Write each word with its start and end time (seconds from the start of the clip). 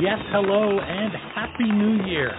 Yes, 0.00 0.18
hello, 0.30 0.78
and 0.78 1.12
Happy 1.34 1.64
New 1.64 2.06
Year. 2.06 2.30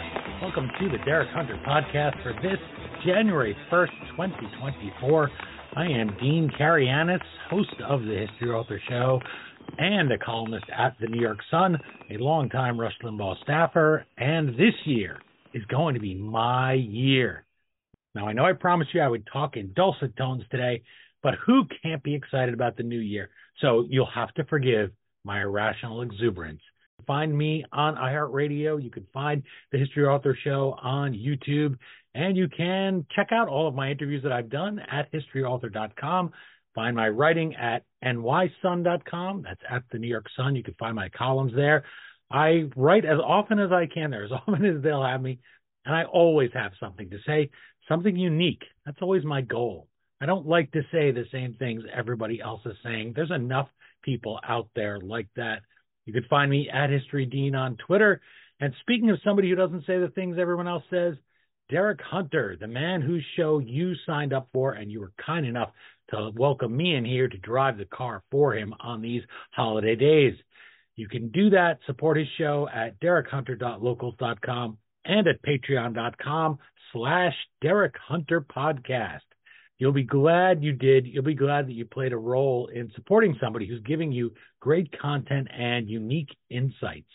Welcome 0.42 0.70
to 0.80 0.88
the 0.88 0.98
Derek 1.04 1.28
Hunter 1.32 1.60
podcast 1.68 2.24
for 2.24 2.32
this 2.42 2.58
January 3.06 3.54
1st, 3.70 4.12
2024. 4.12 5.30
I 5.76 5.86
am 5.86 6.16
Dean 6.22 6.50
Karayanis, 6.58 7.20
host 7.50 7.74
of 7.86 8.04
the 8.04 8.26
History 8.28 8.52
Author 8.52 8.82
Show 8.88 9.20
and 9.78 10.10
a 10.10 10.18
columnist 10.18 10.68
at 10.74 10.96
the 11.02 11.08
New 11.08 11.20
York 11.20 11.40
Sun, 11.52 11.78
a 12.10 12.18
longtime 12.18 12.80
Rush 12.80 12.96
Limbaugh 13.04 13.42
staffer, 13.44 14.06
and 14.18 14.56
this 14.56 14.76
year 14.86 15.20
is 15.54 15.66
going 15.66 15.96
to 15.96 16.00
be 16.00 16.16
my 16.16 16.76
year. 16.76 17.44
Now, 18.16 18.30
I 18.30 18.32
know 18.32 18.46
I 18.46 18.54
promised 18.54 18.94
you 18.94 19.02
I 19.02 19.10
would 19.10 19.28
talk 19.34 19.58
in 19.58 19.74
dulcet 19.76 20.16
tones 20.16 20.44
today, 20.50 20.82
but 21.22 21.34
who 21.46 21.64
can't 21.84 22.04
be 22.04 22.16
excited 22.16 22.54
about 22.54 22.78
the 22.78 22.84
new 22.84 23.00
year? 23.00 23.32
So 23.60 23.86
you'll 23.90 24.10
have 24.16 24.34
to 24.36 24.46
forgive 24.46 24.92
my 25.26 25.42
irrational 25.42 26.04
exuberance. 26.04 26.62
Find 27.06 27.36
me 27.36 27.66
on 27.72 27.96
iHeartRadio. 27.96 28.82
You 28.82 28.90
can 28.90 29.06
find 29.14 29.44
the 29.72 29.78
History 29.78 30.06
Author 30.06 30.38
Show 30.44 30.76
on 30.82 31.14
YouTube, 31.14 31.78
and 32.16 32.36
you 32.38 32.48
can 32.48 33.06
check 33.16 33.32
out 33.32 33.48
all 33.48 33.68
of 33.68 33.76
my 33.76 33.92
interviews 33.92 34.24
that 34.24 34.32
I've 34.32 34.50
done 34.50 34.80
at 34.80 35.12
historyauthor.com. 35.12 36.32
Find 36.76 36.96
my 36.96 37.10
writing 37.10 37.56
at 37.56 37.84
nysun.com. 38.04 39.44
That's 39.44 39.62
at 39.70 39.84
the 39.92 39.98
New 39.98 40.08
York 40.08 40.28
Sun. 40.36 40.56
You 40.56 40.64
can 40.64 40.76
find 40.76 40.96
my 40.96 41.10
columns 41.10 41.54
there. 41.56 41.84
I 42.32 42.70
write 42.76 43.06
as 43.06 43.20
often 43.20 43.60
as 43.60 43.72
I 43.72 43.88
can 43.88 44.12
there, 44.12 44.26
as 44.26 44.32
often 44.48 44.66
as 44.66 44.84
they'll 44.84 45.04
have 45.04 45.22
me, 45.22 45.40
and 45.86 45.96
I 45.96 46.04
always 46.04 46.52
have 46.54 46.72
something 46.80 47.10
to 47.10 47.18
say, 47.26 47.50
something 47.88 48.16
unique. 48.16 48.64
That's 48.86 49.02
always 49.02 49.24
my 49.24 49.42
goal. 49.42 49.88
I 50.22 50.26
don't 50.26 50.48
like 50.48 50.72
to 50.74 50.82
say 50.92 51.12
the 51.12 51.26
same 51.32 51.54
things 51.56 51.84
everybody 51.94 52.42
else 52.42 52.62
is 52.66 52.76
saying. 52.84 53.14
There's 53.16 53.32
enough 53.32 53.70
people 54.04 54.40
out 54.48 54.68
there 54.76 55.00
like 55.00 55.28
that. 55.36 55.62
You 56.10 56.14
can 56.22 56.28
find 56.28 56.50
me 56.50 56.68
at 56.74 56.90
History 56.90 57.28
Dean 57.28 57.54
on 57.54 57.78
Twitter. 57.86 58.20
And 58.60 58.74
speaking 58.82 59.12
of 59.12 59.20
somebody 59.24 59.48
who 59.48 59.56
doesn't 59.56 59.86
say 59.86 60.00
the 60.00 60.08
things 60.08 60.38
everyone 60.40 60.68
else 60.68 60.82
says, 60.90 61.14
Derek 61.70 62.02
Hunter, 62.02 62.58
the 62.60 62.66
man 62.66 63.04
whose 63.04 63.24
show 63.38 63.60
you 63.60 63.94
signed 64.08 64.34
up 64.34 64.50
for 64.52 64.72
and 64.72 64.92
you 64.92 65.02
were 65.02 65.12
kind 65.24 65.46
enough 65.46 65.70
to 66.10 66.32
welcome 66.36 66.76
me 66.76 66.96
in 66.96 67.06
here 67.06 67.28
to 67.28 67.38
drive 67.38 67.78
the 67.78 67.86
car 67.86 68.24
for 68.32 68.56
him 68.56 68.74
on 68.80 69.04
these 69.04 69.22
holiday 69.52 69.96
days. 69.96 70.34
You 70.96 71.08
can 71.08 71.30
do 71.30 71.52
that, 71.52 71.78
support 71.86 72.18
his 72.18 72.28
show 72.40 72.68
at 72.74 73.00
derekhunter.locals.com 73.00 74.78
and 75.06 75.28
at 75.28 75.44
patreon.com 75.44 76.58
slash 76.92 77.36
Derek 77.62 77.94
Hunter 78.08 78.42
Podcast. 78.42 79.29
You'll 79.80 79.94
be 79.94 80.04
glad 80.04 80.62
you 80.62 80.74
did. 80.74 81.08
You'll 81.08 81.24
be 81.24 81.34
glad 81.34 81.68
that 81.68 81.74
you 81.74 81.86
played 81.86 82.12
a 82.12 82.18
role 82.18 82.68
in 82.68 82.92
supporting 82.96 83.38
somebody 83.42 83.66
who's 83.66 83.82
giving 83.84 84.12
you 84.12 84.34
great 84.60 84.94
content 85.00 85.48
and 85.58 85.90
unique 85.90 86.36
insights. 86.50 87.10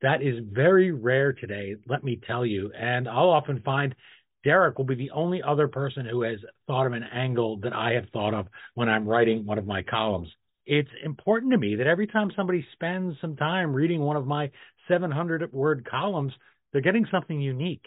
That 0.00 0.22
is 0.22 0.42
very 0.50 0.92
rare 0.92 1.34
today, 1.34 1.76
let 1.86 2.02
me 2.02 2.18
tell 2.26 2.46
you. 2.46 2.72
And 2.72 3.06
I'll 3.06 3.28
often 3.28 3.60
find 3.60 3.94
Derek 4.44 4.78
will 4.78 4.86
be 4.86 4.94
the 4.94 5.10
only 5.10 5.42
other 5.42 5.68
person 5.68 6.06
who 6.06 6.22
has 6.22 6.38
thought 6.66 6.86
of 6.86 6.94
an 6.94 7.02
angle 7.02 7.58
that 7.58 7.74
I 7.74 7.92
have 7.92 8.08
thought 8.10 8.32
of 8.32 8.46
when 8.74 8.88
I'm 8.88 9.06
writing 9.06 9.44
one 9.44 9.58
of 9.58 9.66
my 9.66 9.82
columns. 9.82 10.28
It's 10.64 10.88
important 11.04 11.52
to 11.52 11.58
me 11.58 11.76
that 11.76 11.86
every 11.86 12.06
time 12.06 12.30
somebody 12.34 12.66
spends 12.72 13.16
some 13.20 13.36
time 13.36 13.74
reading 13.74 14.00
one 14.00 14.16
of 14.16 14.26
my 14.26 14.50
700 14.88 15.52
word 15.52 15.86
columns, 15.90 16.32
they're 16.72 16.80
getting 16.80 17.06
something 17.10 17.38
unique. 17.38 17.84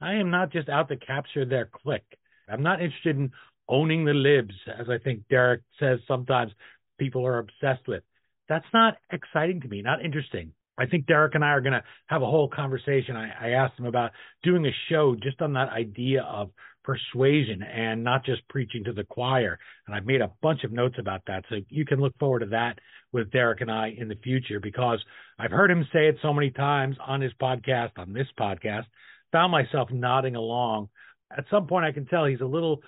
I 0.00 0.14
am 0.14 0.30
not 0.30 0.52
just 0.52 0.68
out 0.68 0.88
to 0.88 0.96
capture 0.96 1.44
their 1.44 1.66
click. 1.66 2.04
I'm 2.48 2.62
not 2.62 2.80
interested 2.80 3.16
in 3.16 3.32
owning 3.68 4.04
the 4.04 4.14
libs, 4.14 4.54
as 4.78 4.88
I 4.88 4.98
think 4.98 5.28
Derek 5.28 5.62
says 5.78 5.98
sometimes 6.06 6.52
people 6.98 7.26
are 7.26 7.38
obsessed 7.38 7.86
with. 7.86 8.02
That's 8.48 8.66
not 8.72 8.96
exciting 9.10 9.60
to 9.62 9.68
me, 9.68 9.82
not 9.82 10.04
interesting. 10.04 10.52
I 10.78 10.86
think 10.86 11.06
Derek 11.06 11.34
and 11.34 11.44
I 11.44 11.48
are 11.48 11.60
going 11.60 11.72
to 11.72 11.84
have 12.06 12.22
a 12.22 12.26
whole 12.26 12.48
conversation. 12.48 13.16
I, 13.16 13.30
I 13.40 13.50
asked 13.50 13.78
him 13.78 13.86
about 13.86 14.10
doing 14.42 14.66
a 14.66 14.70
show 14.90 15.16
just 15.20 15.40
on 15.40 15.54
that 15.54 15.70
idea 15.70 16.22
of 16.22 16.50
persuasion 16.84 17.62
and 17.62 18.04
not 18.04 18.24
just 18.24 18.46
preaching 18.48 18.84
to 18.84 18.92
the 18.92 19.04
choir. 19.04 19.58
And 19.86 19.96
I've 19.96 20.06
made 20.06 20.20
a 20.20 20.30
bunch 20.42 20.62
of 20.64 20.72
notes 20.72 20.96
about 20.98 21.22
that. 21.26 21.44
So 21.48 21.56
you 21.68 21.84
can 21.84 21.98
look 21.98 22.16
forward 22.18 22.40
to 22.40 22.46
that 22.46 22.78
with 23.12 23.32
Derek 23.32 23.60
and 23.60 23.70
I 23.70 23.94
in 23.96 24.08
the 24.08 24.18
future 24.22 24.60
because 24.60 25.02
I've 25.38 25.50
heard 25.50 25.70
him 25.70 25.86
say 25.92 26.06
it 26.06 26.18
so 26.22 26.32
many 26.32 26.50
times 26.50 26.96
on 27.04 27.20
his 27.20 27.32
podcast, 27.40 27.92
on 27.96 28.12
this 28.12 28.28
podcast, 28.38 28.84
found 29.32 29.50
myself 29.50 29.90
nodding 29.90 30.36
along. 30.36 30.88
At 31.36 31.46
some 31.50 31.66
point, 31.66 31.84
I 31.84 31.92
can 31.92 32.06
tell 32.06 32.24
he's 32.24 32.40
a 32.40 32.46
little 32.46 32.82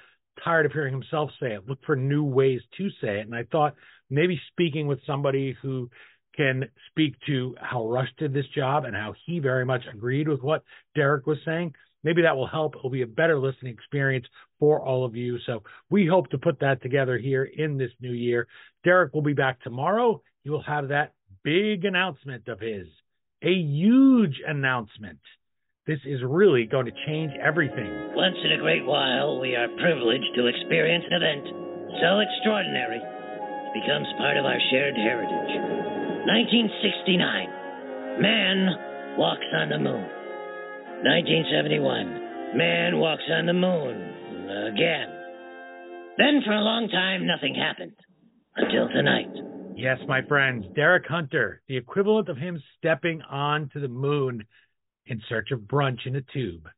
tired 0.44 0.66
of 0.66 0.72
hearing 0.72 0.92
himself 0.92 1.30
say 1.40 1.52
it. 1.52 1.68
Look 1.68 1.78
for 1.84 1.96
new 1.96 2.24
ways 2.24 2.60
to 2.78 2.88
say 3.00 3.20
it. 3.20 3.26
And 3.26 3.34
I 3.34 3.44
thought 3.44 3.74
maybe 4.10 4.40
speaking 4.52 4.86
with 4.86 5.00
somebody 5.06 5.56
who 5.62 5.90
can 6.36 6.64
speak 6.90 7.14
to 7.26 7.56
how 7.60 7.88
Rush 7.88 8.08
did 8.18 8.32
this 8.32 8.46
job 8.54 8.84
and 8.84 8.94
how 8.94 9.14
he 9.26 9.40
very 9.40 9.64
much 9.64 9.82
agreed 9.92 10.28
with 10.28 10.40
what 10.40 10.62
Derek 10.94 11.26
was 11.26 11.38
saying. 11.44 11.74
Maybe 12.04 12.22
that 12.22 12.36
will 12.36 12.46
help. 12.46 12.76
It'll 12.76 12.90
be 12.90 13.02
a 13.02 13.06
better 13.06 13.38
listening 13.38 13.72
experience 13.72 14.26
for 14.60 14.80
all 14.80 15.04
of 15.04 15.16
you. 15.16 15.38
So 15.46 15.64
we 15.90 16.06
hope 16.06 16.30
to 16.30 16.38
put 16.38 16.60
that 16.60 16.80
together 16.80 17.18
here 17.18 17.44
in 17.44 17.76
this 17.76 17.90
new 18.00 18.12
year. 18.12 18.46
Derek 18.84 19.12
will 19.12 19.22
be 19.22 19.34
back 19.34 19.60
tomorrow. 19.62 20.22
He 20.44 20.50
will 20.50 20.62
have 20.62 20.88
that 20.88 21.12
big 21.42 21.84
announcement 21.84 22.46
of 22.46 22.60
his, 22.60 22.86
a 23.42 23.52
huge 23.52 24.40
announcement. 24.46 25.18
This 25.88 26.04
is 26.04 26.20
really 26.20 26.68
going 26.68 26.84
to 26.84 26.92
change 27.08 27.32
everything. 27.40 28.12
Once 28.12 28.36
in 28.44 28.52
a 28.52 28.60
great 28.60 28.84
while, 28.84 29.40
we 29.40 29.56
are 29.56 29.72
privileged 29.80 30.36
to 30.36 30.44
experience 30.44 31.02
an 31.08 31.16
event 31.16 31.48
so 32.04 32.20
extraordinary 32.20 33.00
it 33.00 33.72
becomes 33.72 34.04
part 34.20 34.36
of 34.36 34.44
our 34.44 34.60
shared 34.68 34.92
heritage. 35.00 35.48
1969, 36.28 38.20
man 38.20 39.16
walks 39.16 39.48
on 39.56 39.72
the 39.72 39.80
moon. 39.80 40.04
1971, 41.08 42.52
man 42.52 43.00
walks 43.00 43.24
on 43.32 43.46
the 43.46 43.56
moon 43.56 43.96
again. 44.68 45.08
Then 46.20 46.44
for 46.44 46.52
a 46.52 46.68
long 46.68 46.92
time, 46.92 47.26
nothing 47.26 47.56
happened 47.56 47.96
until 48.56 48.92
tonight. 48.92 49.32
Yes, 49.74 49.96
my 50.06 50.20
friends, 50.28 50.66
Derek 50.74 51.06
Hunter, 51.06 51.62
the 51.66 51.78
equivalent 51.78 52.28
of 52.28 52.36
him 52.36 52.60
stepping 52.76 53.22
onto 53.22 53.80
the 53.80 53.88
moon 53.88 54.44
in 55.08 55.20
search 55.28 55.50
of 55.50 55.60
brunch 55.60 56.06
in 56.06 56.16
a 56.16 56.22
tube. 56.32 56.68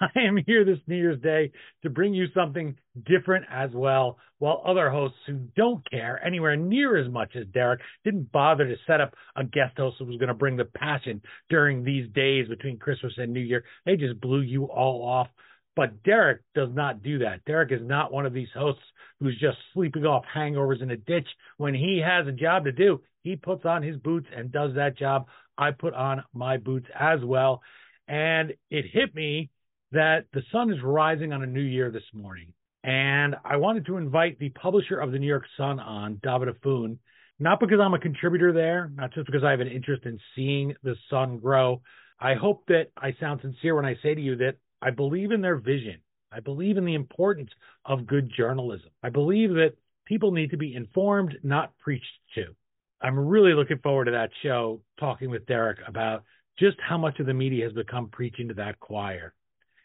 I 0.00 0.20
am 0.20 0.38
here 0.46 0.64
this 0.64 0.78
New 0.86 0.96
Year's 0.96 1.20
Day 1.20 1.52
to 1.82 1.90
bring 1.90 2.14
you 2.14 2.26
something 2.34 2.76
different 3.06 3.46
as 3.50 3.70
well, 3.72 4.18
while 4.38 4.62
other 4.66 4.90
hosts 4.90 5.18
who 5.26 5.40
don't 5.56 5.88
care 5.90 6.24
anywhere 6.24 6.56
near 6.56 6.96
as 6.96 7.10
much 7.10 7.36
as 7.36 7.46
Derek 7.52 7.80
didn't 8.04 8.32
bother 8.32 8.66
to 8.66 8.76
set 8.86 9.00
up 9.00 9.14
a 9.36 9.44
guest 9.44 9.76
host 9.76 9.96
who 9.98 10.06
was 10.06 10.16
going 10.16 10.28
to 10.28 10.34
bring 10.34 10.56
the 10.56 10.64
passion 10.64 11.22
during 11.48 11.84
these 11.84 12.10
days 12.12 12.48
between 12.48 12.78
Christmas 12.78 13.12
and 13.16 13.32
New 13.32 13.40
Year. 13.40 13.64
They 13.86 13.96
just 13.96 14.20
blew 14.20 14.40
you 14.40 14.64
all 14.64 15.06
off. 15.06 15.28
But 15.74 16.02
Derek 16.02 16.42
does 16.54 16.68
not 16.72 17.02
do 17.02 17.20
that. 17.20 17.44
Derek 17.46 17.72
is 17.72 17.80
not 17.82 18.12
one 18.12 18.26
of 18.26 18.34
these 18.34 18.50
hosts 18.54 18.82
who's 19.20 19.38
just 19.40 19.56
sleeping 19.72 20.04
off 20.04 20.24
hangovers 20.34 20.82
in 20.82 20.90
a 20.90 20.96
ditch. 20.96 21.26
When 21.56 21.74
he 21.74 22.02
has 22.04 22.26
a 22.26 22.32
job 22.32 22.64
to 22.64 22.72
do, 22.72 23.00
he 23.22 23.36
puts 23.36 23.64
on 23.64 23.82
his 23.82 23.96
boots 23.96 24.26
and 24.36 24.52
does 24.52 24.74
that 24.74 24.98
job. 24.98 25.28
I 25.62 25.70
put 25.70 25.94
on 25.94 26.24
my 26.34 26.56
boots 26.56 26.86
as 26.98 27.20
well. 27.24 27.62
And 28.08 28.52
it 28.70 28.84
hit 28.92 29.14
me 29.14 29.50
that 29.92 30.26
the 30.32 30.42
sun 30.50 30.72
is 30.72 30.82
rising 30.82 31.32
on 31.32 31.42
a 31.42 31.46
new 31.46 31.60
year 31.62 31.90
this 31.90 32.02
morning. 32.12 32.52
And 32.84 33.36
I 33.44 33.56
wanted 33.56 33.86
to 33.86 33.96
invite 33.96 34.38
the 34.38 34.48
publisher 34.50 34.98
of 34.98 35.12
the 35.12 35.18
New 35.18 35.28
York 35.28 35.44
Sun 35.56 35.78
on, 35.78 36.20
David 36.22 36.48
Efune, 36.48 36.98
not 37.38 37.60
because 37.60 37.78
I'm 37.80 37.94
a 37.94 37.98
contributor 37.98 38.52
there, 38.52 38.90
not 38.94 39.12
just 39.14 39.26
because 39.26 39.44
I 39.44 39.50
have 39.50 39.60
an 39.60 39.68
interest 39.68 40.04
in 40.04 40.18
seeing 40.34 40.74
the 40.82 40.96
sun 41.08 41.38
grow. 41.38 41.82
I 42.18 42.34
hope 42.34 42.64
that 42.68 42.88
I 42.96 43.14
sound 43.20 43.40
sincere 43.40 43.76
when 43.76 43.84
I 43.84 43.96
say 44.02 44.14
to 44.14 44.20
you 44.20 44.36
that 44.36 44.56
I 44.80 44.90
believe 44.90 45.30
in 45.30 45.40
their 45.40 45.56
vision. 45.56 46.00
I 46.32 46.40
believe 46.40 46.76
in 46.76 46.84
the 46.84 46.94
importance 46.94 47.50
of 47.84 48.06
good 48.06 48.30
journalism. 48.36 48.90
I 49.02 49.10
believe 49.10 49.50
that 49.50 49.74
people 50.06 50.32
need 50.32 50.50
to 50.50 50.56
be 50.56 50.74
informed, 50.74 51.36
not 51.42 51.76
preached 51.78 52.04
to. 52.34 52.54
I'm 53.02 53.18
really 53.18 53.54
looking 53.54 53.78
forward 53.78 54.06
to 54.06 54.12
that 54.12 54.30
show, 54.42 54.80
talking 55.00 55.30
with 55.30 55.46
Derek 55.46 55.78
about 55.86 56.24
just 56.58 56.76
how 56.86 56.98
much 56.98 57.18
of 57.18 57.26
the 57.26 57.34
media 57.34 57.64
has 57.64 57.72
become 57.72 58.08
preaching 58.08 58.48
to 58.48 58.54
that 58.54 58.78
choir. 58.78 59.34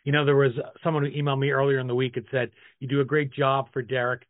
You 0.03 0.11
know, 0.11 0.23
there 0.23 0.35
was 0.35 0.53
someone 0.83 1.03
who 1.03 1.11
emailed 1.11 1.39
me 1.39 1.49
earlier 1.49 1.79
in 1.79 1.87
the 1.87 1.95
week 1.95 2.17
and 2.17 2.25
said, 2.31 2.51
You 2.79 2.87
do 2.87 3.01
a 3.01 3.05
great 3.05 3.33
job 3.33 3.67
for 3.73 3.81
Derek, 3.81 4.21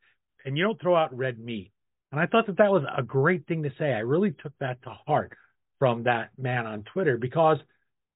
and 0.46 0.58
you 0.58 0.64
don't 0.64 0.80
throw 0.82 0.96
out 0.96 1.16
red 1.16 1.38
meat. 1.38 1.72
And 2.12 2.22
I 2.22 2.26
thought 2.26 2.48
that 2.48 2.58
that 2.58 2.72
was 2.72 2.84
a 2.98 3.04
great 3.04 3.46
thing 3.48 3.64
to 3.64 3.72
say. 3.78 3.94
I 3.94 4.00
really 4.00 4.32
took 4.32 4.54
that 4.60 4.82
to 4.84 4.90
heart 5.06 5.34
from 5.78 6.04
that 6.04 6.30
man 6.38 6.66
on 6.66 6.84
Twitter 6.94 7.18
because 7.18 7.58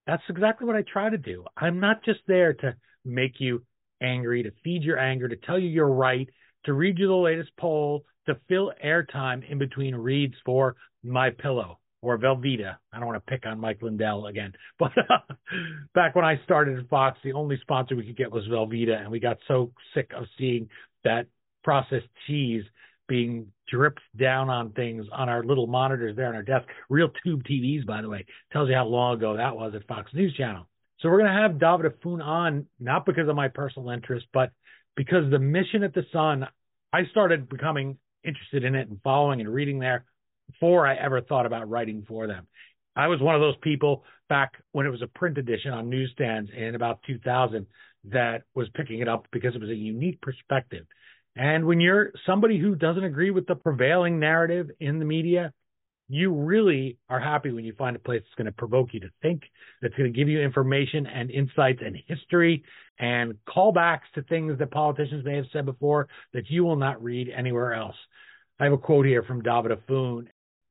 that's 0.08 0.24
exactly 0.30 0.66
what 0.66 0.76
I 0.76 0.84
try 0.84 1.10
to 1.10 1.18
do. 1.18 1.46
I'm 1.58 1.80
not 1.80 2.04
just 2.04 2.20
there 2.28 2.54
to 2.54 2.76
make 3.04 3.40
you 3.40 3.64
angry, 4.02 4.44
to 4.44 4.52
feed 4.64 4.84
your 4.84 4.98
anger, 4.98 5.28
to 5.28 5.36
tell 5.36 5.60
you 5.60 5.68
you're 5.68 5.88
right, 5.88 6.30
to 6.66 6.74
read 6.74 6.98
you 7.00 7.08
the 7.08 7.16
latest 7.16 7.52
poll, 7.58 8.06
to 8.28 8.38
fill 8.48 8.72
airtime 8.84 9.50
in 9.50 9.58
between 9.58 9.96
reads 9.96 10.36
for 10.46 10.76
my 11.04 11.30
pillow 11.32 11.80
or 12.02 12.18
Velveeta. 12.18 12.78
I 12.92 12.98
don't 12.98 13.08
want 13.08 13.24
to 13.26 13.32
pick 13.32 13.46
on 13.46 13.60
Mike 13.60 13.82
Lindell 13.82 14.28
again, 14.28 14.54
but 14.80 14.92
uh, 14.98 15.34
back 15.94 16.16
when 16.16 16.26
I 16.26 16.40
started 16.44 16.80
at 16.80 16.90
Fox, 16.90 17.20
the 17.24 17.34
only 17.34 17.58
sponsor 17.62 17.96
we 17.96 18.06
could 18.06 18.18
get 18.18 18.32
was 18.32 18.48
Velveeta, 18.48 19.00
and 19.00 19.12
we 19.12 19.20
got 19.20 19.38
so 19.48 19.72
sick 19.94 20.12
of 20.16 20.26
seeing 20.38 20.70
that 21.04 21.28
processed 21.64 22.08
cheese 22.28 22.64
being 23.08 23.48
dripped 23.70 24.02
down 24.18 24.50
on 24.50 24.72
things 24.72 25.06
on 25.12 25.28
our 25.28 25.44
little 25.44 25.68
monitors 25.68 26.16
there 26.16 26.28
on 26.28 26.36
our 26.36 26.44
desk. 26.44 26.66
Real 26.90 27.10
tube 27.24 27.44
TVs, 27.44 27.86
by 27.86 28.02
the 28.02 28.10
way. 28.10 28.26
Tells 28.54 28.70
you 28.70 28.76
how 28.76 28.86
long 28.86 29.16
ago 29.16 29.36
that 29.36 29.56
was 29.56 29.74
at 29.76 29.86
Fox 29.88 30.14
News 30.14 30.34
Channel. 30.36 30.66
So 31.00 31.10
we're 31.10 31.20
going 31.20 31.34
to 31.34 31.42
have 31.42 31.60
David 31.60 31.92
Efune 31.92 32.24
on, 32.24 32.68
not 32.80 33.06
because 33.06 33.28
of 33.28 33.36
my 33.36 33.48
personal 33.48 33.90
interest, 33.90 34.28
but 34.34 34.52
because 34.96 35.30
the 35.30 35.40
mission 35.40 35.84
at 35.84 35.94
the 35.94 36.06
Sun, 36.12 36.48
I 36.94 37.06
started 37.12 37.50
becoming 37.50 37.98
interested 38.24 38.64
in 38.64 38.76
it 38.76 38.90
and 38.90 39.00
following 39.04 39.40
and 39.40 39.50
reading 39.50 39.80
there 39.80 40.06
before 40.52 40.86
I 40.86 40.96
ever 40.96 41.22
thought 41.22 41.46
about 41.46 41.70
writing 41.70 42.06
for 42.08 42.28
them. 42.28 42.48
I 42.96 43.08
was 43.08 43.22
one 43.22 43.36
of 43.36 43.42
those 43.42 43.56
people 43.62 44.04
back 44.28 44.54
when 44.74 44.86
it 44.86 44.90
was 44.90 45.02
a 45.02 45.08
print 45.08 45.38
edition 45.38 45.72
on 45.72 45.90
newsstands 45.90 46.52
in 46.56 46.76
about 46.76 47.00
2000 47.08 47.66
that 48.10 48.44
was 48.54 48.68
picking 48.74 49.00
it 49.00 49.08
up 49.08 49.28
because 49.32 49.56
it 49.56 49.62
was 49.62 49.70
a 49.70 49.76
unique 49.76 50.22
perspective. 50.22 50.86
And 51.36 51.66
when 51.66 51.80
you're 51.80 52.12
somebody 52.26 52.60
who 52.60 52.76
doesn't 52.76 53.04
agree 53.04 53.32
with 53.32 53.48
the 53.48 53.56
prevailing 53.56 54.20
narrative 54.20 54.70
in 54.80 55.00
the 55.00 55.06
media, 55.06 55.54
you 56.12 56.34
really 56.34 56.98
are 57.10 57.20
happy 57.20 57.52
when 57.52 57.64
you 57.64 57.74
find 57.78 57.96
a 57.96 58.00
place 58.00 58.22
that's 58.22 58.36
going 58.36 58.46
to 58.46 58.52
provoke 58.52 58.94
you 58.94 59.00
to 59.00 59.10
think, 59.22 59.44
that's 59.82 59.94
going 59.96 60.12
to 60.12 60.18
give 60.18 60.28
you 60.28 60.42
information 60.42 61.06
and 61.08 61.32
insights 61.32 61.80
and 61.86 61.98
history 62.08 62.64
and 63.00 63.36
callbacks 63.48 64.12
to 64.16 64.22
things 64.24 64.60
that 64.60 64.72
politicians 64.72 65.24
may 65.24 65.38
have 65.38 65.46
said 65.54 65.66
before 65.66 66.10
that 66.34 66.50
you 66.50 66.64
will 66.64 66.76
not 66.76 67.02
read 67.02 67.30
anywhere 67.30 67.74
else. 67.74 67.96
I 68.60 68.66
have 68.66 68.74
a 68.74 68.78
quote 68.78 69.06
here 69.06 69.24
from 69.24 69.42
David 69.42 69.72
Efune. 69.72 70.28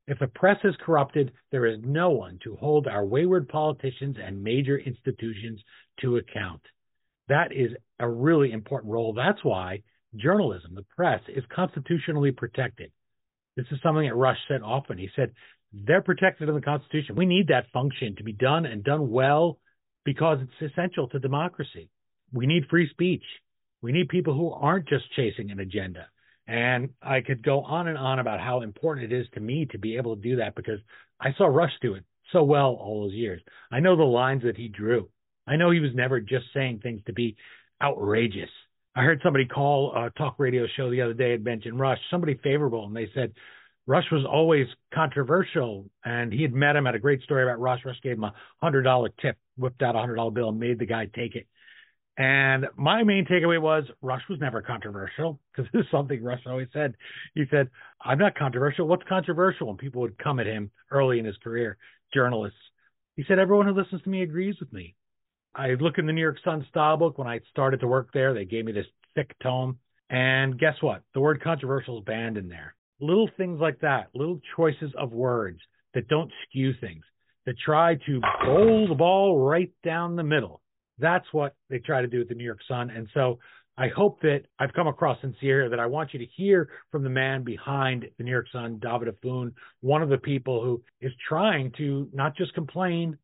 If 0.06 0.18
the 0.18 0.26
press 0.26 0.58
is 0.62 0.74
corrupted, 0.84 1.32
there 1.50 1.66
is 1.66 1.80
no 1.84 2.10
one 2.10 2.38
to 2.44 2.56
hold 2.56 2.86
our 2.86 3.04
wayward 3.04 3.48
politicians 3.48 4.16
and 4.22 4.42
major 4.42 4.78
institutions 4.78 5.60
to 6.00 6.18
account. 6.18 6.60
That 7.28 7.52
is 7.52 7.70
a 7.98 8.08
really 8.08 8.52
important 8.52 8.92
role. 8.92 9.14
That's 9.14 9.42
why 9.42 9.82
journalism, 10.16 10.74
the 10.74 10.84
press, 10.96 11.22
is 11.28 11.44
constitutionally 11.54 12.32
protected. 12.32 12.92
This 13.60 13.76
is 13.76 13.82
something 13.82 14.08
that 14.08 14.14
Rush 14.14 14.38
said 14.48 14.62
often. 14.62 14.96
He 14.96 15.10
said, 15.14 15.32
they're 15.72 16.00
protected 16.00 16.48
in 16.48 16.54
the 16.54 16.62
Constitution. 16.62 17.14
We 17.14 17.26
need 17.26 17.48
that 17.48 17.70
function 17.72 18.16
to 18.16 18.24
be 18.24 18.32
done 18.32 18.64
and 18.64 18.82
done 18.82 19.10
well 19.10 19.58
because 20.04 20.38
it's 20.40 20.72
essential 20.72 21.08
to 21.08 21.18
democracy. 21.18 21.90
We 22.32 22.46
need 22.46 22.64
free 22.70 22.88
speech. 22.88 23.24
We 23.82 23.92
need 23.92 24.08
people 24.08 24.34
who 24.34 24.50
aren't 24.50 24.88
just 24.88 25.12
chasing 25.14 25.50
an 25.50 25.60
agenda. 25.60 26.06
And 26.46 26.90
I 27.02 27.20
could 27.20 27.42
go 27.42 27.60
on 27.60 27.86
and 27.86 27.98
on 27.98 28.18
about 28.18 28.40
how 28.40 28.62
important 28.62 29.12
it 29.12 29.20
is 29.20 29.26
to 29.34 29.40
me 29.40 29.66
to 29.72 29.78
be 29.78 29.96
able 29.98 30.16
to 30.16 30.22
do 30.22 30.36
that 30.36 30.54
because 30.54 30.80
I 31.20 31.34
saw 31.36 31.46
Rush 31.46 31.72
do 31.82 31.94
it 31.94 32.04
so 32.32 32.42
well 32.42 32.78
all 32.80 33.02
those 33.02 33.14
years. 33.14 33.42
I 33.70 33.80
know 33.80 33.94
the 33.94 34.04
lines 34.04 34.42
that 34.44 34.56
he 34.56 34.68
drew. 34.68 35.08
I 35.46 35.56
know 35.56 35.70
he 35.70 35.80
was 35.80 35.94
never 35.94 36.18
just 36.18 36.46
saying 36.54 36.80
things 36.82 37.02
to 37.06 37.12
be 37.12 37.36
outrageous. 37.82 38.50
I 38.94 39.02
heard 39.04 39.20
somebody 39.22 39.46
call 39.46 39.92
a 39.94 40.10
talk 40.10 40.34
radio 40.38 40.66
show 40.76 40.90
the 40.90 41.02
other 41.02 41.14
day 41.14 41.34
and 41.34 41.44
mention 41.44 41.78
Rush, 41.78 41.98
somebody 42.10 42.34
favorable, 42.42 42.86
and 42.86 42.96
they 42.96 43.08
said 43.14 43.32
Rush 43.86 44.10
was 44.10 44.24
always 44.24 44.66
controversial, 44.92 45.88
and 46.04 46.32
he 46.32 46.42
had 46.42 46.52
met 46.52 46.76
him. 46.76 46.86
Had 46.86 46.96
a 46.96 47.00
great 47.00 47.22
story 47.22 47.44
about 47.44 47.60
Rush. 47.60 47.80
Rush 47.84 48.00
gave 48.02 48.16
him 48.16 48.24
a 48.24 48.34
hundred 48.60 48.82
dollar 48.82 49.10
tip, 49.20 49.36
whipped 49.56 49.82
out 49.82 49.94
a 49.94 49.98
hundred 49.98 50.16
dollar 50.16 50.32
bill, 50.32 50.48
and 50.48 50.58
made 50.58 50.78
the 50.78 50.86
guy 50.86 51.06
take 51.06 51.36
it. 51.36 51.46
And 52.18 52.66
my 52.76 53.02
main 53.04 53.24
takeaway 53.26 53.60
was 53.60 53.84
Rush 54.02 54.22
was 54.28 54.40
never 54.40 54.60
controversial 54.60 55.40
because 55.52 55.70
this 55.72 55.82
is 55.82 55.90
something 55.90 56.22
Rush 56.22 56.42
always 56.46 56.68
said. 56.72 56.94
He 57.34 57.44
said, 57.50 57.70
"I'm 58.04 58.18
not 58.18 58.34
controversial. 58.34 58.88
What's 58.88 59.08
controversial?" 59.08 59.70
And 59.70 59.78
people 59.78 60.02
would 60.02 60.18
come 60.18 60.40
at 60.40 60.46
him 60.46 60.70
early 60.90 61.18
in 61.20 61.24
his 61.24 61.36
career, 61.38 61.78
journalists. 62.12 62.58
He 63.16 63.24
said, 63.26 63.38
"Everyone 63.38 63.66
who 63.66 63.72
listens 63.72 64.02
to 64.02 64.10
me 64.10 64.22
agrees 64.22 64.56
with 64.58 64.72
me." 64.72 64.94
I 65.54 65.70
look 65.80 65.98
in 65.98 66.06
the 66.06 66.12
New 66.12 66.20
York 66.20 66.38
Sun 66.44 66.66
style 66.68 66.96
book 66.96 67.18
when 67.18 67.28
I 67.28 67.40
started 67.50 67.80
to 67.80 67.88
work 67.88 68.10
there. 68.12 68.34
They 68.34 68.44
gave 68.44 68.64
me 68.64 68.72
this 68.72 68.86
thick 69.14 69.34
tome. 69.42 69.78
And 70.08 70.58
guess 70.58 70.74
what? 70.80 71.02
The 71.14 71.20
word 71.20 71.42
controversial 71.42 71.98
is 71.98 72.04
banned 72.04 72.36
in 72.36 72.48
there. 72.48 72.74
Little 73.00 73.28
things 73.36 73.60
like 73.60 73.80
that, 73.80 74.08
little 74.14 74.40
choices 74.56 74.92
of 74.98 75.12
words 75.12 75.60
that 75.94 76.08
don't 76.08 76.30
skew 76.44 76.72
things, 76.80 77.02
that 77.46 77.54
try 77.64 77.94
to 78.06 78.20
bowl 78.44 78.86
the 78.88 78.94
ball 78.94 79.38
right 79.38 79.70
down 79.84 80.16
the 80.16 80.22
middle. 80.22 80.60
That's 80.98 81.26
what 81.32 81.54
they 81.68 81.78
try 81.78 82.02
to 82.02 82.08
do 82.08 82.18
with 82.18 82.28
the 82.28 82.34
New 82.34 82.44
York 82.44 82.60
Sun. 82.68 82.90
And 82.90 83.08
so 83.14 83.38
I 83.78 83.88
hope 83.88 84.20
that 84.20 84.42
I've 84.58 84.74
come 84.74 84.88
across 84.88 85.20
sincere, 85.20 85.70
that 85.70 85.80
I 85.80 85.86
want 85.86 86.12
you 86.12 86.18
to 86.18 86.26
hear 86.36 86.68
from 86.92 87.02
the 87.02 87.08
man 87.08 87.42
behind 87.42 88.04
the 88.18 88.24
New 88.24 88.30
York 88.30 88.46
Sun, 88.52 88.78
David 88.82 89.08
Efune, 89.08 89.52
one 89.80 90.02
of 90.02 90.10
the 90.10 90.18
people 90.18 90.62
who 90.62 90.82
is 91.00 91.12
trying 91.26 91.72
to 91.78 92.08
not 92.12 92.36
just 92.36 92.52
complain, 92.52 93.16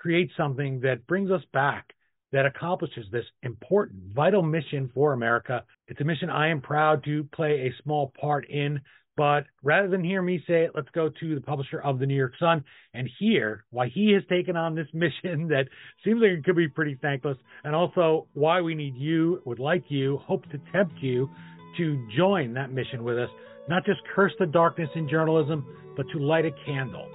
create 0.00 0.30
something 0.36 0.80
that 0.80 1.06
brings 1.06 1.30
us 1.30 1.42
back, 1.52 1.94
that 2.32 2.46
accomplishes 2.46 3.04
this 3.12 3.24
important, 3.42 4.00
vital 4.14 4.42
mission 4.42 4.90
for 4.94 5.12
America. 5.12 5.64
It's 5.88 6.00
a 6.00 6.04
mission 6.04 6.30
I 6.30 6.48
am 6.48 6.60
proud 6.60 7.04
to 7.04 7.24
play 7.34 7.66
a 7.66 7.82
small 7.82 8.12
part 8.20 8.48
in. 8.48 8.80
But 9.16 9.44
rather 9.62 9.88
than 9.88 10.02
hear 10.02 10.22
me 10.22 10.42
say 10.46 10.64
it, 10.64 10.70
let's 10.74 10.88
go 10.94 11.10
to 11.10 11.34
the 11.34 11.40
publisher 11.42 11.80
of 11.80 11.98
the 11.98 12.06
New 12.06 12.14
York 12.14 12.32
Sun 12.38 12.64
and 12.94 13.10
hear 13.18 13.64
why 13.70 13.88
he 13.88 14.12
has 14.12 14.22
taken 14.30 14.56
on 14.56 14.74
this 14.74 14.86
mission 14.94 15.48
that 15.48 15.64
seems 16.04 16.22
like 16.22 16.30
it 16.30 16.44
could 16.44 16.56
be 16.56 16.68
pretty 16.68 16.96
thankless, 17.02 17.36
and 17.64 17.74
also 17.74 18.28
why 18.32 18.60
we 18.62 18.74
need 18.74 18.94
you, 18.96 19.42
would 19.44 19.58
like 19.58 19.84
you, 19.88 20.18
hope 20.18 20.44
to 20.50 20.60
tempt 20.72 20.94
you 21.02 21.28
to 21.76 22.08
join 22.16 22.54
that 22.54 22.72
mission 22.72 23.04
with 23.04 23.18
us. 23.18 23.28
Not 23.68 23.84
just 23.84 24.00
curse 24.14 24.32
the 24.38 24.46
darkness 24.46 24.88
in 24.94 25.08
journalism, 25.08 25.66
but 25.96 26.06
to 26.12 26.18
light 26.18 26.46
a 26.46 26.52
candle. 26.64 27.06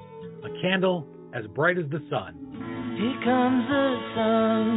A 0.44 0.62
candle 0.62 1.08
as 1.36 1.46
bright 1.48 1.78
as 1.78 1.84
the 1.90 2.02
sun. 2.10 2.34
Here 2.98 3.20
comes 3.22 3.68
the 3.68 4.00
sun. 4.16 4.68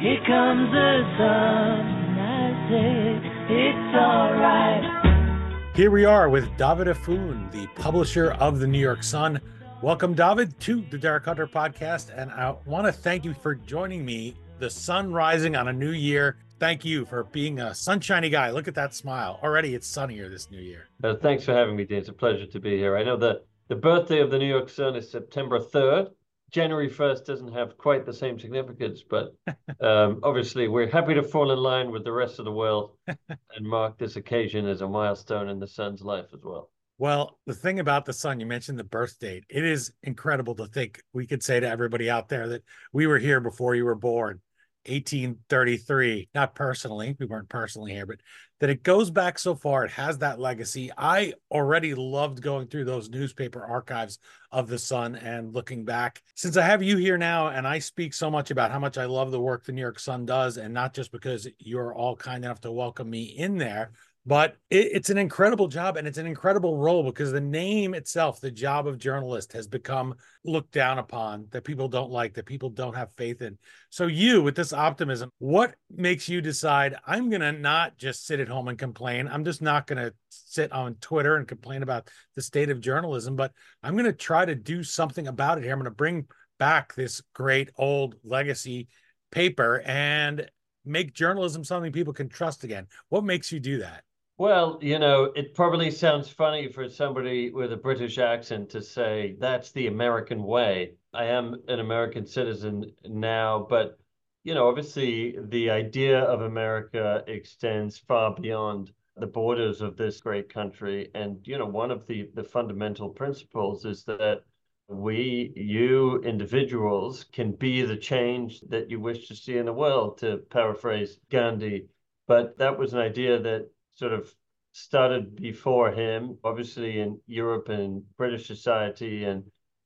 Here 0.00 0.24
comes 0.26 0.72
the 0.72 1.02
sun. 1.18 1.80
I 2.18 2.68
say 2.70 3.20
it's 3.52 3.94
alright. 3.94 5.76
Here 5.76 5.90
we 5.90 6.06
are 6.06 6.30
with 6.30 6.56
David 6.56 6.86
Efune, 6.86 7.52
the 7.52 7.66
publisher 7.78 8.32
of 8.32 8.60
the 8.60 8.66
New 8.66 8.78
York 8.78 9.02
Sun. 9.02 9.42
Welcome, 9.82 10.14
David, 10.14 10.58
to 10.60 10.82
the 10.90 10.96
Derek 10.96 11.26
Hunter 11.26 11.46
podcast. 11.46 12.10
And 12.16 12.30
I 12.30 12.54
want 12.64 12.86
to 12.86 12.92
thank 12.92 13.26
you 13.26 13.34
for 13.34 13.54
joining 13.54 14.06
me. 14.06 14.34
The 14.58 14.70
sun 14.70 15.12
rising 15.12 15.54
on 15.54 15.68
a 15.68 15.72
new 15.72 15.90
year. 15.90 16.38
Thank 16.58 16.82
you 16.82 17.04
for 17.04 17.24
being 17.24 17.60
a 17.60 17.74
sunshiny 17.74 18.30
guy. 18.30 18.50
Look 18.50 18.68
at 18.68 18.74
that 18.76 18.94
smile. 18.94 19.38
Already 19.42 19.74
it's 19.74 19.86
sunnier 19.86 20.30
this 20.30 20.50
new 20.50 20.60
year. 20.60 20.88
Uh, 21.04 21.16
thanks 21.20 21.44
for 21.44 21.52
having 21.52 21.76
me, 21.76 21.84
Dean. 21.84 21.98
It's 21.98 22.08
a 22.08 22.14
pleasure 22.14 22.46
to 22.46 22.60
be 22.60 22.78
here. 22.78 22.96
I 22.96 23.02
know 23.02 23.18
that 23.18 23.44
the 23.72 23.76
birthday 23.76 24.20
of 24.20 24.30
the 24.30 24.38
New 24.38 24.46
York 24.46 24.68
Sun 24.68 24.96
is 24.96 25.10
September 25.10 25.58
3rd. 25.58 26.10
January 26.50 26.90
1st 26.90 27.24
doesn't 27.24 27.54
have 27.54 27.78
quite 27.78 28.04
the 28.04 28.12
same 28.12 28.38
significance, 28.38 29.02
but 29.02 29.34
um, 29.80 30.20
obviously 30.22 30.68
we're 30.68 30.90
happy 30.90 31.14
to 31.14 31.22
fall 31.22 31.50
in 31.50 31.58
line 31.58 31.90
with 31.90 32.04
the 32.04 32.12
rest 32.12 32.38
of 32.38 32.44
the 32.44 32.52
world 32.52 32.98
and 33.06 33.66
mark 33.66 33.96
this 33.96 34.16
occasion 34.16 34.68
as 34.68 34.82
a 34.82 34.86
milestone 34.86 35.48
in 35.48 35.58
the 35.58 35.66
Sun's 35.66 36.02
life 36.02 36.26
as 36.34 36.44
well. 36.44 36.68
Well, 36.98 37.38
the 37.46 37.54
thing 37.54 37.80
about 37.80 38.04
the 38.04 38.12
sun, 38.12 38.40
you 38.40 38.44
mentioned 38.44 38.78
the 38.78 38.84
birth 38.84 39.18
date. 39.18 39.44
It 39.48 39.64
is 39.64 39.90
incredible 40.02 40.54
to 40.56 40.66
think 40.66 41.00
we 41.14 41.26
could 41.26 41.42
say 41.42 41.58
to 41.58 41.66
everybody 41.66 42.10
out 42.10 42.28
there 42.28 42.48
that 42.48 42.64
we 42.92 43.06
were 43.06 43.18
here 43.18 43.40
before 43.40 43.74
you 43.74 43.86
were 43.86 43.94
born. 43.94 44.42
1833, 44.86 46.28
not 46.34 46.54
personally, 46.54 47.16
we 47.18 47.26
weren't 47.26 47.48
personally 47.48 47.92
here, 47.92 48.06
but 48.06 48.20
that 48.60 48.70
it 48.70 48.82
goes 48.82 49.10
back 49.10 49.38
so 49.38 49.54
far. 49.54 49.84
It 49.84 49.90
has 49.90 50.18
that 50.18 50.38
legacy. 50.38 50.90
I 50.96 51.34
already 51.50 51.94
loved 51.94 52.42
going 52.42 52.68
through 52.68 52.84
those 52.84 53.10
newspaper 53.10 53.64
archives 53.64 54.18
of 54.52 54.68
the 54.68 54.78
Sun 54.78 55.16
and 55.16 55.52
looking 55.52 55.84
back. 55.84 56.22
Since 56.36 56.56
I 56.56 56.62
have 56.62 56.82
you 56.82 56.96
here 56.96 57.18
now, 57.18 57.48
and 57.48 57.66
I 57.66 57.80
speak 57.80 58.14
so 58.14 58.30
much 58.30 58.50
about 58.50 58.70
how 58.70 58.78
much 58.78 58.98
I 58.98 59.06
love 59.06 59.30
the 59.30 59.40
work 59.40 59.64
the 59.64 59.72
New 59.72 59.80
York 59.80 59.98
Sun 59.98 60.26
does, 60.26 60.58
and 60.58 60.72
not 60.72 60.94
just 60.94 61.10
because 61.10 61.48
you're 61.58 61.94
all 61.94 62.14
kind 62.14 62.44
enough 62.44 62.60
to 62.60 62.70
welcome 62.70 63.10
me 63.10 63.24
in 63.24 63.58
there, 63.58 63.90
but 64.24 64.56
it, 64.70 64.88
it's 64.92 65.10
an 65.10 65.18
incredible 65.18 65.66
job 65.66 65.96
and 65.96 66.06
it's 66.06 66.18
an 66.18 66.26
incredible 66.26 66.76
role 66.76 67.02
because 67.02 67.32
the 67.32 67.40
name 67.40 67.92
itself 67.94 68.40
the 68.40 68.50
job 68.50 68.86
of 68.86 68.98
journalist 68.98 69.52
has 69.52 69.66
become 69.66 70.14
looked 70.44 70.72
down 70.72 70.98
upon 70.98 71.46
that 71.50 71.64
people 71.64 71.88
don't 71.88 72.10
like 72.10 72.34
that 72.34 72.46
people 72.46 72.70
don't 72.70 72.94
have 72.94 73.10
faith 73.16 73.42
in. 73.42 73.58
So 73.90 74.06
you 74.06 74.42
with 74.42 74.54
this 74.54 74.72
optimism 74.72 75.30
what 75.38 75.74
makes 75.90 76.28
you 76.28 76.40
decide 76.40 76.96
i'm 77.06 77.30
going 77.30 77.40
to 77.40 77.52
not 77.52 77.96
just 77.98 78.26
sit 78.26 78.40
at 78.40 78.48
home 78.48 78.68
and 78.68 78.78
complain. 78.78 79.28
I'm 79.28 79.44
just 79.44 79.62
not 79.62 79.86
going 79.86 80.04
to 80.04 80.14
sit 80.28 80.70
on 80.72 80.94
twitter 80.96 81.36
and 81.36 81.48
complain 81.48 81.82
about 81.82 82.08
the 82.36 82.42
state 82.42 82.70
of 82.70 82.80
journalism 82.80 83.34
but 83.36 83.52
i'm 83.82 83.94
going 83.94 84.04
to 84.04 84.12
try 84.12 84.44
to 84.44 84.54
do 84.54 84.82
something 84.82 85.26
about 85.26 85.58
it 85.58 85.64
here. 85.64 85.72
I'm 85.72 85.78
going 85.78 85.84
to 85.84 85.90
bring 85.90 86.26
back 86.58 86.94
this 86.94 87.22
great 87.34 87.70
old 87.76 88.14
legacy 88.22 88.86
paper 89.32 89.82
and 89.84 90.48
make 90.84 91.14
journalism 91.14 91.64
something 91.64 91.92
people 91.92 92.12
can 92.12 92.28
trust 92.28 92.64
again. 92.64 92.86
What 93.08 93.24
makes 93.24 93.50
you 93.50 93.60
do 93.60 93.78
that 93.78 94.04
well, 94.38 94.78
you 94.82 94.98
know, 94.98 95.24
it 95.36 95.54
probably 95.54 95.90
sounds 95.90 96.28
funny 96.28 96.68
for 96.68 96.88
somebody 96.88 97.50
with 97.50 97.72
a 97.72 97.76
British 97.76 98.18
accent 98.18 98.70
to 98.70 98.82
say 98.82 99.36
that's 99.38 99.72
the 99.72 99.86
American 99.86 100.42
way. 100.42 100.94
I 101.12 101.26
am 101.26 101.62
an 101.68 101.80
American 101.80 102.26
citizen 102.26 102.92
now, 103.04 103.66
but, 103.68 103.98
you 104.44 104.54
know, 104.54 104.68
obviously 104.68 105.36
the 105.48 105.70
idea 105.70 106.20
of 106.20 106.40
America 106.42 107.22
extends 107.26 107.98
far 107.98 108.34
beyond 108.34 108.90
the 109.16 109.26
borders 109.26 109.80
of 109.82 109.96
this 109.96 110.20
great 110.20 110.52
country. 110.52 111.10
And, 111.14 111.46
you 111.46 111.58
know, 111.58 111.66
one 111.66 111.90
of 111.90 112.06
the, 112.06 112.30
the 112.34 112.44
fundamental 112.44 113.10
principles 113.10 113.84
is 113.84 114.04
that 114.04 114.42
we, 114.88 115.52
you 115.54 116.22
individuals, 116.22 117.24
can 117.32 117.52
be 117.52 117.82
the 117.82 117.96
change 117.96 118.60
that 118.68 118.90
you 118.90 118.98
wish 119.00 119.28
to 119.28 119.36
see 119.36 119.58
in 119.58 119.66
the 119.66 119.72
world, 119.72 120.18
to 120.18 120.38
paraphrase 120.50 121.18
Gandhi. 121.30 121.86
But 122.26 122.58
that 122.58 122.78
was 122.78 122.92
an 122.94 123.00
idea 123.00 123.38
that 123.38 123.68
sort 123.94 124.12
of 124.12 124.32
started 124.72 125.36
before 125.36 125.92
him, 125.92 126.38
obviously 126.44 127.00
in 127.00 127.20
Europe 127.26 127.68
and 127.68 128.02
British 128.16 128.46
society, 128.46 129.24
and 129.24 129.44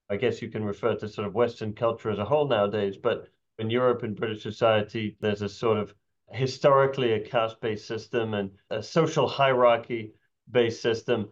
I 0.09 0.17
guess 0.17 0.41
you 0.41 0.49
can 0.49 0.65
refer 0.65 0.95
to 0.95 1.09
sort 1.09 1.27
of 1.27 1.35
Western 1.35 1.73
culture 1.73 2.11
as 2.11 2.19
a 2.19 2.25
whole 2.25 2.47
nowadays. 2.47 2.97
But 2.97 3.29
in 3.59 3.71
Europe 3.71 4.03
and 4.05 4.15
British 4.15 4.43
society, 4.43 5.17
there's 5.21 5.43
a 5.43 5.49
sort 5.49 5.79
of 5.79 5.95
historically 6.31 7.13
a 7.13 7.21
caste-based 7.21 7.87
system 7.87 8.35
and 8.35 8.51
a 8.71 8.83
social 8.83 9.27
hierarchy-based 9.27 10.81
system. 10.81 11.31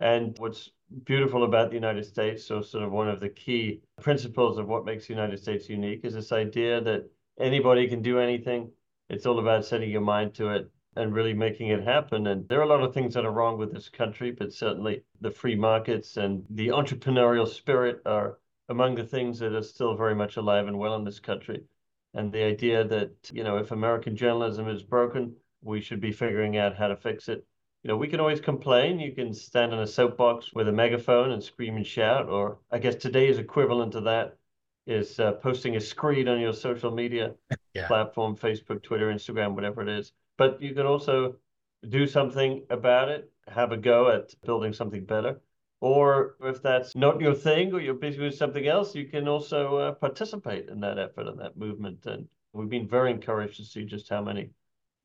And 0.00 0.36
what's 0.38 0.70
beautiful 1.04 1.44
about 1.44 1.70
the 1.70 1.76
United 1.76 2.04
States, 2.04 2.44
so 2.44 2.60
sort 2.60 2.84
of 2.84 2.92
one 2.92 3.08
of 3.08 3.20
the 3.20 3.28
key 3.28 3.80
principles 4.00 4.58
of 4.58 4.66
what 4.66 4.84
makes 4.84 5.06
the 5.06 5.14
United 5.14 5.38
States 5.38 5.68
unique, 5.68 6.04
is 6.04 6.14
this 6.14 6.32
idea 6.32 6.80
that 6.82 7.10
anybody 7.38 7.88
can 7.88 8.02
do 8.02 8.18
anything. 8.18 8.70
It's 9.08 9.26
all 9.26 9.38
about 9.38 9.64
setting 9.64 9.90
your 9.90 10.00
mind 10.00 10.34
to 10.34 10.50
it 10.50 10.70
and 10.96 11.14
really 11.14 11.34
making 11.34 11.68
it 11.68 11.84
happen. 11.84 12.26
And 12.26 12.48
there 12.48 12.58
are 12.58 12.64
a 12.64 12.68
lot 12.68 12.82
of 12.82 12.92
things 12.92 13.14
that 13.14 13.24
are 13.24 13.30
wrong 13.30 13.58
with 13.58 13.72
this 13.72 13.88
country, 13.88 14.30
but 14.32 14.52
certainly 14.52 15.02
the 15.20 15.30
free 15.30 15.54
markets 15.54 16.16
and 16.16 16.44
the 16.50 16.68
entrepreneurial 16.68 17.46
spirit 17.46 18.02
are 18.06 18.38
among 18.68 18.94
the 18.94 19.04
things 19.04 19.38
that 19.38 19.54
are 19.54 19.62
still 19.62 19.96
very 19.96 20.14
much 20.14 20.36
alive 20.36 20.66
and 20.66 20.78
well 20.78 20.96
in 20.96 21.04
this 21.04 21.20
country. 21.20 21.62
And 22.14 22.32
the 22.32 22.42
idea 22.42 22.84
that, 22.84 23.12
you 23.32 23.44
know, 23.44 23.56
if 23.56 23.70
American 23.70 24.16
journalism 24.16 24.68
is 24.68 24.82
broken, 24.82 25.34
we 25.62 25.80
should 25.80 26.00
be 26.00 26.12
figuring 26.12 26.56
out 26.56 26.76
how 26.76 26.88
to 26.88 26.96
fix 26.96 27.28
it. 27.28 27.44
You 27.82 27.88
know, 27.88 27.96
we 27.96 28.08
can 28.08 28.20
always 28.20 28.40
complain. 28.40 28.98
You 28.98 29.12
can 29.12 29.32
stand 29.32 29.72
on 29.72 29.80
a 29.80 29.86
soapbox 29.86 30.52
with 30.52 30.68
a 30.68 30.72
megaphone 30.72 31.30
and 31.30 31.42
scream 31.42 31.76
and 31.76 31.86
shout, 31.86 32.28
or 32.28 32.58
I 32.70 32.78
guess 32.78 32.94
today's 32.96 33.38
equivalent 33.38 33.92
to 33.92 34.00
that 34.02 34.36
is 34.86 35.20
uh, 35.20 35.32
posting 35.32 35.76
a 35.76 35.80
screed 35.80 36.28
on 36.28 36.40
your 36.40 36.52
social 36.52 36.90
media 36.90 37.34
yeah. 37.74 37.86
platform, 37.86 38.36
Facebook, 38.36 38.82
Twitter, 38.82 39.12
Instagram, 39.12 39.54
whatever 39.54 39.82
it 39.82 39.88
is. 39.88 40.12
But 40.40 40.62
you 40.62 40.72
can 40.72 40.86
also 40.86 41.36
do 41.86 42.06
something 42.06 42.64
about 42.70 43.10
it, 43.10 43.30
have 43.46 43.72
a 43.72 43.76
go 43.76 44.10
at 44.10 44.34
building 44.42 44.72
something 44.72 45.04
better. 45.04 45.38
Or 45.82 46.36
if 46.40 46.62
that's 46.62 46.96
not 46.96 47.20
your 47.20 47.34
thing 47.34 47.74
or 47.74 47.80
you're 47.82 47.92
busy 47.92 48.20
with 48.20 48.36
something 48.36 48.66
else, 48.66 48.94
you 48.94 49.04
can 49.04 49.28
also 49.28 49.76
uh, 49.76 49.92
participate 49.92 50.70
in 50.70 50.80
that 50.80 50.98
effort 50.98 51.26
and 51.26 51.38
that 51.40 51.58
movement. 51.58 52.06
And 52.06 52.26
we've 52.54 52.70
been 52.70 52.88
very 52.88 53.10
encouraged 53.10 53.58
to 53.58 53.66
see 53.66 53.84
just 53.84 54.08
how 54.08 54.22
many 54.22 54.48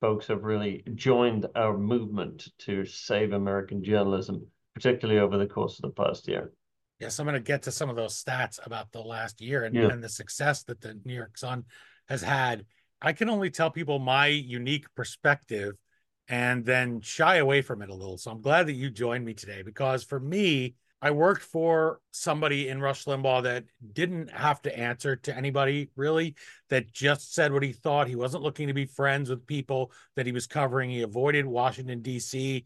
folks 0.00 0.26
have 0.28 0.42
really 0.42 0.82
joined 0.94 1.44
our 1.54 1.76
movement 1.76 2.48
to 2.60 2.86
save 2.86 3.34
American 3.34 3.84
journalism, 3.84 4.46
particularly 4.72 5.20
over 5.20 5.36
the 5.36 5.46
course 5.46 5.78
of 5.78 5.82
the 5.82 6.02
past 6.02 6.28
year. 6.28 6.50
Yes, 6.98 7.18
I'm 7.18 7.26
going 7.26 7.34
to 7.34 7.40
get 7.40 7.64
to 7.64 7.72
some 7.72 7.90
of 7.90 7.96
those 7.96 8.24
stats 8.24 8.58
about 8.64 8.90
the 8.90 9.02
last 9.02 9.42
year 9.42 9.64
and, 9.64 9.74
yeah. 9.74 9.88
and 9.88 10.02
the 10.02 10.08
success 10.08 10.62
that 10.62 10.80
the 10.80 10.98
New 11.04 11.14
York 11.14 11.36
Sun 11.36 11.64
has 12.08 12.22
had. 12.22 12.64
I 13.00 13.12
can 13.12 13.28
only 13.28 13.50
tell 13.50 13.70
people 13.70 13.98
my 13.98 14.26
unique 14.26 14.86
perspective 14.94 15.74
and 16.28 16.64
then 16.64 17.00
shy 17.00 17.36
away 17.36 17.62
from 17.62 17.82
it 17.82 17.90
a 17.90 17.94
little. 17.94 18.18
So 18.18 18.30
I'm 18.30 18.40
glad 18.40 18.66
that 18.66 18.72
you 18.72 18.90
joined 18.90 19.24
me 19.24 19.34
today 19.34 19.62
because 19.62 20.02
for 20.02 20.18
me, 20.18 20.74
I 21.02 21.10
worked 21.10 21.42
for 21.42 22.00
somebody 22.10 22.68
in 22.68 22.80
Rush 22.80 23.04
Limbaugh 23.04 23.42
that 23.42 23.64
didn't 23.92 24.30
have 24.30 24.62
to 24.62 24.76
answer 24.76 25.14
to 25.14 25.36
anybody 25.36 25.90
really, 25.94 26.34
that 26.70 26.90
just 26.90 27.34
said 27.34 27.52
what 27.52 27.62
he 27.62 27.72
thought. 27.72 28.08
He 28.08 28.16
wasn't 28.16 28.42
looking 28.42 28.66
to 28.68 28.74
be 28.74 28.86
friends 28.86 29.28
with 29.28 29.46
people 29.46 29.92
that 30.16 30.26
he 30.26 30.32
was 30.32 30.46
covering. 30.46 30.90
He 30.90 31.02
avoided 31.02 31.44
Washington, 31.44 32.00
D.C. 32.00 32.64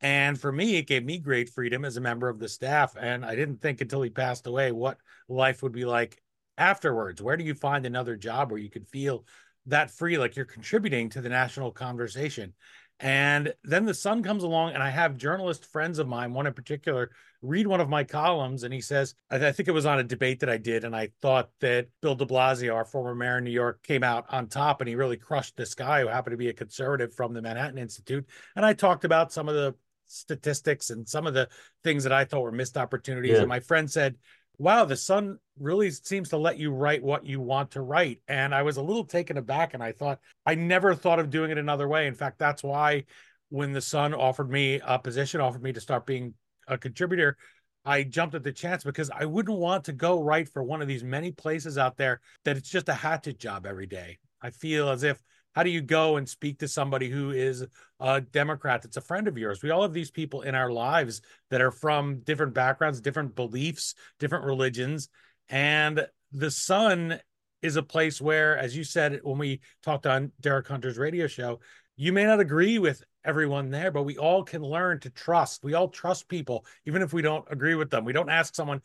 And 0.00 0.38
for 0.38 0.50
me, 0.50 0.76
it 0.76 0.88
gave 0.88 1.04
me 1.04 1.18
great 1.18 1.50
freedom 1.50 1.84
as 1.84 1.96
a 1.96 2.00
member 2.00 2.28
of 2.28 2.40
the 2.40 2.48
staff. 2.48 2.96
And 2.98 3.24
I 3.24 3.36
didn't 3.36 3.62
think 3.62 3.80
until 3.80 4.02
he 4.02 4.10
passed 4.10 4.48
away 4.48 4.72
what 4.72 4.98
life 5.28 5.62
would 5.62 5.72
be 5.72 5.84
like 5.84 6.20
afterwards. 6.58 7.22
Where 7.22 7.36
do 7.36 7.44
you 7.44 7.54
find 7.54 7.86
another 7.86 8.16
job 8.16 8.50
where 8.50 8.60
you 8.60 8.70
could 8.70 8.88
feel 8.88 9.24
that 9.68 9.90
free, 9.90 10.18
like 10.18 10.36
you're 10.36 10.44
contributing 10.44 11.08
to 11.10 11.20
the 11.20 11.28
national 11.28 11.70
conversation? 11.70 12.54
And 13.00 13.54
then 13.62 13.84
the 13.84 13.94
sun 13.94 14.24
comes 14.24 14.42
along, 14.42 14.74
and 14.74 14.82
I 14.82 14.90
have 14.90 15.16
journalist 15.16 15.64
friends 15.64 16.00
of 16.00 16.08
mine, 16.08 16.34
one 16.34 16.48
in 16.48 16.52
particular, 16.52 17.12
read 17.42 17.68
one 17.68 17.80
of 17.80 17.88
my 17.88 18.02
columns, 18.02 18.64
and 18.64 18.74
he 18.74 18.80
says, 18.80 19.14
I, 19.30 19.38
th- 19.38 19.48
I 19.48 19.52
think 19.52 19.68
it 19.68 19.72
was 19.72 19.86
on 19.86 20.00
a 20.00 20.04
debate 20.04 20.40
that 20.40 20.50
I 20.50 20.56
did, 20.56 20.82
and 20.82 20.96
I 20.96 21.10
thought 21.22 21.50
that 21.60 21.86
Bill 22.02 22.16
de 22.16 22.26
Blasio, 22.26 22.74
our 22.74 22.84
former 22.84 23.14
mayor 23.14 23.38
in 23.38 23.44
New 23.44 23.52
York, 23.52 23.84
came 23.84 24.02
out 24.02 24.26
on 24.30 24.48
top, 24.48 24.80
and 24.80 24.88
he 24.88 24.96
really 24.96 25.16
crushed 25.16 25.56
this 25.56 25.76
guy 25.76 26.00
who 26.00 26.08
happened 26.08 26.32
to 26.32 26.38
be 26.38 26.48
a 26.48 26.52
conservative 26.52 27.14
from 27.14 27.34
the 27.34 27.40
Manhattan 27.40 27.78
Institute. 27.78 28.26
And 28.56 28.66
I 28.66 28.72
talked 28.72 29.04
about 29.04 29.32
some 29.32 29.48
of 29.48 29.54
the 29.54 29.76
statistics 30.08 30.90
and 30.90 31.08
some 31.08 31.26
of 31.26 31.34
the 31.34 31.48
things 31.84 32.02
that 32.02 32.12
I 32.12 32.24
thought 32.24 32.42
were 32.42 32.50
missed 32.50 32.76
opportunities. 32.76 33.32
Yeah. 33.32 33.40
And 33.40 33.48
my 33.48 33.60
friend 33.60 33.88
said, 33.88 34.16
Wow, 34.58 34.84
the 34.84 34.96
sun 34.96 35.38
really 35.58 35.90
seems 35.90 36.30
to 36.30 36.36
let 36.36 36.58
you 36.58 36.72
write 36.72 37.02
what 37.02 37.24
you 37.24 37.40
want 37.40 37.70
to 37.72 37.80
write. 37.80 38.20
And 38.26 38.52
I 38.52 38.62
was 38.62 38.76
a 38.76 38.82
little 38.82 39.04
taken 39.04 39.36
aback 39.36 39.72
and 39.72 39.82
I 39.82 39.92
thought, 39.92 40.18
I 40.44 40.56
never 40.56 40.94
thought 40.94 41.20
of 41.20 41.30
doing 41.30 41.52
it 41.52 41.58
another 41.58 41.86
way. 41.86 42.08
In 42.08 42.14
fact, 42.14 42.38
that's 42.38 42.64
why 42.64 43.04
when 43.50 43.72
the 43.72 43.80
Sun 43.80 44.14
offered 44.14 44.50
me 44.50 44.80
a 44.84 44.98
position, 44.98 45.40
offered 45.40 45.62
me 45.62 45.72
to 45.72 45.80
start 45.80 46.06
being 46.06 46.34
a 46.66 46.76
contributor, 46.76 47.36
I 47.84 48.02
jumped 48.02 48.34
at 48.34 48.42
the 48.42 48.52
chance 48.52 48.82
because 48.82 49.10
I 49.10 49.24
wouldn't 49.24 49.56
want 49.56 49.84
to 49.84 49.92
go 49.92 50.20
write 50.20 50.48
for 50.48 50.62
one 50.62 50.82
of 50.82 50.88
these 50.88 51.04
many 51.04 51.30
places 51.30 51.78
out 51.78 51.96
there 51.96 52.20
that 52.44 52.56
it's 52.56 52.68
just 52.68 52.88
a 52.88 52.94
hatchet 52.94 53.38
job 53.38 53.64
every 53.64 53.86
day. 53.86 54.18
I 54.42 54.50
feel 54.50 54.90
as 54.90 55.04
if 55.04 55.22
how 55.58 55.64
do 55.64 55.70
you 55.70 55.80
go 55.80 56.18
and 56.18 56.28
speak 56.28 56.60
to 56.60 56.68
somebody 56.68 57.10
who 57.10 57.32
is 57.32 57.66
a 57.98 58.20
Democrat 58.20 58.80
that's 58.80 58.96
a 58.96 59.00
friend 59.00 59.26
of 59.26 59.36
yours? 59.36 59.60
We 59.60 59.70
all 59.70 59.82
have 59.82 59.92
these 59.92 60.12
people 60.12 60.42
in 60.42 60.54
our 60.54 60.70
lives 60.70 61.20
that 61.50 61.60
are 61.60 61.72
from 61.72 62.20
different 62.20 62.54
backgrounds, 62.54 63.00
different 63.00 63.34
beliefs, 63.34 63.96
different 64.20 64.44
religions. 64.44 65.08
And 65.48 66.06
the 66.30 66.52
Sun 66.52 67.18
is 67.60 67.74
a 67.74 67.82
place 67.82 68.20
where, 68.20 68.56
as 68.56 68.76
you 68.76 68.84
said 68.84 69.18
when 69.24 69.36
we 69.36 69.58
talked 69.82 70.06
on 70.06 70.30
Derek 70.40 70.68
Hunter's 70.68 70.96
radio 70.96 71.26
show, 71.26 71.58
you 71.96 72.12
may 72.12 72.24
not 72.24 72.38
agree 72.38 72.78
with 72.78 73.02
everyone 73.24 73.70
there, 73.70 73.90
but 73.90 74.04
we 74.04 74.16
all 74.16 74.44
can 74.44 74.62
learn 74.62 75.00
to 75.00 75.10
trust. 75.10 75.64
We 75.64 75.74
all 75.74 75.88
trust 75.88 76.28
people, 76.28 76.66
even 76.86 77.02
if 77.02 77.12
we 77.12 77.20
don't 77.20 77.44
agree 77.50 77.74
with 77.74 77.90
them. 77.90 78.04
We 78.04 78.12
don't 78.12 78.30
ask 78.30 78.54
someone, 78.54 78.80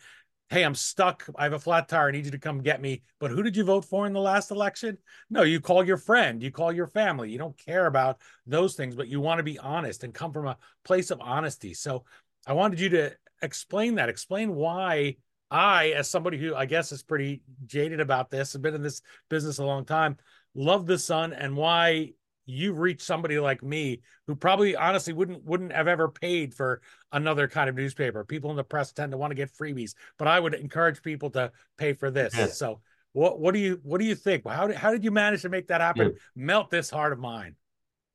hey, 0.53 0.63
I'm 0.63 0.75
stuck. 0.75 1.27
I 1.35 1.45
have 1.45 1.53
a 1.53 1.59
flat 1.59 1.89
tire. 1.89 2.09
I 2.09 2.11
need 2.11 2.25
you 2.25 2.31
to 2.31 2.37
come 2.37 2.61
get 2.61 2.79
me. 2.79 3.01
But 3.19 3.31
who 3.31 3.41
did 3.41 3.57
you 3.57 3.63
vote 3.63 3.85
for 3.85 4.05
in 4.05 4.13
the 4.13 4.19
last 4.19 4.51
election? 4.51 4.99
No, 5.31 5.41
you 5.41 5.59
call 5.59 5.83
your 5.83 5.97
friend, 5.97 6.43
you 6.43 6.51
call 6.51 6.71
your 6.71 6.85
family. 6.85 7.31
You 7.31 7.39
don't 7.39 7.57
care 7.57 7.87
about 7.87 8.21
those 8.45 8.75
things, 8.75 8.95
but 8.95 9.07
you 9.07 9.19
want 9.19 9.39
to 9.39 9.43
be 9.43 9.57
honest 9.57 10.03
and 10.03 10.13
come 10.13 10.31
from 10.31 10.45
a 10.45 10.59
place 10.85 11.09
of 11.09 11.19
honesty. 11.21 11.73
So 11.73 12.03
I 12.45 12.53
wanted 12.53 12.79
you 12.79 12.89
to 12.89 13.13
explain 13.41 13.95
that, 13.95 14.09
explain 14.09 14.53
why 14.53 15.15
I, 15.49 15.87
as 15.93 16.07
somebody 16.07 16.37
who 16.37 16.53
I 16.53 16.67
guess 16.67 16.91
is 16.91 17.01
pretty 17.01 17.41
jaded 17.65 17.99
about 17.99 18.29
this, 18.29 18.53
have 18.53 18.61
been 18.61 18.75
in 18.75 18.83
this 18.83 19.01
business 19.31 19.57
a 19.57 19.65
long 19.65 19.85
time, 19.85 20.17
love 20.53 20.85
the 20.85 20.99
sun 20.99 21.33
and 21.33 21.57
why 21.57 22.11
you've 22.45 22.79
reached 22.79 23.01
somebody 23.01 23.39
like 23.39 23.63
me 23.63 24.01
who 24.27 24.35
probably 24.35 24.75
honestly 24.75 25.13
wouldn't 25.13 25.43
wouldn't 25.43 25.71
have 25.71 25.87
ever 25.87 26.09
paid 26.09 26.53
for 26.53 26.81
another 27.11 27.47
kind 27.47 27.69
of 27.69 27.75
newspaper. 27.75 28.23
People 28.23 28.49
in 28.51 28.57
the 28.57 28.63
press 28.63 28.91
tend 28.91 29.11
to 29.11 29.17
want 29.17 29.31
to 29.31 29.35
get 29.35 29.53
freebies, 29.53 29.93
but 30.17 30.27
I 30.27 30.39
would 30.39 30.53
encourage 30.53 31.01
people 31.01 31.29
to 31.31 31.51
pay 31.77 31.93
for 31.93 32.11
this. 32.11 32.35
Yeah. 32.35 32.47
So 32.47 32.81
what 33.13 33.39
what 33.39 33.53
do 33.53 33.59
you 33.59 33.79
what 33.83 33.99
do 33.99 34.05
you 34.05 34.15
think? 34.15 34.47
How 34.47 34.67
did, 34.67 34.75
how 34.75 34.91
did 34.91 35.03
you 35.03 35.11
manage 35.11 35.43
to 35.43 35.49
make 35.49 35.67
that 35.67 35.81
happen? 35.81 36.07
Yeah. 36.07 36.19
Melt 36.35 36.69
this 36.69 36.89
heart 36.89 37.13
of 37.13 37.19
mine. 37.19 37.55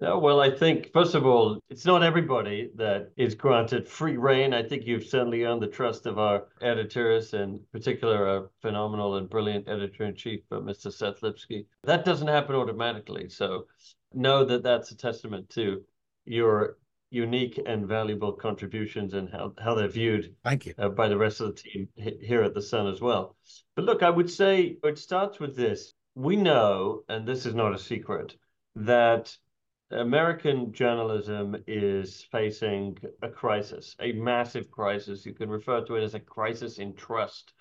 Yeah, 0.01 0.15
well, 0.15 0.41
I 0.41 0.49
think 0.49 0.93
first 0.93 1.17
of 1.17 1.27
all, 1.27 1.59
it's 1.71 1.85
not 1.85 2.05
everybody 2.05 2.71
that 2.77 3.11
is 3.17 3.35
granted 3.35 3.89
free 3.89 4.17
reign. 4.17 4.55
I 4.55 4.63
think 4.63 4.87
you've 4.87 5.03
certainly 5.03 5.43
earned 5.43 5.61
the 5.61 5.67
trust 5.67 6.07
of 6.07 6.21
our 6.21 6.47
editors, 6.61 7.35
and 7.35 7.61
particular 7.73 8.29
our 8.29 8.51
phenomenal 8.63 9.17
and 9.17 9.29
brilliant 9.29 9.69
editor 9.69 10.05
in 10.05 10.15
chief, 10.15 10.43
uh, 10.53 10.57
Mr. 10.57 10.93
Seth 10.93 11.21
Lipsky. 11.23 11.67
That 11.83 12.05
doesn't 12.05 12.29
happen 12.29 12.55
automatically. 12.55 13.29
So 13.29 13.67
know 14.13 14.45
that 14.45 14.63
that's 14.63 14.91
a 14.91 14.97
testament 14.97 15.49
to 15.51 15.83
your 16.25 16.77
unique 17.11 17.61
and 17.65 17.87
valuable 17.87 18.33
contributions 18.33 19.15
and 19.15 19.31
how, 19.31 19.53
how 19.59 19.75
they're 19.75 19.89
viewed 19.89 20.35
thank 20.45 20.67
you. 20.67 20.75
uh, 20.79 20.89
by 20.89 21.09
the 21.09 21.17
rest 21.17 21.41
of 21.41 21.49
the 21.49 21.63
team 21.63 21.89
here 21.97 22.43
at 22.43 22.55
the 22.55 22.61
sun 22.61 22.87
as 22.87 23.01
well. 23.01 23.37
But 23.75 23.85
look 23.85 24.03
i 24.03 24.11
would 24.11 24.31
say 24.31 24.77
it 24.83 24.99
starts 24.99 25.41
with 25.41 25.57
this. 25.57 25.95
We 26.15 26.37
know 26.37 27.03
and 27.09 27.27
this 27.27 27.47
is 27.47 27.55
not 27.55 27.75
a 27.75 27.79
secret 27.79 28.37
that 28.77 29.35
american 29.91 30.73
journalism 30.73 31.57
is 31.67 32.27
facing 32.31 32.99
a 33.23 33.29
crisis 33.29 33.97
a 34.01 34.13
massive 34.13 34.71
crisis. 34.71 35.25
You 35.25 35.33
can 35.33 35.49
refer 35.49 35.85
to 35.85 35.97
it 35.97 36.03
as 36.03 36.15
a 36.15 36.21
crisis 36.21 36.79
in 36.79 36.95
trust 36.95 37.53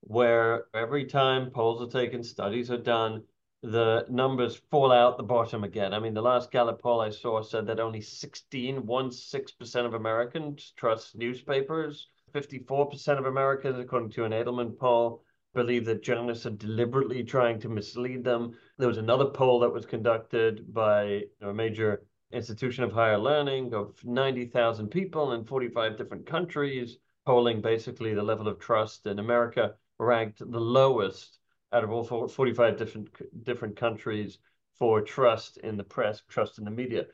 where 0.00 0.64
every 0.74 1.04
time 1.04 1.50
polls 1.50 1.82
are 1.82 2.00
taken 2.00 2.24
studies 2.24 2.70
are 2.70 2.78
done 2.78 3.22
the 3.62 4.06
numbers 4.08 4.56
fall 4.70 4.90
out 4.90 5.16
the 5.16 5.22
bottom 5.22 5.64
again. 5.64 5.92
I 5.92 5.98
mean, 5.98 6.14
the 6.14 6.22
last 6.22 6.50
Gallup 6.50 6.80
poll 6.80 7.00
I 7.00 7.10
saw 7.10 7.42
said 7.42 7.66
that 7.66 7.78
only 7.80 8.00
16, 8.00 8.82
16% 8.82 9.86
of 9.86 9.94
Americans 9.94 10.72
trust 10.76 11.16
newspapers. 11.16 12.08
54% 12.32 13.18
of 13.18 13.26
Americans, 13.26 13.78
according 13.78 14.10
to 14.10 14.24
an 14.24 14.32
Edelman 14.32 14.78
poll, 14.78 15.22
believe 15.52 15.84
that 15.84 16.02
journalists 16.02 16.46
are 16.46 16.50
deliberately 16.50 17.24
trying 17.24 17.58
to 17.60 17.68
mislead 17.68 18.24
them. 18.24 18.56
There 18.78 18.88
was 18.88 18.98
another 18.98 19.26
poll 19.26 19.60
that 19.60 19.72
was 19.72 19.84
conducted 19.84 20.72
by 20.72 21.24
a 21.42 21.52
major 21.52 22.04
institution 22.32 22.84
of 22.84 22.92
higher 22.92 23.18
learning 23.18 23.74
of 23.74 23.94
90,000 24.04 24.88
people 24.88 25.32
in 25.32 25.44
45 25.44 25.98
different 25.98 26.24
countries, 26.24 26.98
polling 27.26 27.60
basically 27.60 28.14
the 28.14 28.22
level 28.22 28.48
of 28.48 28.58
trust 28.60 29.06
in 29.06 29.18
America 29.18 29.74
ranked 29.98 30.38
the 30.38 30.60
lowest 30.60 31.39
out 31.72 31.84
of 31.84 31.90
all 31.90 32.04
45 32.04 32.76
different 32.76 33.44
different 33.44 33.76
countries 33.76 34.38
for 34.78 35.02
trust 35.02 35.58
in 35.58 35.76
the 35.76 35.84
press, 35.84 36.22
trust 36.28 36.58
in 36.58 36.64
the 36.64 36.70
media. 36.70 37.04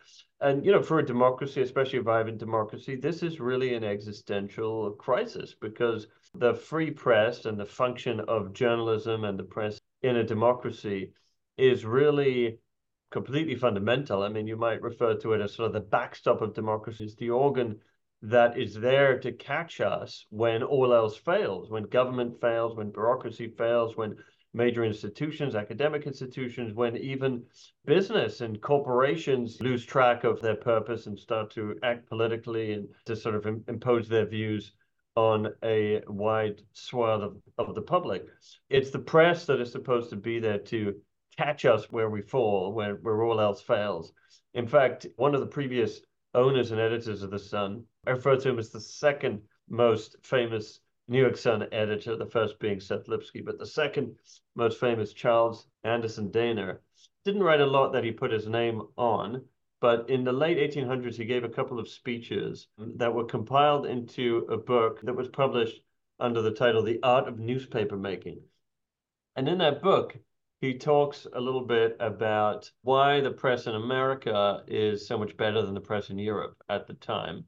And, 0.40 0.64
you 0.64 0.70
know, 0.70 0.82
for 0.82 1.00
a 1.00 1.04
democracy, 1.06 1.62
especially 1.62 1.98
a 1.98 2.02
vibrant 2.02 2.38
democracy, 2.38 2.94
this 2.94 3.25
is 3.25 3.40
really 3.40 3.75
an 3.75 3.82
existential 3.82 4.92
crisis 4.92 5.56
because 5.60 6.06
the 6.34 6.54
free 6.54 6.92
press 6.92 7.44
and 7.44 7.58
the 7.58 7.66
function 7.66 8.20
of 8.20 8.52
journalism 8.52 9.25
and 9.25 9.36
the 9.36 9.44
press 9.44 9.80
in 10.02 10.16
a 10.16 10.25
democracy 10.25 11.12
is 11.58 11.84
really 11.84 12.58
completely 13.10 13.56
fundamental. 13.56 14.22
I 14.22 14.28
mean, 14.28 14.46
you 14.46 14.56
might 14.56 14.82
refer 14.82 15.16
to 15.16 15.32
it 15.32 15.40
as 15.40 15.54
sort 15.54 15.66
of 15.66 15.72
the 15.72 15.80
backstop 15.80 16.42
of 16.42 16.54
democracy, 16.54 17.04
it's 17.04 17.16
the 17.16 17.30
organ 17.30 17.80
that 18.22 18.58
is 18.58 18.75
there 18.75 19.18
to 19.20 19.32
catch 19.32 19.80
us 19.80 20.26
when 20.30 20.62
all 20.62 20.92
else 20.94 21.16
fails, 21.16 21.70
when 21.70 21.84
government 21.84 22.40
fails, 22.40 22.76
when 22.76 22.90
bureaucracy 22.90 23.48
fails, 23.48 23.96
when 23.96 24.16
major 24.56 24.84
institutions, 24.84 25.54
academic 25.54 26.06
institutions, 26.06 26.75
when 26.75 26.96
even 26.96 27.44
business 27.84 28.40
and 28.40 28.60
corporations 28.62 29.60
lose 29.60 29.84
track 29.84 30.25
of 30.25 30.40
their 30.40 30.56
purpose 30.56 31.06
and 31.06 31.18
start 31.18 31.50
to 31.50 31.76
act 31.82 32.08
politically 32.08 32.72
and 32.72 32.88
to 33.04 33.14
sort 33.14 33.34
of 33.34 33.46
impose 33.68 34.08
their 34.08 34.26
views 34.26 34.72
on 35.14 35.48
a 35.62 36.00
wide 36.08 36.62
swath 36.72 37.20
of, 37.20 37.36
of 37.58 37.75
the 37.75 37.82
public. 37.82 38.25
It's 38.70 38.90
the 38.90 38.98
press 38.98 39.44
that 39.46 39.60
is 39.60 39.70
supposed 39.70 40.10
to 40.10 40.16
be 40.16 40.38
there 40.40 40.58
to 40.58 40.94
catch 41.36 41.66
us 41.66 41.84
where 41.90 42.08
we 42.08 42.22
fall, 42.22 42.72
where, 42.72 42.94
where 42.96 43.22
all 43.22 43.40
else 43.40 43.60
fails. 43.60 44.12
In 44.54 44.66
fact, 44.66 45.06
one 45.16 45.34
of 45.34 45.40
the 45.40 45.46
previous 45.46 46.00
owners 46.34 46.70
and 46.70 46.80
editors 46.80 47.22
of 47.22 47.30
The 47.30 47.38
Sun, 47.38 47.84
I 48.06 48.10
refer 48.10 48.36
to 48.36 48.48
him 48.48 48.58
as 48.58 48.70
the 48.70 48.80
second 48.80 49.42
most 49.68 50.16
famous 50.22 50.80
New 51.08 51.20
York 51.20 51.36
Sun 51.36 51.68
editor, 51.70 52.16
the 52.16 52.26
first 52.26 52.58
being 52.58 52.80
Seth 52.80 53.06
Lipsky, 53.06 53.40
but 53.40 53.58
the 53.58 53.66
second 53.66 54.16
most 54.56 54.80
famous, 54.80 55.12
Charles 55.12 55.68
Anderson 55.84 56.30
Dana, 56.30 56.78
didn't 57.25 57.44
write 57.44 57.60
a 57.60 57.66
lot 57.66 57.92
that 57.92 58.02
he 58.02 58.10
put 58.10 58.32
his 58.32 58.48
name 58.48 58.82
on, 58.96 59.44
but 59.80 60.10
in 60.10 60.25
the 60.25 60.32
late 60.32 60.58
1800s, 60.58 61.16
he 61.16 61.25
gave 61.25 61.44
a 61.44 61.48
couple 61.48 61.78
of 61.78 61.88
speeches 61.88 62.68
that 62.78 63.14
were 63.14 63.25
compiled 63.25 63.86
into 63.86 64.46
a 64.50 64.56
book 64.56 65.00
that 65.02 65.14
was 65.14 65.28
published 65.28 65.80
under 66.18 66.42
the 66.42 66.50
title 66.50 66.82
The 66.82 66.98
Art 67.02 67.28
of 67.28 67.38
Newspaper 67.38 67.96
Making. 67.96 68.40
And 69.36 69.48
in 69.48 69.58
that 69.58 69.82
book, 69.82 70.16
he 70.60 70.78
talks 70.78 71.26
a 71.32 71.40
little 71.40 71.64
bit 71.64 71.96
about 72.00 72.70
why 72.82 73.20
the 73.20 73.30
press 73.30 73.66
in 73.66 73.75
America 73.75 74.64
is 74.66 75.06
so 75.06 75.18
much 75.18 75.36
better 75.36 75.62
than 75.62 75.75
the 75.75 75.80
press 75.80 76.10
in 76.10 76.18
Europe 76.18 76.56
at 76.68 76.86
the 76.86 76.94
time. 76.94 77.46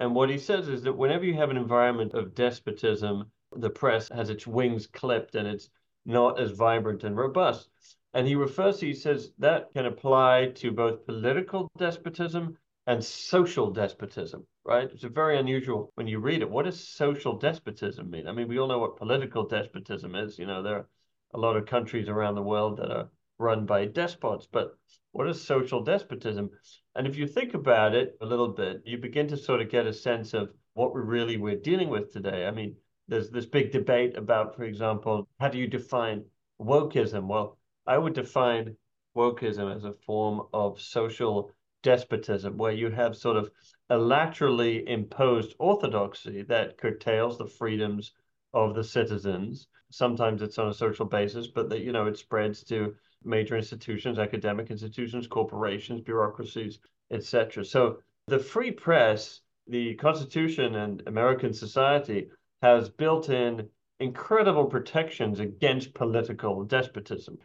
And 0.00 0.14
what 0.14 0.30
he 0.30 0.38
says 0.38 0.68
is 0.68 0.82
that 0.82 0.96
whenever 0.96 1.24
you 1.24 1.34
have 1.34 1.50
an 1.50 1.56
environment 1.56 2.14
of 2.14 2.34
despotism, 2.34 3.30
the 3.52 3.70
press 3.70 4.08
has 4.08 4.30
its 4.30 4.46
wings 4.46 4.86
clipped 4.86 5.34
and 5.34 5.46
it's 5.46 5.70
not 6.04 6.40
as 6.40 6.50
vibrant 6.50 7.04
and 7.04 7.16
robust. 7.16 7.68
And 8.12 8.26
he 8.26 8.34
refers 8.34 8.78
to, 8.78 8.86
he 8.86 8.94
says 8.94 9.32
that 9.38 9.72
can 9.74 9.86
apply 9.86 10.52
to 10.56 10.70
both 10.70 11.06
political 11.06 11.70
despotism 11.78 12.56
and 12.86 13.02
social 13.02 13.70
despotism, 13.70 14.46
right? 14.64 14.90
It's 14.92 15.04
a 15.04 15.08
very 15.08 15.38
unusual 15.38 15.90
when 15.94 16.06
you 16.06 16.18
read 16.18 16.42
it. 16.42 16.50
What 16.50 16.66
does 16.66 16.86
social 16.86 17.38
despotism 17.38 18.10
mean? 18.10 18.28
I 18.28 18.32
mean, 18.32 18.48
we 18.48 18.58
all 18.58 18.68
know 18.68 18.78
what 18.78 18.96
political 18.96 19.46
despotism 19.46 20.14
is. 20.14 20.38
You 20.38 20.46
know, 20.46 20.62
there 20.62 20.76
are 20.76 20.88
a 21.32 21.38
lot 21.38 21.56
of 21.56 21.66
countries 21.66 22.08
around 22.08 22.34
the 22.34 22.42
world 22.42 22.76
that 22.78 22.90
are 22.90 23.08
run 23.38 23.66
by 23.66 23.86
despots. 23.86 24.46
But 24.50 24.76
what 25.12 25.28
is 25.28 25.42
social 25.42 25.82
despotism? 25.82 26.50
And 26.94 27.06
if 27.06 27.16
you 27.16 27.26
think 27.26 27.54
about 27.54 27.94
it 27.94 28.16
a 28.20 28.26
little 28.26 28.48
bit, 28.48 28.82
you 28.84 28.98
begin 28.98 29.28
to 29.28 29.36
sort 29.36 29.60
of 29.60 29.70
get 29.70 29.86
a 29.86 29.92
sense 29.92 30.34
of 30.34 30.50
what 30.74 30.92
we're 30.92 31.02
really 31.02 31.36
we're 31.36 31.56
dealing 31.56 31.88
with 31.88 32.12
today. 32.12 32.46
I 32.46 32.50
mean, 32.50 32.76
there's 33.08 33.30
this 33.30 33.46
big 33.46 33.72
debate 33.72 34.16
about, 34.16 34.56
for 34.56 34.64
example, 34.64 35.28
how 35.40 35.48
do 35.48 35.58
you 35.58 35.66
define 35.66 36.24
wokeism? 36.60 37.26
Well, 37.26 37.58
I 37.86 37.98
would 37.98 38.14
define 38.14 38.76
wokeism 39.16 39.74
as 39.74 39.84
a 39.84 39.92
form 39.92 40.42
of 40.52 40.80
social 40.80 41.50
despotism, 41.82 42.56
where 42.56 42.72
you 42.72 42.90
have 42.90 43.16
sort 43.16 43.36
of 43.36 43.50
a 43.90 43.98
laterally 43.98 44.88
imposed 44.88 45.54
orthodoxy 45.58 46.42
that 46.42 46.78
curtails 46.78 47.38
the 47.38 47.46
freedoms 47.46 48.12
of 48.52 48.74
the 48.74 48.84
citizens 48.84 49.68
sometimes 49.94 50.42
it's 50.42 50.58
on 50.58 50.68
a 50.68 50.74
social 50.74 51.06
basis, 51.06 51.46
but 51.46 51.70
that 51.70 51.82
you 51.82 51.92
know 51.92 52.06
it 52.06 52.18
spreads 52.18 52.64
to 52.64 52.94
major 53.24 53.56
institutions, 53.56 54.18
academic 54.18 54.70
institutions, 54.70 55.26
corporations, 55.26 56.00
bureaucracies, 56.00 56.78
etc. 57.10 57.64
So 57.64 57.98
the 58.26 58.38
free 58.38 58.70
press, 58.70 59.40
the 59.66 59.94
Constitution, 59.94 60.74
and 60.76 61.02
American 61.06 61.52
society 61.52 62.28
has 62.62 62.88
built 62.88 63.28
in 63.28 63.68
incredible 64.00 64.64
protections 64.64 65.40
against 65.40 65.94
political 65.94 66.64
despotism. 66.64 67.38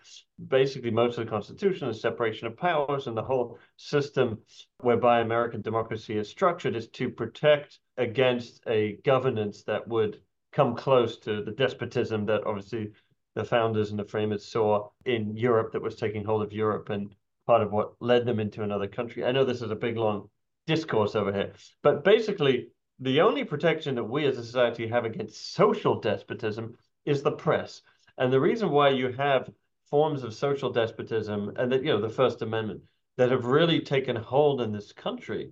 Basically, 0.47 0.91
most 0.91 1.17
of 1.17 1.25
the 1.25 1.29
Constitution 1.29 1.87
the 1.87 1.93
separation 1.93 2.47
of 2.47 2.57
powers, 2.57 3.07
and 3.07 3.15
the 3.15 3.23
whole 3.23 3.59
system 3.77 4.39
whereby 4.81 5.19
American 5.19 5.61
democracy 5.61 6.17
is 6.17 6.29
structured 6.29 6.75
is 6.75 6.87
to 6.89 7.09
protect 7.09 7.79
against 7.97 8.61
a 8.67 8.93
governance 9.03 9.63
that 9.63 9.87
would 9.87 10.21
come 10.51 10.75
close 10.75 11.17
to 11.19 11.43
the 11.43 11.51
despotism 11.51 12.25
that 12.25 12.43
obviously 12.45 12.91
the 13.35 13.43
founders 13.43 13.91
and 13.91 13.99
the 13.99 14.05
framers 14.05 14.45
saw 14.45 14.89
in 15.05 15.35
Europe 15.35 15.71
that 15.71 15.81
was 15.81 15.95
taking 15.95 16.23
hold 16.23 16.43
of 16.43 16.53
Europe 16.53 16.89
and 16.89 17.15
part 17.45 17.61
of 17.61 17.71
what 17.71 17.93
led 17.99 18.25
them 18.25 18.39
into 18.39 18.63
another 18.63 18.87
country. 18.87 19.23
I 19.23 19.31
know 19.31 19.45
this 19.45 19.61
is 19.61 19.71
a 19.71 19.75
big 19.75 19.97
long 19.97 20.29
discourse 20.67 21.15
over 21.15 21.33
here, 21.33 21.53
but 21.81 22.03
basically 22.03 22.69
the 22.99 23.21
only 23.21 23.43
protection 23.43 23.95
that 23.95 24.03
we 24.03 24.25
as 24.25 24.37
a 24.37 24.43
society 24.43 24.87
have 24.87 25.05
against 25.05 25.53
social 25.53 25.99
despotism 25.99 26.75
is 27.05 27.23
the 27.23 27.31
press. 27.31 27.81
And 28.17 28.31
the 28.31 28.41
reason 28.41 28.69
why 28.69 28.89
you 28.89 29.11
have 29.13 29.49
forms 29.89 30.23
of 30.23 30.33
social 30.33 30.71
despotism 30.71 31.53
and 31.55 31.71
that 31.71 31.83
you 31.83 31.89
know 31.89 32.01
the 32.01 32.09
First 32.09 32.41
Amendment 32.41 32.81
that 33.17 33.31
have 33.31 33.45
really 33.45 33.79
taken 33.79 34.15
hold 34.15 34.61
in 34.61 34.71
this 34.71 34.91
country 34.91 35.51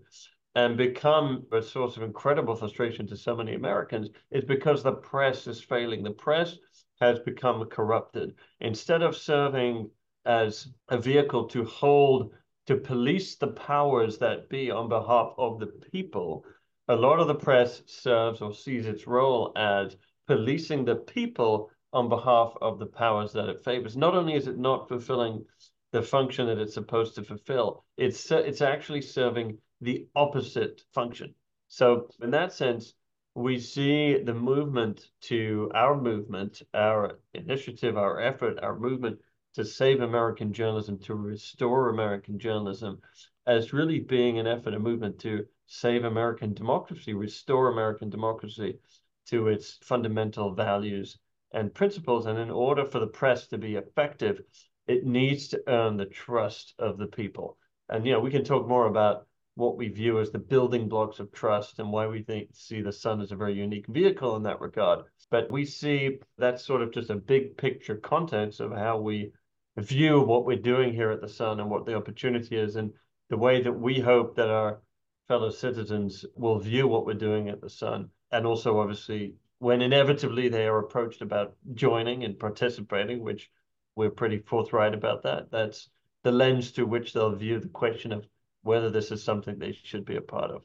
and 0.56 0.78
become 0.78 1.46
a 1.52 1.62
source 1.62 1.98
of 1.98 2.04
incredible 2.04 2.56
frustration 2.56 3.08
to 3.08 3.16
so 3.16 3.36
many 3.36 3.54
Americans 3.54 4.10
is 4.32 4.44
because 4.44 4.84
the 4.84 4.92
press 4.92 5.48
is 5.48 5.62
failing. 5.62 6.04
The 6.04 6.12
press 6.12 6.58
has 7.00 7.20
become 7.20 7.66
corrupted. 7.66 8.36
Instead 8.60 9.02
of 9.02 9.16
serving 9.16 9.90
as 10.26 10.68
a 10.90 10.98
vehicle 10.98 11.46
to 11.48 11.64
hold, 11.64 12.34
to 12.66 12.76
police 12.76 13.36
the 13.36 13.48
powers 13.48 14.18
that 14.18 14.50
be 14.50 14.70
on 14.72 14.90
behalf 14.90 15.34
of 15.38 15.60
the 15.60 15.68
people, 15.68 16.44
a 16.88 16.96
lot 16.96 17.20
of 17.20 17.28
the 17.28 17.36
press 17.36 17.82
serves 17.86 18.42
or 18.42 18.54
sees 18.54 18.86
its 18.86 19.08
role 19.08 19.52
as 19.56 19.96
policing 20.28 20.86
the 20.86 20.96
people 20.96 21.70
on 21.94 22.10
behalf 22.10 22.54
of 22.62 22.80
the 22.80 22.86
powers 22.86 23.32
that 23.34 23.50
it 23.50 23.64
favors. 23.64 23.96
Not 23.96 24.16
only 24.16 24.34
is 24.34 24.48
it 24.48 24.58
not 24.58 24.88
fulfilling 24.88 25.46
the 25.92 26.02
function 26.02 26.48
that 26.48 26.58
it's 26.58 26.74
supposed 26.74 27.16
to 27.16 27.24
fulfill, 27.24 27.86
it's 27.96 28.30
it's 28.32 28.62
actually 28.62 29.02
serving 29.02 29.58
the 29.82 30.08
opposite 30.16 30.84
function. 30.94 31.34
So 31.70 32.10
in 32.22 32.32
that 32.32 32.52
sense, 32.52 32.94
we 33.38 33.60
see 33.60 34.18
the 34.18 34.34
movement 34.34 35.12
to 35.22 35.70
our 35.76 35.96
movement, 35.96 36.64
our 36.74 37.20
initiative, 37.36 37.96
our 37.96 38.20
effort, 38.20 38.58
our 38.64 38.80
movement 38.80 39.20
to 39.54 39.64
save 39.64 40.02
American 40.02 40.52
journalism, 40.52 40.98
to 40.98 41.14
restore 41.14 41.90
American 41.90 42.40
journalism, 42.40 43.00
as 43.46 43.74
really 43.74 44.00
being 44.00 44.40
an 44.40 44.48
effort, 44.48 44.74
a 44.74 44.80
movement 44.80 45.20
to 45.20 45.46
save 45.68 46.04
American 46.04 46.56
democracy, 46.56 47.14
restore 47.14 47.72
American 47.72 48.10
democracy 48.10 48.80
to 49.28 49.50
its 49.50 49.78
fundamental 49.84 50.56
values 50.56 51.20
and 51.52 51.76
principles. 51.76 52.26
And 52.26 52.40
in 52.40 52.50
order 52.50 52.86
for 52.86 52.98
the 52.98 53.06
press 53.06 53.46
to 53.50 53.60
be 53.60 53.76
effective, 53.76 54.42
it 54.88 55.06
needs 55.06 55.50
to 55.50 55.62
earn 55.68 55.96
the 55.96 56.08
trust 56.08 56.74
of 56.80 56.98
the 56.98 57.06
people. 57.06 57.60
And 57.88 58.04
you 58.04 58.14
know, 58.14 58.20
we 58.20 58.32
can 58.32 58.44
talk 58.44 58.68
more 58.68 58.88
about 58.88 59.28
what 59.58 59.76
we 59.76 59.90
view 59.90 60.20
as 60.20 60.30
the 60.30 60.38
building 60.38 60.88
blocks 60.88 61.20
of 61.20 61.32
trust 61.32 61.80
and 61.80 61.92
why 61.92 62.06
we 62.06 62.22
think 62.22 62.48
see 62.54 62.82
the 62.82 62.92
sun 62.92 63.20
as 63.22 63.32
a 63.32 63.36
very 63.36 63.56
unique 63.56 63.88
vehicle 63.88 64.36
in 64.36 64.44
that 64.44 64.62
regard. 64.62 65.04
But 65.32 65.52
we 65.52 65.66
see 65.66 66.20
that's 66.38 66.64
sort 66.64 66.84
of 66.84 66.94
just 66.94 67.10
a 67.10 67.16
big 67.16 67.58
picture 67.58 67.96
context 67.96 68.60
of 68.60 68.72
how 68.72 69.00
we 69.00 69.32
view 69.76 70.22
what 70.22 70.46
we're 70.46 70.58
doing 70.58 70.94
here 70.94 71.10
at 71.10 71.22
the 71.22 71.28
sun 71.28 71.60
and 71.60 71.72
what 71.72 71.88
the 71.88 71.96
opportunity 71.96 72.56
is 72.56 72.76
and 72.76 72.94
the 73.30 73.38
way 73.38 73.62
that 73.64 73.72
we 73.72 74.00
hope 74.00 74.36
that 74.36 74.50
our 74.50 74.80
fellow 75.28 75.50
citizens 75.50 76.24
will 76.36 76.60
view 76.60 76.88
what 76.88 77.08
we're 77.08 77.14
doing 77.14 77.50
at 77.50 77.60
the 77.60 77.70
sun 77.70 78.10
and 78.32 78.46
also 78.46 78.80
obviously 78.80 79.34
when 79.60 79.82
inevitably 79.82 80.50
they 80.50 80.68
are 80.68 80.80
approached 80.80 81.22
about 81.22 81.56
joining 81.74 82.24
and 82.24 82.40
participating 82.40 83.24
which 83.24 83.50
we're 83.96 84.10
pretty 84.10 84.38
forthright 84.38 84.94
about 84.94 85.24
that 85.24 85.52
that's 85.52 85.90
the 86.24 86.32
lens 86.32 86.70
through 86.70 86.86
which 86.86 87.12
they'll 87.12 87.36
view 87.36 87.60
the 87.60 87.68
question 87.68 88.12
of 88.14 88.26
whether 88.64 88.90
this 88.90 89.12
is 89.12 89.24
something 89.24 89.58
they 89.58 89.78
should 89.84 90.06
be 90.06 90.16
a 90.16 90.22
part 90.22 90.52
of. 90.52 90.62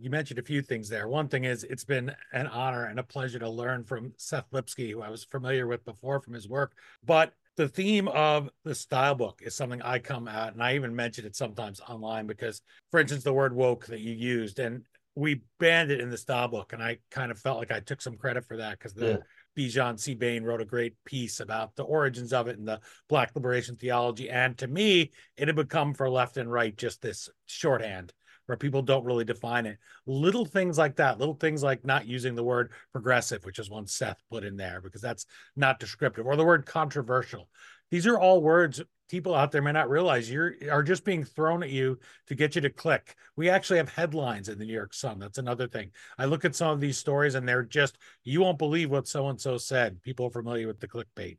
You 0.00 0.10
mentioned 0.10 0.38
a 0.38 0.42
few 0.42 0.62
things 0.62 0.88
there. 0.88 1.08
One 1.08 1.28
thing 1.28 1.44
is 1.44 1.64
it's 1.64 1.84
been 1.84 2.14
an 2.32 2.46
honor 2.46 2.86
and 2.86 2.98
a 2.98 3.02
pleasure 3.02 3.38
to 3.38 3.48
learn 3.48 3.84
from 3.84 4.12
Seth 4.16 4.46
Lipsky, 4.50 4.92
who 4.92 5.02
I 5.02 5.10
was 5.10 5.24
familiar 5.24 5.66
with 5.66 5.84
before 5.84 6.20
from 6.20 6.32
his 6.32 6.48
work. 6.48 6.72
But 7.04 7.34
the 7.56 7.68
theme 7.68 8.08
of 8.08 8.48
the 8.64 8.74
style 8.74 9.14
book 9.14 9.40
is 9.44 9.54
something 9.54 9.82
I 9.82 9.98
come 9.98 10.28
at, 10.28 10.54
and 10.54 10.62
I 10.62 10.76
even 10.76 10.96
mention 10.96 11.26
it 11.26 11.36
sometimes 11.36 11.80
online 11.80 12.26
because, 12.26 12.62
for 12.90 13.00
instance, 13.00 13.24
the 13.24 13.34
word 13.34 13.54
woke 13.54 13.86
that 13.86 14.00
you 14.00 14.14
used, 14.14 14.58
and 14.58 14.84
we 15.14 15.42
banned 15.58 15.90
it 15.90 16.00
in 16.00 16.08
the 16.08 16.16
style 16.16 16.48
book, 16.48 16.72
and 16.72 16.82
I 16.82 16.98
kind 17.10 17.30
of 17.30 17.38
felt 17.38 17.58
like 17.58 17.70
I 17.70 17.80
took 17.80 18.00
some 18.00 18.16
credit 18.16 18.46
for 18.46 18.56
that 18.56 18.78
because 18.78 18.94
the 18.94 19.06
yeah. 19.06 19.16
Bijan 19.56 19.94
Sebain 19.94 20.44
wrote 20.44 20.60
a 20.60 20.66
great 20.66 20.94
piece 21.04 21.40
about 21.40 21.76
the 21.76 21.82
origins 21.82 22.32
of 22.32 22.48
it 22.48 22.58
and 22.58 22.66
the 22.66 22.80
Black 23.08 23.32
liberation 23.34 23.76
theology. 23.76 24.30
And 24.30 24.56
to 24.58 24.66
me, 24.66 25.10
it 25.36 25.48
had 25.48 25.56
become 25.56 25.94
for 25.94 26.08
left 26.08 26.36
and 26.36 26.50
right 26.50 26.76
just 26.76 27.02
this 27.02 27.28
shorthand 27.46 28.12
where 28.46 28.56
people 28.56 28.82
don't 28.82 29.04
really 29.04 29.24
define 29.24 29.64
it. 29.66 29.78
Little 30.06 30.44
things 30.44 30.76
like 30.76 30.96
that, 30.96 31.18
little 31.18 31.34
things 31.34 31.62
like 31.62 31.84
not 31.84 32.06
using 32.06 32.34
the 32.34 32.42
word 32.42 32.72
progressive, 32.90 33.44
which 33.44 33.60
is 33.60 33.70
one 33.70 33.86
Seth 33.86 34.20
put 34.28 34.44
in 34.44 34.56
there 34.56 34.80
because 34.80 35.00
that's 35.00 35.26
not 35.54 35.78
descriptive, 35.78 36.26
or 36.26 36.34
the 36.34 36.44
word 36.44 36.66
controversial. 36.66 37.48
These 37.92 38.08
are 38.08 38.18
all 38.18 38.42
words 38.42 38.82
people 39.10 39.34
out 39.34 39.50
there 39.50 39.60
may 39.60 39.72
not 39.72 39.90
realize 39.90 40.30
you're 40.30 40.54
are 40.70 40.82
just 40.82 41.04
being 41.04 41.24
thrown 41.24 41.62
at 41.62 41.70
you 41.70 41.98
to 42.28 42.34
get 42.34 42.54
you 42.54 42.60
to 42.60 42.70
click. 42.70 43.16
We 43.36 43.50
actually 43.50 43.78
have 43.78 43.88
headlines 43.88 44.48
in 44.48 44.58
the 44.58 44.64
New 44.64 44.72
York 44.72 44.94
Sun. 44.94 45.18
That's 45.18 45.38
another 45.38 45.66
thing. 45.66 45.90
I 46.16 46.26
look 46.26 46.44
at 46.44 46.54
some 46.54 46.70
of 46.70 46.80
these 46.80 46.96
stories 46.96 47.34
and 47.34 47.46
they're 47.46 47.64
just 47.64 47.98
you 48.22 48.40
won't 48.40 48.58
believe 48.58 48.90
what 48.90 49.08
so 49.08 49.28
and 49.28 49.40
so 49.40 49.58
said. 49.58 50.00
People 50.02 50.26
are 50.26 50.30
familiar 50.30 50.66
with 50.66 50.80
the 50.80 50.88
clickbait. 50.88 51.38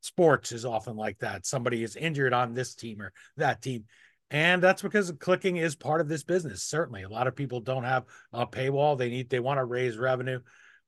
Sports 0.00 0.52
is 0.52 0.64
often 0.64 0.96
like 0.96 1.18
that. 1.18 1.44
Somebody 1.44 1.82
is 1.84 1.94
injured 1.94 2.32
on 2.32 2.54
this 2.54 2.74
team 2.74 3.02
or 3.02 3.12
that 3.36 3.60
team. 3.60 3.84
And 4.30 4.62
that's 4.62 4.80
because 4.80 5.12
clicking 5.18 5.56
is 5.56 5.74
part 5.74 6.00
of 6.00 6.08
this 6.08 6.22
business. 6.22 6.62
Certainly, 6.62 7.02
a 7.02 7.08
lot 7.08 7.26
of 7.26 7.36
people 7.36 7.60
don't 7.60 7.84
have 7.84 8.04
a 8.32 8.46
paywall. 8.46 8.96
They 8.96 9.10
need 9.10 9.28
they 9.28 9.40
want 9.40 9.58
to 9.58 9.64
raise 9.64 9.98
revenue. 9.98 10.40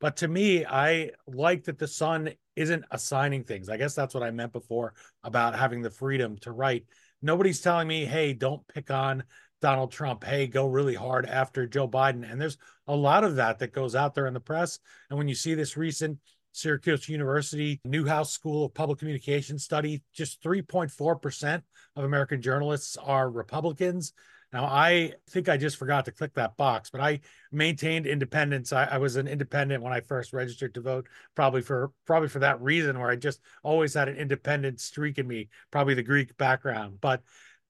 But 0.02 0.16
to 0.16 0.26
me, 0.26 0.66
I 0.66 1.12
like 1.28 1.62
that 1.64 1.78
the 1.78 1.86
Sun 1.86 2.32
isn't 2.56 2.84
assigning 2.90 3.44
things. 3.44 3.68
I 3.68 3.76
guess 3.76 3.94
that's 3.94 4.14
what 4.14 4.24
I 4.24 4.32
meant 4.32 4.52
before 4.52 4.94
about 5.22 5.56
having 5.56 5.80
the 5.80 5.90
freedom 5.90 6.36
to 6.38 6.50
write. 6.50 6.86
Nobody's 7.22 7.60
telling 7.60 7.86
me, 7.86 8.04
hey, 8.04 8.32
don't 8.32 8.66
pick 8.66 8.90
on 8.90 9.22
Donald 9.60 9.92
Trump. 9.92 10.24
Hey, 10.24 10.48
go 10.48 10.66
really 10.66 10.96
hard 10.96 11.24
after 11.24 11.68
Joe 11.68 11.86
Biden. 11.86 12.28
And 12.28 12.40
there's 12.40 12.58
a 12.88 12.96
lot 12.96 13.22
of 13.22 13.36
that 13.36 13.60
that 13.60 13.72
goes 13.72 13.94
out 13.94 14.16
there 14.16 14.26
in 14.26 14.34
the 14.34 14.40
press. 14.40 14.80
And 15.08 15.16
when 15.16 15.28
you 15.28 15.36
see 15.36 15.54
this 15.54 15.76
recent 15.76 16.18
Syracuse 16.50 17.08
University 17.08 17.80
Newhouse 17.84 18.32
School 18.32 18.64
of 18.64 18.74
Public 18.74 18.98
Communication 18.98 19.56
study, 19.56 20.02
just 20.12 20.42
3.4% 20.42 21.62
of 21.94 22.04
American 22.04 22.42
journalists 22.42 22.96
are 22.96 23.30
Republicans. 23.30 24.14
Now, 24.52 24.64
I 24.64 25.14
think 25.30 25.48
I 25.48 25.56
just 25.56 25.78
forgot 25.78 26.04
to 26.04 26.12
click 26.12 26.34
that 26.34 26.56
box, 26.58 26.90
but 26.90 27.00
I 27.00 27.20
maintained 27.50 28.06
independence. 28.06 28.72
I, 28.72 28.84
I, 28.84 28.98
was 28.98 29.16
an 29.16 29.26
independent 29.26 29.82
when 29.82 29.94
I 29.94 30.00
first 30.00 30.34
registered 30.34 30.74
to 30.74 30.82
vote, 30.82 31.08
probably 31.34 31.62
for 31.62 31.90
probably 32.06 32.28
for 32.28 32.40
that 32.40 32.60
reason, 32.60 32.98
where 32.98 33.10
I 33.10 33.16
just 33.16 33.40
always 33.62 33.94
had 33.94 34.08
an 34.08 34.16
independent 34.16 34.80
streak 34.80 35.18
in 35.18 35.26
me, 35.26 35.48
probably 35.70 35.94
the 35.94 36.02
Greek 36.02 36.36
background. 36.36 36.98
But 37.00 37.22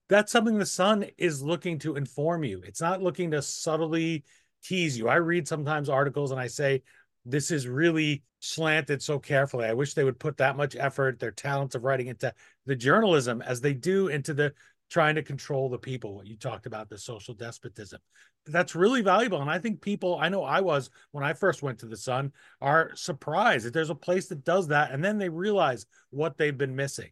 that's 0.08 0.32
something 0.32 0.58
the 0.58 0.66
Sun 0.66 1.06
is 1.18 1.42
looking 1.42 1.78
to 1.80 1.94
inform 1.94 2.42
you. 2.42 2.62
It's 2.66 2.80
not 2.80 3.02
looking 3.02 3.30
to 3.30 3.42
subtly 3.42 4.24
tease 4.64 4.98
you. 4.98 5.08
I 5.08 5.16
read 5.16 5.46
sometimes 5.46 5.88
articles 5.88 6.32
and 6.32 6.40
I 6.40 6.48
say, 6.48 6.82
this 7.24 7.50
is 7.50 7.68
really 7.68 8.24
slanted 8.40 9.00
so 9.00 9.18
carefully. 9.18 9.66
I 9.66 9.72
wish 9.72 9.94
they 9.94 10.04
would 10.04 10.18
put 10.18 10.36
that 10.38 10.56
much 10.56 10.74
effort, 10.74 11.20
their 11.20 11.30
talents 11.30 11.74
of 11.74 11.84
writing 11.84 12.08
into 12.08 12.34
the 12.66 12.74
journalism 12.74 13.40
as 13.42 13.60
they 13.60 13.72
do 13.72 14.08
into 14.08 14.34
the 14.34 14.52
trying 14.92 15.14
to 15.14 15.22
control 15.22 15.70
the 15.70 15.78
people. 15.78 16.14
What 16.14 16.26
you 16.26 16.36
talked 16.36 16.66
about, 16.66 16.90
the 16.90 16.98
social 16.98 17.32
despotism. 17.32 18.00
That's 18.46 18.74
really 18.74 19.00
valuable. 19.00 19.40
And 19.40 19.50
I 19.50 19.58
think 19.58 19.80
people, 19.80 20.18
I 20.20 20.28
know 20.28 20.44
I 20.44 20.60
was 20.60 20.90
when 21.12 21.24
I 21.24 21.32
first 21.32 21.62
went 21.62 21.78
to 21.78 21.86
the 21.86 21.96
Sun, 21.96 22.32
are 22.60 22.90
surprised 22.94 23.64
that 23.64 23.72
there's 23.72 23.90
a 23.90 23.94
place 23.94 24.28
that 24.28 24.44
does 24.44 24.68
that. 24.68 24.90
And 24.90 25.02
then 25.02 25.16
they 25.16 25.30
realize 25.30 25.86
what 26.10 26.36
they've 26.36 26.56
been 26.56 26.76
missing. 26.76 27.10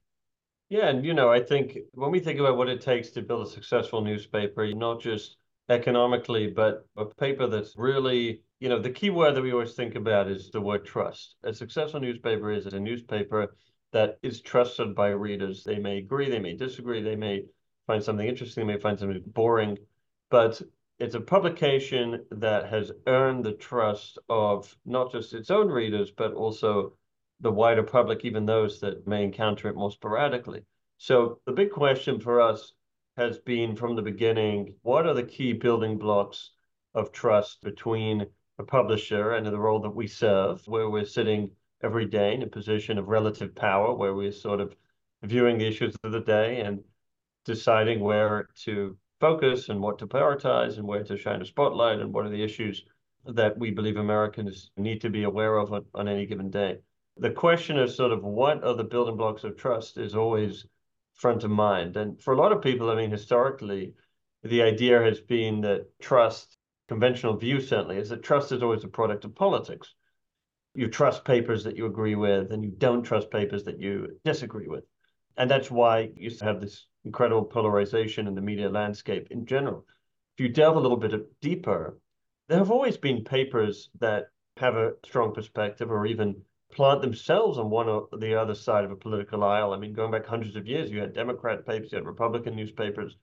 Yeah. 0.69 0.89
And, 0.89 1.05
you 1.05 1.15
know, 1.15 1.33
I 1.33 1.41
think 1.41 1.79
when 1.93 2.11
we 2.11 2.21
think 2.21 2.39
about 2.39 2.59
what 2.59 2.69
it 2.69 2.83
takes 2.83 3.11
to 3.11 3.23
build 3.23 3.47
a 3.47 3.51
successful 3.51 4.03
newspaper, 4.03 4.67
not 4.75 5.01
just 5.01 5.39
economically, 5.71 6.49
but 6.49 6.87
a 6.99 7.07
paper 7.07 7.47
that's 7.47 7.75
really, 7.77 8.43
you 8.61 8.69
know, 8.69 8.79
the 8.79 8.91
key 8.91 9.09
word 9.11 9.35
that 9.35 9.43
we 9.43 9.53
always 9.53 9.73
think 9.73 9.95
about 9.95 10.29
is 10.29 10.51
the 10.51 10.61
word 10.61 10.85
trust. 10.85 11.37
A 11.45 11.55
successful 11.55 12.01
newspaper 12.01 12.53
is 12.53 12.67
a 12.67 12.79
newspaper 12.79 13.55
that 13.93 14.19
is 14.23 14.43
trusted 14.43 14.95
by 14.95 15.09
readers. 15.09 15.65
They 15.65 15.79
may 15.79 15.99
agree, 15.99 16.29
they 16.29 16.39
may 16.39 16.55
disagree, 16.57 17.03
they 17.03 17.17
may 17.17 17.45
find 17.87 18.03
something 18.03 18.27
interesting, 18.27 18.67
they 18.67 18.75
may 18.75 18.81
find 18.81 18.99
something 18.99 19.23
boring, 19.27 19.79
but 20.31 20.61
it's 20.99 21.15
a 21.15 21.21
publication 21.21 22.25
that 22.31 22.69
has 22.69 22.93
earned 23.07 23.45
the 23.45 23.53
trust 23.53 24.19
of 24.29 24.77
not 24.85 25.11
just 25.11 25.33
its 25.33 25.51
own 25.51 25.69
readers, 25.69 26.11
but 26.11 26.35
also 26.35 26.95
the 27.41 27.51
wider 27.51 27.83
public, 27.83 28.25
even 28.25 28.45
those 28.45 28.81
that 28.81 29.07
may 29.07 29.25
encounter 29.25 29.69
it 29.69 29.77
more 29.77 29.91
sporadically. 29.91 30.63
So 30.99 31.41
the 31.47 31.53
big 31.53 31.71
question 31.71 32.21
for 32.21 32.41
us 32.41 32.75
has 33.17 33.39
been 33.39 33.75
from 33.75 33.97
the 33.97 34.03
beginning, 34.03 34.75
what 34.83 35.07
are 35.07 35.15
the 35.15 35.23
key 35.23 35.55
building 35.55 35.99
blocks 35.99 36.51
of 36.95 37.13
trust 37.13 37.63
between 37.63 38.27
a 38.59 38.63
publisher 38.63 39.33
and 39.33 39.47
the 39.47 39.59
role 39.59 39.81
that 39.81 39.95
we 39.95 40.07
serve, 40.07 40.63
where 40.67 40.91
we're 40.91 41.05
sitting 41.07 41.51
every 41.83 42.05
day 42.05 42.35
in 42.35 42.43
a 42.43 42.47
position 42.47 42.99
of 42.99 43.09
relative 43.09 43.55
power, 43.55 43.95
where 43.95 44.15
we're 44.15 44.33
sort 44.33 44.61
of 44.61 44.77
viewing 45.23 45.57
the 45.57 45.67
issues 45.67 45.97
of 46.05 46.13
the 46.13 46.21
day 46.21 46.61
and 46.61 46.81
deciding 47.51 47.99
where 47.99 48.49
to 48.55 48.97
focus 49.19 49.69
and 49.71 49.81
what 49.81 49.99
to 49.99 50.07
prioritize 50.07 50.79
and 50.79 50.87
where 50.87 51.03
to 51.03 51.17
shine 51.17 51.43
a 51.43 51.45
spotlight 51.45 51.99
and 51.99 52.13
what 52.15 52.25
are 52.25 52.31
the 52.31 52.45
issues 52.45 52.85
that 53.27 53.59
we 53.59 53.73
believe 53.73 53.97
Americans 53.97 54.71
need 54.77 55.01
to 55.01 55.11
be 55.11 55.25
aware 55.25 55.57
of 55.57 55.73
on, 55.73 55.85
on 55.95 56.07
any 56.07 56.27
given 56.27 56.49
day. 56.49 56.79
The 57.17 57.31
question 57.31 57.77
of 57.77 57.91
sort 57.91 58.13
of 58.13 58.23
what 58.23 58.63
are 58.63 58.75
the 58.75 58.85
building 58.85 59.17
blocks 59.17 59.43
of 59.43 59.57
trust 59.57 59.99
is 59.99 60.15
always 60.15 60.65
front 61.15 61.43
of 61.43 61.51
mind. 61.51 61.97
And 61.97 62.23
for 62.23 62.33
a 62.35 62.37
lot 62.37 62.53
of 62.53 62.63
people, 62.63 62.89
I 62.89 62.95
mean, 62.95 63.11
historically, 63.11 63.95
the 64.45 64.63
idea 64.63 65.03
has 65.03 65.21
been 65.21 65.61
that 65.63 65.89
trust, 66.01 66.57
conventional 66.89 67.37
view 67.37 67.61
certainly, 67.61 67.99
is 67.99 68.11
that 68.11 68.23
trust 68.23 68.53
is 68.53 68.63
always 68.63 68.85
a 68.85 68.89
product 68.89 69.25
of 69.25 69.35
politics. 69.35 69.93
You 70.75 70.87
trust 70.89 71.25
papers 71.25 71.65
that 71.65 71.77
you 71.77 71.87
agree 71.87 72.15
with, 72.15 72.53
and 72.53 72.65
you 72.65 72.71
don't 72.71 73.03
trust 73.03 73.29
papers 73.31 73.65
that 73.65 73.81
you 73.81 74.21
disagree 74.25 74.69
with. 74.69 74.85
And 75.37 75.51
that's 75.51 75.71
why 75.71 76.11
you 76.17 76.31
have 76.41 76.61
this 76.61 76.87
incredible 77.05 77.45
polarization 77.45 78.27
in 78.27 78.35
the 78.35 78.41
media 78.41 78.69
landscape 78.69 79.29
in 79.31 79.47
general. 79.47 79.87
If 80.37 80.45
you 80.45 80.49
delve 80.49 80.77
a 80.77 80.81
little 80.81 80.97
bit 80.97 81.13
deeper, 81.41 81.99
there 82.49 82.59
have 82.59 82.71
always 82.71 82.97
been 82.97 83.25
papers 83.25 83.91
that 84.01 84.29
have 84.57 84.77
a 84.77 84.93
strong 85.05 85.33
perspective 85.33 85.91
or 85.91 86.07
even 86.07 86.43
plant 86.73 87.01
themselves 87.01 87.59
on 87.59 87.71
one 87.71 87.89
or 87.89 88.09
the 88.19 88.35
other 88.35 88.55
side 88.55 88.85
of 88.85 88.91
a 88.91 88.97
political 88.97 89.43
aisle. 89.43 89.73
I 89.73 89.79
mean, 89.79 89.93
going 89.93 90.13
back 90.13 90.27
hundreds 90.27 90.57
of 90.57 90.67
years, 90.67 90.91
you 90.91 91.01
had 91.01 91.13
Democrat 91.13 91.67
papers, 91.67 91.93
you 91.93 91.97
had 91.97 92.07
Republican 92.07 92.55
newspapers. 92.55 93.17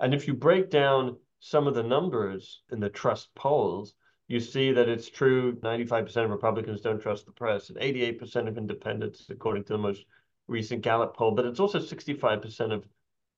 And 0.00 0.14
if 0.14 0.26
you 0.26 0.34
break 0.34 0.70
down 0.70 1.16
some 1.40 1.66
of 1.66 1.74
the 1.74 1.82
numbers 1.82 2.62
in 2.70 2.80
the 2.80 2.90
trust 2.90 3.34
polls, 3.34 3.94
you 4.28 4.40
see 4.40 4.72
that 4.72 4.88
it's 4.88 5.08
true 5.08 5.56
95% 5.56 6.24
of 6.24 6.30
Republicans 6.30 6.80
don't 6.80 7.00
trust 7.00 7.26
the 7.26 7.32
press 7.32 7.68
and 7.68 7.78
88% 7.78 8.46
of 8.46 8.58
independents, 8.58 9.26
according 9.28 9.64
to 9.64 9.72
the 9.72 9.78
most 9.78 10.04
recent 10.46 10.82
Gallup 10.82 11.16
poll, 11.16 11.32
but 11.32 11.46
it's 11.46 11.60
also 11.60 11.78
65% 11.78 12.72
of 12.72 12.84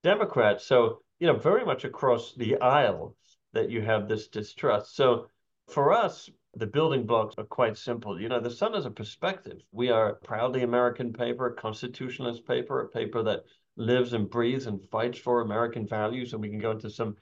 Democrats. 0.02 0.64
So, 0.66 1.02
you 1.20 1.26
know, 1.26 1.36
very 1.36 1.64
much 1.64 1.84
across 1.84 2.34
the 2.34 2.60
aisle 2.60 3.16
that 3.52 3.70
you 3.70 3.82
have 3.82 4.08
this 4.08 4.28
distrust. 4.28 4.96
So 4.96 5.26
for 5.68 5.92
us, 5.92 6.28
the 6.54 6.66
building 6.66 7.06
blocks 7.06 7.34
are 7.38 7.44
quite 7.44 7.78
simple. 7.78 8.20
You 8.20 8.28
know, 8.28 8.40
the 8.40 8.50
Sun 8.50 8.74
is 8.74 8.84
a 8.84 8.90
perspective. 8.90 9.58
We 9.72 9.90
are 9.90 10.10
a 10.10 10.16
proudly 10.16 10.62
American 10.62 11.12
paper, 11.12 11.46
a 11.46 11.54
constitutionalist 11.54 12.46
paper, 12.46 12.80
a 12.80 12.88
paper 12.88 13.22
that 13.22 13.44
lives 13.76 14.12
and 14.12 14.28
breathes 14.28 14.66
and 14.66 14.84
fights 14.90 15.18
for 15.18 15.40
American 15.40 15.86
values. 15.86 16.32
And 16.32 16.42
we 16.42 16.50
can 16.50 16.58
go 16.58 16.72
into 16.72 16.90
some 16.90 17.16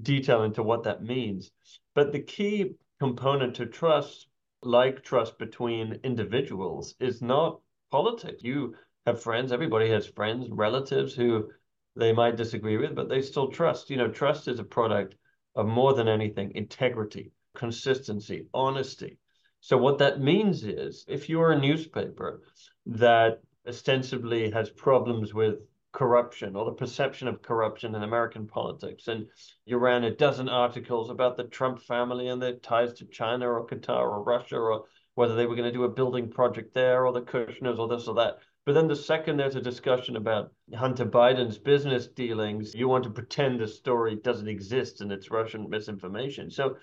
detail 0.00 0.42
into 0.42 0.62
what 0.62 0.82
that 0.84 1.02
means. 1.02 1.50
But 1.94 2.12
the 2.12 2.20
key 2.20 2.72
component 2.98 3.54
to 3.56 3.66
trust, 3.66 4.26
like 4.62 5.02
trust 5.02 5.38
between 5.38 6.00
individuals, 6.02 6.94
is 6.98 7.22
not 7.22 7.60
politics. 7.90 8.42
You 8.42 8.74
have 9.06 9.22
friends, 9.22 9.52
everybody 9.52 9.90
has 9.90 10.06
friends, 10.06 10.48
relatives 10.50 11.14
who 11.14 11.50
they 11.96 12.12
might 12.12 12.36
disagree 12.36 12.76
with, 12.76 12.94
but 12.94 13.08
they 13.08 13.22
still 13.22 13.48
trust. 13.48 13.90
You 13.90 13.96
know, 13.96 14.08
trust 14.08 14.48
is 14.48 14.58
a 14.58 14.64
product 14.64 15.14
of 15.54 15.66
more 15.66 15.94
than 15.94 16.08
anything 16.08 16.52
integrity, 16.54 17.32
consistency, 17.54 18.46
honesty. 18.54 19.18
So, 19.60 19.76
what 19.76 19.98
that 19.98 20.20
means 20.20 20.64
is 20.64 21.04
if 21.08 21.28
you're 21.28 21.52
a 21.52 21.60
newspaper 21.60 22.42
that 22.86 23.40
ostensibly 23.66 24.50
has 24.50 24.70
problems 24.70 25.34
with 25.34 25.60
corruption 25.92 26.56
or 26.56 26.64
the 26.64 26.72
perception 26.72 27.28
of 27.28 27.42
corruption 27.42 27.94
in 27.94 28.02
American 28.02 28.46
politics, 28.46 29.08
and 29.08 29.26
you 29.66 29.76
ran 29.76 30.04
a 30.04 30.14
dozen 30.14 30.48
articles 30.48 31.10
about 31.10 31.36
the 31.36 31.44
Trump 31.44 31.80
family 31.80 32.28
and 32.28 32.40
their 32.40 32.56
ties 32.56 32.94
to 32.94 33.04
China 33.06 33.48
or 33.48 33.66
Qatar 33.66 34.10
or 34.10 34.22
Russia 34.22 34.56
or 34.56 34.84
whether 35.14 35.36
they 35.36 35.46
were 35.46 35.54
going 35.54 35.70
to 35.70 35.78
do 35.78 35.84
a 35.84 35.88
building 35.90 36.30
project 36.30 36.74
there 36.74 37.06
or 37.06 37.12
the 37.12 37.20
Kushners 37.20 37.78
or 37.78 37.86
this 37.86 38.08
or 38.08 38.14
that 38.14 38.38
but 38.64 38.74
then 38.74 38.88
the 38.88 38.96
second 38.96 39.36
there's 39.36 39.56
a 39.56 39.60
discussion 39.60 40.16
about 40.16 40.52
Hunter 40.74 41.06
Biden's 41.06 41.58
business 41.58 42.06
dealings, 42.06 42.74
you 42.74 42.88
want 42.88 43.04
to 43.04 43.10
pretend 43.10 43.60
the 43.60 43.66
story 43.66 44.16
doesn't 44.16 44.48
exist 44.48 45.00
and 45.00 45.10
it's 45.12 45.30
Russian 45.30 45.68
misinformation. 45.68 46.50
So 46.50 46.76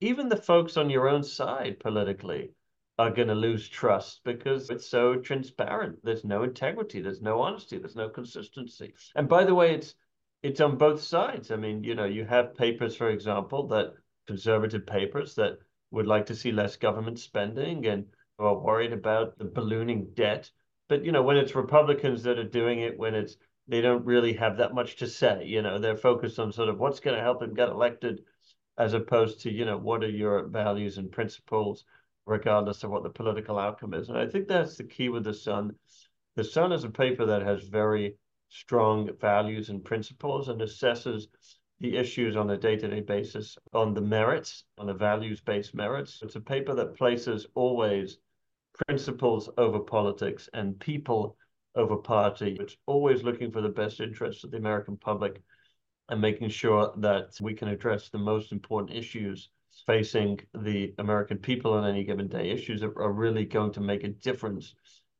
even 0.00 0.28
the 0.28 0.36
folks 0.36 0.76
on 0.76 0.90
your 0.90 1.08
own 1.08 1.22
side 1.22 1.80
politically 1.80 2.50
are 2.98 3.10
going 3.10 3.28
to 3.28 3.34
lose 3.34 3.68
trust 3.68 4.20
because 4.24 4.70
it's 4.70 4.86
so 4.88 5.16
transparent. 5.16 5.98
There's 6.04 6.24
no 6.24 6.42
integrity, 6.42 7.00
there's 7.00 7.22
no 7.22 7.40
honesty, 7.40 7.78
there's 7.78 7.96
no 7.96 8.08
consistency. 8.08 8.94
And 9.16 9.28
by 9.28 9.44
the 9.44 9.54
way, 9.54 9.74
it's 9.74 9.94
it's 10.42 10.60
on 10.60 10.76
both 10.76 11.00
sides. 11.00 11.50
I 11.50 11.56
mean, 11.56 11.82
you 11.82 11.94
know, 11.94 12.04
you 12.04 12.24
have 12.26 12.54
papers, 12.54 12.94
for 12.94 13.08
example, 13.08 13.66
that 13.68 13.94
conservative 14.26 14.86
papers 14.86 15.34
that 15.36 15.58
would 15.90 16.06
like 16.06 16.26
to 16.26 16.36
see 16.36 16.52
less 16.52 16.76
government 16.76 17.18
spending 17.18 17.86
and 17.86 18.04
are 18.38 18.58
worried 18.58 18.92
about 18.92 19.38
the 19.38 19.44
ballooning 19.44 20.12
debt. 20.14 20.50
But 20.88 21.04
you 21.04 21.12
know, 21.12 21.22
when 21.22 21.36
it's 21.36 21.54
Republicans 21.54 22.22
that 22.24 22.38
are 22.38 22.44
doing 22.44 22.80
it, 22.80 22.98
when 22.98 23.14
it's 23.14 23.36
they 23.66 23.80
don't 23.80 24.04
really 24.04 24.34
have 24.34 24.58
that 24.58 24.74
much 24.74 24.96
to 24.96 25.06
say. 25.06 25.44
You 25.46 25.62
know, 25.62 25.78
they're 25.78 25.96
focused 25.96 26.38
on 26.38 26.52
sort 26.52 26.68
of 26.68 26.78
what's 26.78 27.00
going 27.00 27.16
to 27.16 27.22
help 27.22 27.42
him 27.42 27.54
get 27.54 27.70
elected, 27.70 28.22
as 28.76 28.92
opposed 28.92 29.40
to 29.40 29.50
you 29.50 29.64
know 29.64 29.78
what 29.78 30.04
are 30.04 30.10
your 30.10 30.46
values 30.46 30.98
and 30.98 31.10
principles, 31.10 31.84
regardless 32.26 32.84
of 32.84 32.90
what 32.90 33.02
the 33.02 33.10
political 33.10 33.58
outcome 33.58 33.94
is. 33.94 34.08
And 34.08 34.18
I 34.18 34.26
think 34.26 34.48
that's 34.48 34.76
the 34.76 34.84
key 34.84 35.08
with 35.08 35.24
the 35.24 35.34
Sun. 35.34 35.74
The 36.36 36.44
Sun 36.44 36.72
is 36.72 36.84
a 36.84 36.90
paper 36.90 37.24
that 37.26 37.42
has 37.42 37.64
very 37.64 38.16
strong 38.50 39.10
values 39.20 39.70
and 39.70 39.84
principles 39.84 40.48
and 40.48 40.60
assesses 40.60 41.28
the 41.80 41.96
issues 41.96 42.36
on 42.36 42.50
a 42.50 42.56
day-to-day 42.56 43.00
basis 43.00 43.56
on 43.72 43.94
the 43.94 44.00
merits, 44.00 44.64
on 44.78 44.86
the 44.86 44.94
values-based 44.94 45.74
merits. 45.74 46.20
It's 46.22 46.36
a 46.36 46.40
paper 46.40 46.74
that 46.74 46.96
places 46.96 47.46
always 47.54 48.18
principles 48.86 49.48
over 49.58 49.78
politics 49.78 50.48
and 50.52 50.78
people 50.78 51.36
over 51.74 51.96
party. 51.96 52.56
It's 52.60 52.76
always 52.86 53.22
looking 53.22 53.50
for 53.50 53.60
the 53.60 53.68
best 53.68 54.00
interests 54.00 54.44
of 54.44 54.50
the 54.50 54.56
American 54.58 54.96
public 54.96 55.42
and 56.08 56.20
making 56.20 56.50
sure 56.50 56.92
that 56.98 57.36
we 57.40 57.54
can 57.54 57.68
address 57.68 58.08
the 58.08 58.18
most 58.18 58.52
important 58.52 58.96
issues 58.96 59.48
facing 59.86 60.38
the 60.54 60.94
American 60.98 61.38
people 61.38 61.72
on 61.72 61.88
any 61.88 62.04
given 62.04 62.28
day, 62.28 62.50
issues 62.50 62.80
that 62.80 62.96
are 62.96 63.12
really 63.12 63.44
going 63.44 63.72
to 63.72 63.80
make 63.80 64.04
a 64.04 64.08
difference 64.08 64.74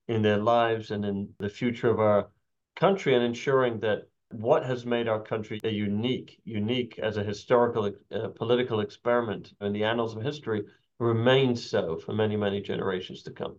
in 0.08 0.22
their 0.22 0.38
lives 0.38 0.90
and 0.90 1.04
in 1.04 1.28
the 1.38 1.48
future 1.48 1.90
of 1.90 1.98
our 1.98 2.28
country 2.76 3.14
and 3.14 3.24
ensuring 3.24 3.80
that 3.80 4.02
what 4.30 4.64
has 4.64 4.84
made 4.84 5.08
our 5.08 5.22
country 5.22 5.60
a 5.64 5.70
unique, 5.70 6.40
unique 6.44 6.98
as 6.98 7.16
a 7.16 7.22
historical 7.22 7.92
uh, 8.12 8.28
political 8.36 8.80
experiment 8.80 9.52
in 9.60 9.72
the 9.72 9.84
annals 9.84 10.16
of 10.16 10.22
history 10.22 10.64
remains 10.98 11.68
so 11.68 11.98
for 11.98 12.12
many, 12.12 12.36
many 12.36 12.60
generations 12.60 13.22
to 13.24 13.30
come. 13.30 13.56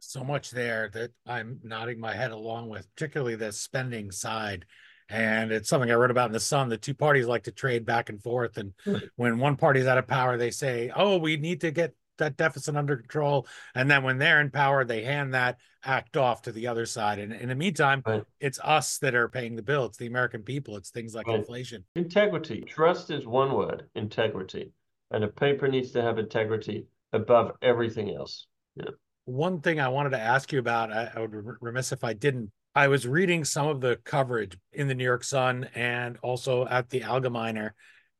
So 0.00 0.24
much 0.24 0.50
there 0.50 0.90
that 0.94 1.10
I'm 1.26 1.60
nodding 1.62 2.00
my 2.00 2.14
head 2.14 2.30
along 2.30 2.68
with, 2.68 2.88
particularly 2.94 3.36
the 3.36 3.52
spending 3.52 4.10
side. 4.10 4.64
And 5.10 5.50
it's 5.52 5.68
something 5.68 5.90
I 5.90 5.94
wrote 5.94 6.12
about 6.12 6.28
in 6.28 6.32
the 6.32 6.40
Sun. 6.40 6.68
The 6.68 6.78
two 6.78 6.94
parties 6.94 7.26
like 7.26 7.42
to 7.44 7.52
trade 7.52 7.84
back 7.84 8.08
and 8.08 8.22
forth. 8.22 8.56
And 8.56 8.72
when 9.16 9.38
one 9.38 9.56
party's 9.56 9.86
out 9.86 9.98
of 9.98 10.06
power, 10.06 10.36
they 10.36 10.52
say, 10.52 10.92
oh, 10.94 11.18
we 11.18 11.36
need 11.36 11.60
to 11.62 11.70
get 11.70 11.94
that 12.18 12.36
deficit 12.36 12.76
under 12.76 12.96
control. 12.96 13.46
And 13.74 13.90
then 13.90 14.04
when 14.04 14.18
they're 14.18 14.40
in 14.40 14.50
power, 14.50 14.84
they 14.84 15.02
hand 15.02 15.34
that 15.34 15.58
act 15.84 16.16
off 16.16 16.42
to 16.42 16.52
the 16.52 16.68
other 16.68 16.86
side. 16.86 17.18
And 17.18 17.32
in 17.32 17.48
the 17.48 17.54
meantime, 17.54 18.02
right. 18.06 18.22
it's 18.38 18.60
us 18.62 18.98
that 18.98 19.14
are 19.14 19.28
paying 19.28 19.56
the 19.56 19.62
bill. 19.62 19.86
It's 19.86 19.98
the 19.98 20.06
American 20.06 20.42
people. 20.42 20.76
It's 20.76 20.90
things 20.90 21.14
like 21.14 21.26
right. 21.26 21.40
inflation. 21.40 21.84
Integrity. 21.96 22.60
Trust 22.62 23.10
is 23.10 23.26
one 23.26 23.52
word, 23.52 23.86
integrity. 23.94 24.70
And 25.10 25.24
a 25.24 25.28
paper 25.28 25.68
needs 25.68 25.90
to 25.92 26.02
have 26.02 26.18
integrity 26.18 26.86
above 27.12 27.52
everything 27.62 28.14
else. 28.14 28.46
Yeah. 28.76 28.90
One 29.24 29.60
thing 29.60 29.80
I 29.80 29.88
wanted 29.88 30.10
to 30.10 30.20
ask 30.20 30.52
you 30.52 30.58
about, 30.58 30.92
I, 30.92 31.10
I 31.14 31.20
would 31.20 31.32
remiss 31.60 31.92
if 31.92 32.04
I 32.04 32.12
didn't. 32.12 32.50
I 32.74 32.88
was 32.88 33.06
reading 33.06 33.44
some 33.44 33.66
of 33.66 33.80
the 33.80 33.96
coverage 34.04 34.56
in 34.72 34.86
the 34.86 34.94
New 34.94 35.04
York 35.04 35.24
Sun 35.24 35.68
and 35.74 36.16
also 36.22 36.66
at 36.66 36.88
the 36.90 37.00
Algemeiner, 37.00 37.70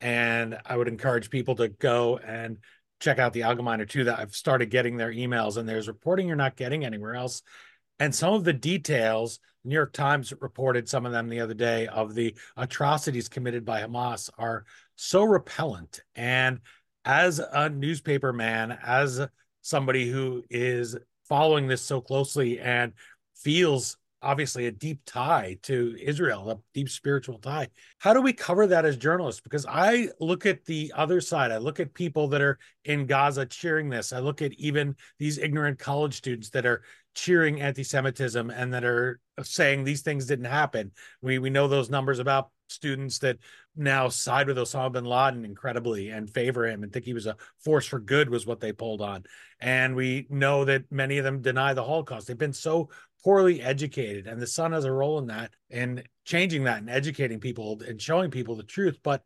and 0.00 0.58
I 0.66 0.76
would 0.76 0.88
encourage 0.88 1.30
people 1.30 1.54
to 1.56 1.68
go 1.68 2.18
and 2.18 2.58
check 2.98 3.18
out 3.18 3.32
the 3.32 3.42
Algemeiner 3.42 3.88
too. 3.88 4.04
That 4.04 4.18
I've 4.18 4.34
started 4.34 4.70
getting 4.70 4.96
their 4.96 5.12
emails, 5.12 5.56
and 5.56 5.68
there's 5.68 5.88
reporting 5.88 6.26
you're 6.26 6.36
not 6.36 6.56
getting 6.56 6.84
anywhere 6.84 7.14
else. 7.14 7.42
And 8.00 8.14
some 8.14 8.34
of 8.34 8.44
the 8.44 8.52
details, 8.52 9.38
New 9.64 9.74
York 9.74 9.92
Times 9.92 10.32
reported 10.40 10.88
some 10.88 11.06
of 11.06 11.12
them 11.12 11.28
the 11.28 11.40
other 11.40 11.54
day 11.54 11.86
of 11.86 12.14
the 12.14 12.34
atrocities 12.56 13.28
committed 13.28 13.64
by 13.64 13.82
Hamas 13.82 14.30
are 14.38 14.64
so 14.96 15.22
repellent. 15.22 16.00
And 16.14 16.60
as 17.04 17.38
a 17.38 17.68
newspaper 17.68 18.32
man, 18.32 18.78
as 18.84 19.20
somebody 19.62 20.10
who 20.10 20.42
is 20.50 20.96
following 21.28 21.66
this 21.66 21.82
so 21.82 22.00
closely 22.00 22.58
and 22.60 22.92
feels 23.36 23.96
obviously 24.22 24.66
a 24.66 24.72
deep 24.72 25.00
tie 25.06 25.56
to 25.62 25.96
Israel, 26.00 26.50
a 26.50 26.58
deep 26.74 26.88
spiritual 26.88 27.38
tie. 27.38 27.68
How 27.98 28.12
do 28.12 28.20
we 28.20 28.32
cover 28.32 28.66
that 28.66 28.84
as 28.84 28.96
journalists? 28.96 29.40
Because 29.40 29.66
I 29.66 30.08
look 30.20 30.46
at 30.46 30.64
the 30.64 30.92
other 30.94 31.20
side. 31.20 31.50
I 31.50 31.58
look 31.58 31.80
at 31.80 31.94
people 31.94 32.28
that 32.28 32.40
are 32.40 32.58
in 32.84 33.06
Gaza 33.06 33.46
cheering 33.46 33.88
this. 33.88 34.12
I 34.12 34.20
look 34.20 34.42
at 34.42 34.52
even 34.54 34.96
these 35.18 35.38
ignorant 35.38 35.78
college 35.78 36.16
students 36.16 36.50
that 36.50 36.66
are 36.66 36.82
cheering 37.14 37.60
anti-Semitism 37.60 38.50
and 38.50 38.72
that 38.72 38.84
are 38.84 39.20
saying 39.42 39.84
these 39.84 40.02
things 40.02 40.26
didn't 40.26 40.44
happen. 40.44 40.92
We 41.22 41.38
we 41.38 41.50
know 41.50 41.68
those 41.68 41.90
numbers 41.90 42.18
about 42.18 42.50
students 42.68 43.18
that 43.18 43.38
now 43.76 44.08
side 44.08 44.46
with 44.46 44.56
Osama 44.56 44.92
bin 44.92 45.04
Laden 45.04 45.44
incredibly 45.44 46.10
and 46.10 46.30
favor 46.30 46.66
him 46.66 46.82
and 46.82 46.92
think 46.92 47.04
he 47.04 47.14
was 47.14 47.26
a 47.26 47.36
force 47.58 47.86
for 47.86 47.98
good 47.98 48.30
was 48.30 48.46
what 48.46 48.60
they 48.60 48.72
pulled 48.72 49.00
on. 49.00 49.24
And 49.60 49.94
we 49.94 50.26
know 50.30 50.64
that 50.64 50.84
many 50.90 51.18
of 51.18 51.24
them 51.24 51.42
deny 51.42 51.74
the 51.74 51.84
Holocaust. 51.84 52.26
They've 52.26 52.38
been 52.38 52.52
so 52.52 52.90
poorly 53.22 53.60
educated 53.60 54.26
and 54.26 54.40
the 54.40 54.46
sun 54.46 54.72
has 54.72 54.84
a 54.84 54.92
role 54.92 55.18
in 55.18 55.26
that 55.26 55.50
and 55.70 56.02
changing 56.24 56.64
that 56.64 56.78
and 56.78 56.90
educating 56.90 57.40
people 57.40 57.80
and 57.86 58.00
showing 58.00 58.30
people 58.30 58.56
the 58.56 58.62
truth. 58.62 58.98
But 59.02 59.22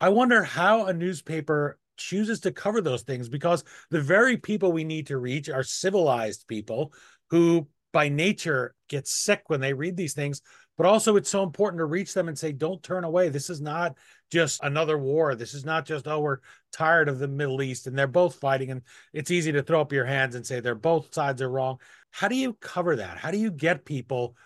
i 0.00 0.08
wonder 0.10 0.42
how 0.42 0.86
a 0.86 0.92
newspaper 0.92 1.78
chooses 1.96 2.40
to 2.40 2.52
cover 2.52 2.80
those 2.80 3.02
things 3.02 3.28
because 3.28 3.64
the 3.90 4.00
very 4.00 4.36
people 4.36 4.72
we 4.72 4.84
need 4.84 5.06
to 5.06 5.18
reach 5.18 5.48
are 5.48 5.62
civilized 5.62 6.46
people 6.46 6.92
who 7.30 7.66
by 7.92 8.08
nature 8.08 8.74
get 8.88 9.08
sick 9.08 9.44
when 9.46 9.60
they 9.60 9.72
read 9.72 9.96
these 9.96 10.12
things 10.12 10.42
but 10.76 10.86
also 10.86 11.16
it's 11.16 11.30
so 11.30 11.42
important 11.42 11.78
to 11.78 11.84
reach 11.84 12.12
them 12.14 12.28
and 12.28 12.38
say 12.38 12.52
don't 12.52 12.82
turn 12.82 13.04
away 13.04 13.28
this 13.28 13.50
is 13.50 13.60
not 13.60 13.96
just 14.30 14.62
another 14.62 14.98
war 14.98 15.34
this 15.34 15.54
is 15.54 15.64
not 15.64 15.86
just 15.86 16.06
oh 16.06 16.20
we're 16.20 16.38
tired 16.72 17.08
of 17.08 17.18
the 17.18 17.28
middle 17.28 17.62
east 17.62 17.86
and 17.86 17.98
they're 17.98 18.06
both 18.06 18.34
fighting 18.34 18.70
and 18.70 18.82
it's 19.12 19.30
easy 19.30 19.52
to 19.52 19.62
throw 19.62 19.80
up 19.80 19.92
your 19.92 20.04
hands 20.04 20.34
and 20.34 20.46
say 20.46 20.60
they're 20.60 20.74
both 20.74 21.14
sides 21.14 21.40
are 21.40 21.50
wrong 21.50 21.78
how 22.16 22.28
do 22.28 22.34
you 22.34 22.54
cover 22.54 22.96
that? 22.96 23.18
How 23.18 23.30
do 23.30 23.36
you 23.36 23.50
get 23.50 23.84
people 23.84 24.36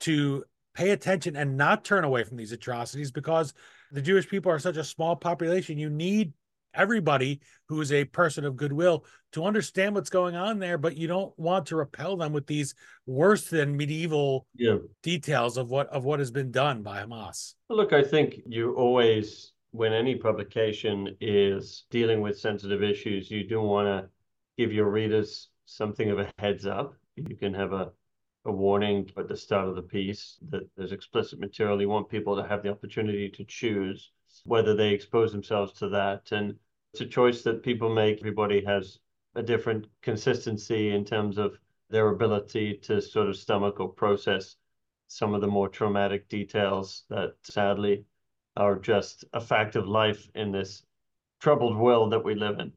to 0.00 0.42
pay 0.74 0.90
attention 0.90 1.36
and 1.36 1.56
not 1.56 1.84
turn 1.84 2.02
away 2.02 2.24
from 2.24 2.36
these 2.36 2.50
atrocities? 2.50 3.12
Because 3.12 3.54
the 3.92 4.02
Jewish 4.02 4.28
people 4.28 4.50
are 4.50 4.58
such 4.58 4.76
a 4.76 4.82
small 4.82 5.14
population. 5.14 5.78
You 5.78 5.90
need 5.90 6.32
everybody 6.74 7.40
who 7.68 7.80
is 7.80 7.92
a 7.92 8.04
person 8.04 8.44
of 8.44 8.56
goodwill 8.56 9.04
to 9.32 9.44
understand 9.44 9.94
what's 9.94 10.10
going 10.10 10.36
on 10.36 10.58
there, 10.58 10.78
but 10.78 10.96
you 10.96 11.06
don't 11.06 11.36
want 11.38 11.66
to 11.66 11.76
repel 11.76 12.16
them 12.16 12.32
with 12.32 12.46
these 12.46 12.74
worse 13.06 13.48
than 13.48 13.76
medieval 13.76 14.46
yeah. 14.54 14.76
details 15.02 15.56
of 15.56 15.70
what 15.70 15.88
of 15.88 16.04
what 16.04 16.18
has 16.18 16.30
been 16.30 16.50
done 16.50 16.82
by 16.82 17.02
Hamas. 17.02 17.54
Look, 17.68 17.92
I 17.92 18.02
think 18.02 18.40
you 18.46 18.74
always 18.74 19.52
when 19.72 19.92
any 19.92 20.16
publication 20.16 21.16
is 21.20 21.84
dealing 21.90 22.20
with 22.20 22.38
sensitive 22.38 22.82
issues, 22.82 23.30
you 23.30 23.46
do 23.46 23.60
want 23.60 23.86
to 23.86 24.08
give 24.58 24.72
your 24.72 24.90
readers 24.90 25.48
something 25.64 26.10
of 26.10 26.18
a 26.18 26.28
heads 26.38 26.66
up 26.66 26.94
you 27.28 27.36
can 27.36 27.54
have 27.54 27.72
a, 27.72 27.90
a 28.44 28.52
warning 28.52 29.10
at 29.16 29.28
the 29.28 29.36
start 29.36 29.68
of 29.68 29.76
the 29.76 29.82
piece 29.82 30.38
that 30.48 30.62
there's 30.76 30.92
explicit 30.92 31.40
material. 31.40 31.80
You 31.80 31.88
want 31.88 32.08
people 32.08 32.36
to 32.36 32.46
have 32.48 32.62
the 32.62 32.70
opportunity 32.70 33.28
to 33.28 33.44
choose 33.44 34.10
whether 34.44 34.74
they 34.74 34.90
expose 34.90 35.32
themselves 35.32 35.72
to 35.74 35.88
that. 35.88 36.32
And 36.32 36.54
it's 36.92 37.00
a 37.00 37.06
choice 37.06 37.42
that 37.42 37.62
people 37.62 37.92
make. 37.92 38.18
Everybody 38.18 38.64
has 38.64 38.98
a 39.34 39.42
different 39.42 39.86
consistency 40.02 40.90
in 40.90 41.04
terms 41.04 41.38
of 41.38 41.58
their 41.88 42.08
ability 42.08 42.74
to 42.82 43.00
sort 43.00 43.28
of 43.28 43.36
stomach 43.36 43.80
or 43.80 43.88
process 43.88 44.56
some 45.06 45.34
of 45.34 45.40
the 45.40 45.46
more 45.46 45.68
traumatic 45.68 46.28
details 46.28 47.04
that 47.10 47.34
sadly 47.42 48.04
are 48.56 48.78
just 48.78 49.24
a 49.32 49.40
fact 49.40 49.76
of 49.76 49.88
life 49.88 50.28
in 50.34 50.52
this 50.52 50.84
troubled 51.40 51.76
world 51.76 52.12
that 52.12 52.24
we 52.24 52.34
live 52.34 52.58
in. 52.60 52.72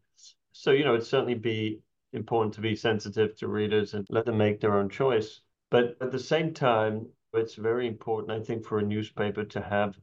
So, 0.52 0.72
you 0.72 0.84
know, 0.84 0.94
it'd 0.94 1.06
certainly 1.06 1.36
be 1.36 1.82
important 2.14 2.54
to 2.56 2.62
be 2.62 2.76
sensitive 2.76 3.36
to 3.38 3.48
readers 3.48 3.94
and 3.94 4.06
let 4.10 4.26
them 4.26 4.38
make 4.38 4.60
their 4.60 4.78
own 4.78 4.90
choice. 4.90 5.42
But 5.70 5.98
at 6.02 6.12
the 6.12 6.20
same 6.20 6.54
time, 6.54 7.08
it's 7.34 7.56
very 7.56 7.88
important, 7.88 8.32
I 8.32 8.44
think, 8.44 8.64
for 8.64 8.80
a 8.80 8.84
newspaper 8.84 9.44
to 9.44 9.62
have 9.62 9.96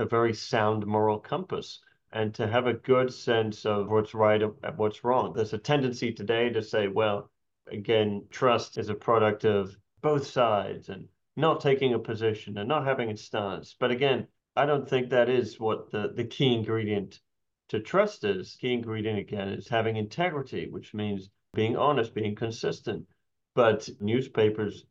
a 0.00 0.06
very 0.06 0.32
sound 0.32 0.86
moral 0.86 1.18
compass 1.18 1.80
and 2.12 2.34
to 2.34 2.46
have 2.48 2.66
a 2.66 2.72
good 2.72 3.12
sense 3.12 3.64
of 3.64 3.90
what's 3.90 4.14
right 4.14 4.42
and 4.42 4.54
what's 4.76 5.04
wrong. 5.04 5.32
There's 5.32 5.52
a 5.52 5.58
tendency 5.58 6.12
today 6.12 6.48
to 6.50 6.62
say, 6.62 6.88
well, 6.88 7.30
again, 7.70 8.26
trust 8.30 8.78
is 8.78 8.88
a 8.88 8.94
product 8.94 9.44
of 9.44 9.76
both 10.00 10.26
sides 10.26 10.88
and 10.88 11.06
not 11.36 11.60
taking 11.60 11.94
a 11.94 11.98
position 11.98 12.58
and 12.58 12.68
not 12.68 12.84
having 12.84 13.10
a 13.10 13.16
stance. 13.16 13.76
But 13.78 13.90
again, 13.90 14.26
I 14.56 14.66
don't 14.66 14.88
think 14.88 15.10
that 15.10 15.28
is 15.28 15.60
what 15.60 15.90
the, 15.90 16.12
the 16.14 16.24
key 16.24 16.54
ingredient 16.54 17.20
to 17.68 17.78
trust 17.78 18.24
is. 18.24 18.56
Key 18.60 18.72
ingredient, 18.72 19.18
again, 19.18 19.48
is 19.48 19.68
having 19.68 19.96
integrity, 19.96 20.68
which 20.68 20.94
means 20.94 21.30
being 21.54 21.76
honest, 21.76 22.14
being 22.14 22.34
consistent. 22.34 23.06
But 23.54 23.88
newspapers 24.00 24.84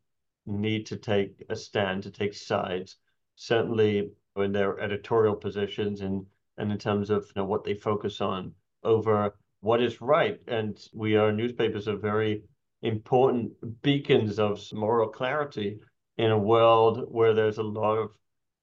need 0.46 0.86
to 0.86 0.96
take 0.96 1.44
a 1.50 1.56
stand, 1.56 2.04
to 2.04 2.10
take 2.10 2.34
sides, 2.34 2.96
certainly 3.34 4.10
in 4.36 4.52
their 4.52 4.78
editorial 4.80 5.34
positions 5.34 6.00
and, 6.00 6.24
and 6.56 6.70
in 6.70 6.78
terms 6.78 7.10
of 7.10 7.24
you 7.34 7.42
know, 7.42 7.44
what 7.44 7.64
they 7.64 7.74
focus 7.74 8.20
on 8.20 8.52
over 8.84 9.34
what 9.60 9.82
is 9.82 10.00
right. 10.00 10.38
And 10.46 10.78
we 10.94 11.16
are 11.16 11.32
newspapers 11.32 11.88
are 11.88 11.96
very 11.96 12.42
important 12.82 13.52
beacons 13.82 14.38
of 14.38 14.62
moral 14.72 15.08
clarity 15.08 15.78
in 16.16 16.30
a 16.30 16.38
world 16.38 17.06
where 17.08 17.34
there's 17.34 17.58
a 17.58 17.62
lot 17.62 17.98
of 17.98 18.10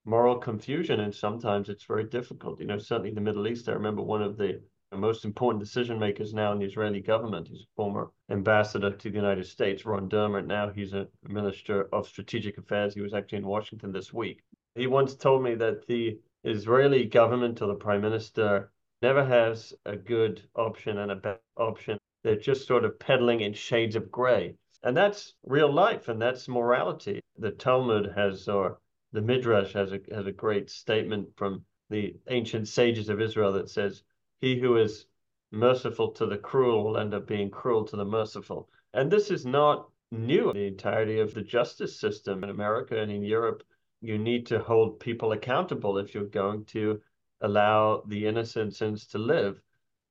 moral 0.04 0.36
confusion 0.36 1.00
and 1.00 1.14
sometimes 1.14 1.68
it's 1.68 1.84
very 1.84 2.04
difficult. 2.04 2.60
You 2.60 2.66
know, 2.66 2.78
certainly 2.78 3.10
in 3.10 3.14
the 3.14 3.20
Middle 3.20 3.46
East, 3.46 3.68
I 3.68 3.72
remember 3.72 4.02
one 4.02 4.22
of 4.22 4.36
the 4.36 4.60
the 4.90 4.96
most 4.96 5.26
important 5.26 5.62
decision 5.62 5.98
makers 5.98 6.32
now 6.32 6.50
in 6.52 6.58
the 6.58 6.64
Israeli 6.64 7.00
government. 7.00 7.48
He's 7.48 7.60
a 7.60 7.76
former 7.76 8.10
ambassador 8.30 8.90
to 8.90 9.10
the 9.10 9.16
United 9.16 9.44
States, 9.44 9.84
Ron 9.84 10.08
Dermer. 10.08 10.44
Now 10.44 10.70
he's 10.70 10.94
a 10.94 11.08
minister 11.28 11.88
of 11.92 12.08
strategic 12.08 12.56
affairs. 12.56 12.94
He 12.94 13.02
was 13.02 13.12
actually 13.12 13.38
in 13.38 13.46
Washington 13.46 13.92
this 13.92 14.14
week. 14.14 14.40
He 14.78 14.86
once 14.86 15.16
told 15.16 15.42
me 15.42 15.56
that 15.56 15.88
the 15.88 16.20
Israeli 16.44 17.04
government 17.04 17.60
or 17.60 17.66
the 17.66 17.74
prime 17.74 18.00
minister 18.00 18.70
never 19.02 19.24
has 19.24 19.74
a 19.84 19.96
good 19.96 20.48
option 20.54 20.98
and 20.98 21.10
a 21.10 21.16
bad 21.16 21.40
option. 21.56 21.98
They're 22.22 22.36
just 22.36 22.68
sort 22.68 22.84
of 22.84 22.96
peddling 22.98 23.40
in 23.40 23.52
shades 23.54 23.96
of 23.96 24.10
gray. 24.10 24.54
And 24.84 24.96
that's 24.96 25.34
real 25.42 25.72
life 25.72 26.06
and 26.06 26.22
that's 26.22 26.46
morality. 26.46 27.20
The 27.38 27.50
Talmud 27.50 28.12
has, 28.14 28.48
or 28.48 28.78
the 29.10 29.20
Midrash 29.20 29.72
has 29.72 29.90
a, 29.90 29.98
has 30.12 30.26
a 30.26 30.32
great 30.32 30.70
statement 30.70 31.28
from 31.36 31.64
the 31.90 32.14
ancient 32.28 32.68
sages 32.68 33.08
of 33.08 33.20
Israel 33.20 33.52
that 33.54 33.70
says, 33.70 34.04
He 34.40 34.60
who 34.60 34.76
is 34.76 35.06
merciful 35.50 36.12
to 36.12 36.26
the 36.26 36.38
cruel 36.38 36.84
will 36.84 36.98
end 36.98 37.14
up 37.14 37.26
being 37.26 37.50
cruel 37.50 37.84
to 37.86 37.96
the 37.96 38.04
merciful. 38.04 38.68
And 38.94 39.10
this 39.10 39.32
is 39.32 39.44
not 39.44 39.90
new. 40.12 40.52
The 40.52 40.68
entirety 40.68 41.18
of 41.18 41.34
the 41.34 41.42
justice 41.42 41.98
system 41.98 42.44
in 42.44 42.50
America 42.50 42.96
and 42.96 43.10
in 43.10 43.24
Europe, 43.24 43.64
you 44.00 44.18
need 44.18 44.46
to 44.46 44.60
hold 44.60 45.00
people 45.00 45.32
accountable 45.32 45.98
if 45.98 46.14
you're 46.14 46.24
going 46.24 46.64
to 46.66 47.00
allow 47.40 48.02
the 48.06 48.26
innocents 48.26 49.06
to 49.06 49.18
live. 49.18 49.60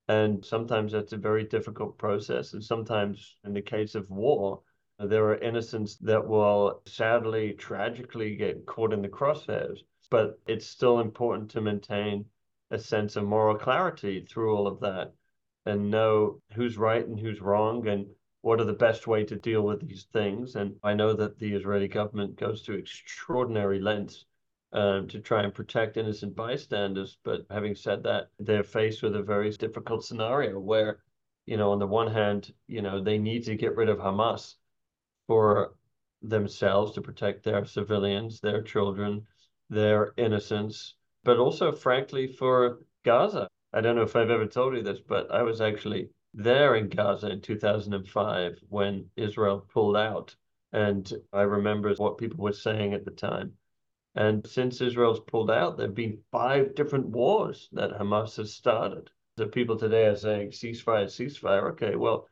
And 0.07 0.43
sometimes 0.43 0.91
that's 0.91 1.13
a 1.13 1.17
very 1.17 1.43
difficult 1.43 1.97
process. 1.97 2.53
And 2.53 2.63
sometimes, 2.63 3.35
in 3.43 3.53
the 3.53 3.61
case 3.61 3.95
of 3.95 4.09
war, 4.09 4.61
there 4.99 5.25
are 5.25 5.37
innocents 5.37 5.95
that 5.97 6.25
will 6.25 6.81
sadly, 6.85 7.53
tragically 7.53 8.35
get 8.35 8.65
caught 8.65 8.93
in 8.93 9.01
the 9.01 9.09
crosshairs. 9.09 9.79
But 10.09 10.39
it's 10.47 10.65
still 10.65 10.99
important 10.99 11.51
to 11.51 11.61
maintain 11.61 12.25
a 12.71 12.79
sense 12.79 13.15
of 13.15 13.25
moral 13.25 13.57
clarity 13.57 14.25
through 14.25 14.55
all 14.55 14.67
of 14.67 14.79
that 14.79 15.13
and 15.65 15.91
know 15.91 16.41
who's 16.53 16.77
right 16.77 17.05
and 17.05 17.19
who's 17.19 17.41
wrong 17.41 17.87
and 17.87 18.07
what 18.41 18.59
are 18.61 18.65
the 18.65 18.73
best 18.73 19.07
way 19.07 19.23
to 19.25 19.35
deal 19.35 19.61
with 19.61 19.81
these 19.81 20.05
things. 20.13 20.55
And 20.55 20.75
I 20.83 20.93
know 20.93 21.13
that 21.13 21.39
the 21.39 21.53
Israeli 21.53 21.87
government 21.87 22.37
goes 22.37 22.61
to 22.63 22.73
extraordinary 22.73 23.79
lengths 23.79 24.25
um, 24.73 25.07
to 25.07 25.19
try 25.19 25.43
and 25.43 25.53
protect 25.53 25.97
innocent 25.97 26.35
bystanders. 26.35 27.17
But 27.23 27.45
having 27.49 27.75
said 27.75 28.03
that, 28.03 28.29
they're 28.39 28.63
faced 28.63 29.01
with 29.01 29.15
a 29.15 29.23
very 29.23 29.49
difficult 29.51 30.05
scenario 30.05 30.59
where, 30.59 30.99
you 31.45 31.57
know, 31.57 31.71
on 31.71 31.79
the 31.79 31.87
one 31.87 32.11
hand, 32.11 32.53
you 32.67 32.81
know, 32.81 33.01
they 33.01 33.17
need 33.17 33.43
to 33.45 33.55
get 33.55 33.75
rid 33.75 33.89
of 33.89 33.99
Hamas 33.99 34.55
for 35.27 35.75
themselves 36.21 36.93
to 36.93 37.01
protect 37.01 37.43
their 37.43 37.65
civilians, 37.65 38.39
their 38.39 38.61
children, 38.61 39.25
their 39.69 40.13
innocence, 40.17 40.95
but 41.23 41.37
also, 41.37 41.71
frankly, 41.71 42.27
for 42.27 42.79
Gaza. 43.03 43.47
I 43.73 43.81
don't 43.81 43.95
know 43.95 44.03
if 44.03 44.15
I've 44.15 44.29
ever 44.29 44.47
told 44.47 44.75
you 44.75 44.81
this, 44.81 44.99
but 44.99 45.29
I 45.31 45.43
was 45.43 45.61
actually 45.61 46.09
there 46.37 46.75
in 46.75 46.87
Gaza 46.87 47.31
in 47.31 47.41
2005 47.41 48.59
when 48.69 49.09
Israel 49.15 49.67
pulled 49.73 49.97
out. 49.97 50.35
And 50.71 51.11
I 51.33 51.41
remember 51.41 51.93
what 51.95 52.19
people 52.19 52.43
were 52.43 52.53
saying 52.53 52.93
at 52.93 53.05
the 53.05 53.11
time. 53.11 53.53
And 54.13 54.45
since 54.45 54.79
Israel's 54.79 55.19
pulled 55.19 55.49
out, 55.49 55.77
there 55.77 55.87
have 55.87 55.95
been 55.95 56.19
five 56.31 56.75
different 56.75 57.07
wars 57.07 57.69
that 57.71 57.91
Hamas 57.91 58.37
has 58.37 58.53
started. 58.53 59.09
So 59.37 59.47
people 59.47 59.77
today 59.77 60.05
are 60.05 60.15
saying 60.15 60.51
ceasefire, 60.51 61.05
ceasefire. 61.05 61.71
Okay, 61.71 61.95
well, 61.95 62.27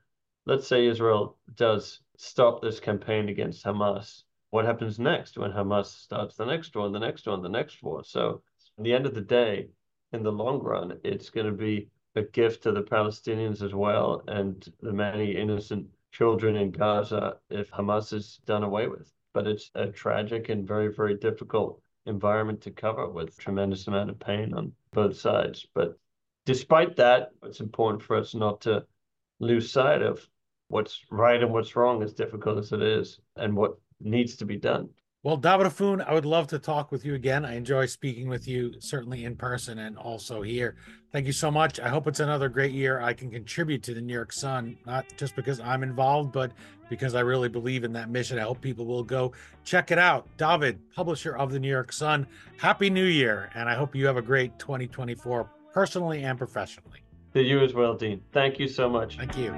let's 0.45 0.67
say 0.67 0.85
Israel 0.85 1.37
does 1.55 2.01
stop 2.17 2.61
this 2.61 2.79
campaign 2.79 3.29
against 3.29 3.65
Hamas. 3.65 4.23
What 4.51 4.65
happens 4.65 4.99
next 4.99 5.37
when 5.37 5.51
Hamas 5.51 5.87
starts 5.87 6.35
the 6.35 6.45
next 6.45 6.75
one, 6.75 6.91
the 6.91 6.99
next 6.99 7.27
one, 7.27 7.41
the 7.41 7.49
next 7.49 7.81
war? 7.81 8.03
So, 8.03 8.43
at 8.77 8.83
the 8.83 8.93
end 8.93 9.05
of 9.05 9.15
the 9.15 9.21
day, 9.21 9.69
in 10.13 10.21
the 10.23 10.31
long 10.31 10.61
run, 10.61 10.99
it's 11.03 11.29
going 11.29 11.47
to 11.47 11.51
be 11.51 11.89
a 12.15 12.23
gift 12.23 12.63
to 12.63 12.71
the 12.71 12.81
Palestinians 12.81 13.61
as 13.61 13.73
well 13.73 14.23
and 14.27 14.71
the 14.81 14.93
many 14.93 15.35
innocent 15.35 15.87
children 16.11 16.55
in 16.55 16.71
Gaza 16.71 17.37
if 17.49 17.69
Hamas 17.71 18.13
is 18.13 18.39
done 18.45 18.63
away 18.63 18.87
with 18.87 19.11
but 19.35 19.45
it's 19.47 19.69
a 19.75 19.87
tragic 19.87 20.47
and 20.47 20.65
very, 20.65 20.87
very 20.87 21.13
difficult 21.13 21.81
environment 22.05 22.61
to 22.61 22.71
cover 22.71 23.07
with 23.09 23.37
tremendous 23.37 23.85
amount 23.85 24.09
of 24.09 24.17
pain 24.17 24.53
on 24.53 24.71
both 24.93 25.17
sides. 25.17 25.67
But 25.75 25.99
despite 26.45 26.95
that, 26.95 27.31
it's 27.43 27.59
important 27.59 28.01
for 28.01 28.15
us 28.15 28.33
not 28.33 28.61
to 28.61 28.85
lose 29.41 29.69
sight 29.69 30.01
of 30.01 30.25
what's 30.69 31.01
right 31.11 31.43
and 31.43 31.51
what's 31.51 31.75
wrong, 31.75 32.01
as 32.01 32.13
difficult 32.13 32.57
as 32.57 32.71
it 32.71 32.81
is, 32.81 33.19
and 33.35 33.57
what 33.57 33.77
needs 33.99 34.37
to 34.37 34.45
be 34.45 34.55
done. 34.55 34.87
Well, 35.25 35.39
Dovid 35.39 35.65
Efune, 35.65 36.07
I 36.07 36.13
would 36.13 36.23
love 36.23 36.45
to 36.49 36.59
talk 36.59 36.91
with 36.91 37.03
you 37.03 37.15
again. 37.15 37.45
I 37.45 37.55
enjoy 37.55 37.87
speaking 37.87 38.29
with 38.29 38.47
you, 38.47 38.75
certainly 38.77 39.25
in 39.25 39.35
person 39.35 39.79
and 39.79 39.97
also 39.97 40.43
here. 40.43 40.75
Thank 41.11 41.25
you 41.25 41.31
so 41.31 41.49
much. 41.49 41.79
I 41.79 41.89
hope 41.89 42.05
it's 42.05 42.19
another 42.19 42.47
great 42.47 42.73
year. 42.73 43.01
I 43.01 43.13
can 43.13 43.31
contribute 43.31 43.81
to 43.85 43.95
the 43.95 44.01
New 44.01 44.13
York 44.13 44.31
Sun, 44.31 44.77
not 44.85 45.07
just 45.17 45.35
because 45.35 45.59
I'm 45.59 45.81
involved, 45.81 46.31
but 46.31 46.51
because 46.91 47.15
I 47.15 47.21
really 47.21 47.49
believe 47.49 47.83
in 47.83 47.91
that 47.93 48.11
mission. 48.11 48.37
I 48.37 48.43
hope 48.43 48.61
people 48.61 48.85
will 48.85 49.01
go 49.01 49.31
check 49.63 49.89
it 49.89 49.97
out. 49.97 50.27
Dovid, 50.37 50.77
publisher 50.95 51.35
of 51.35 51.51
the 51.51 51.59
New 51.59 51.71
York 51.71 51.91
Sun, 51.91 52.27
Happy 52.59 52.91
New 52.91 53.05
Year. 53.05 53.49
And 53.55 53.67
I 53.67 53.73
hope 53.73 53.95
you 53.95 54.05
have 54.05 54.17
a 54.17 54.21
great 54.21 54.59
2024, 54.59 55.49
personally 55.73 56.23
and 56.23 56.37
professionally. 56.37 56.99
To 57.33 57.41
you 57.41 57.61
as 57.61 57.73
well, 57.73 57.95
Dean. 57.95 58.21
Thank 58.31 58.59
you 58.59 58.67
so 58.67 58.87
much. 58.87 59.17
Thank 59.17 59.35
you. 59.35 59.55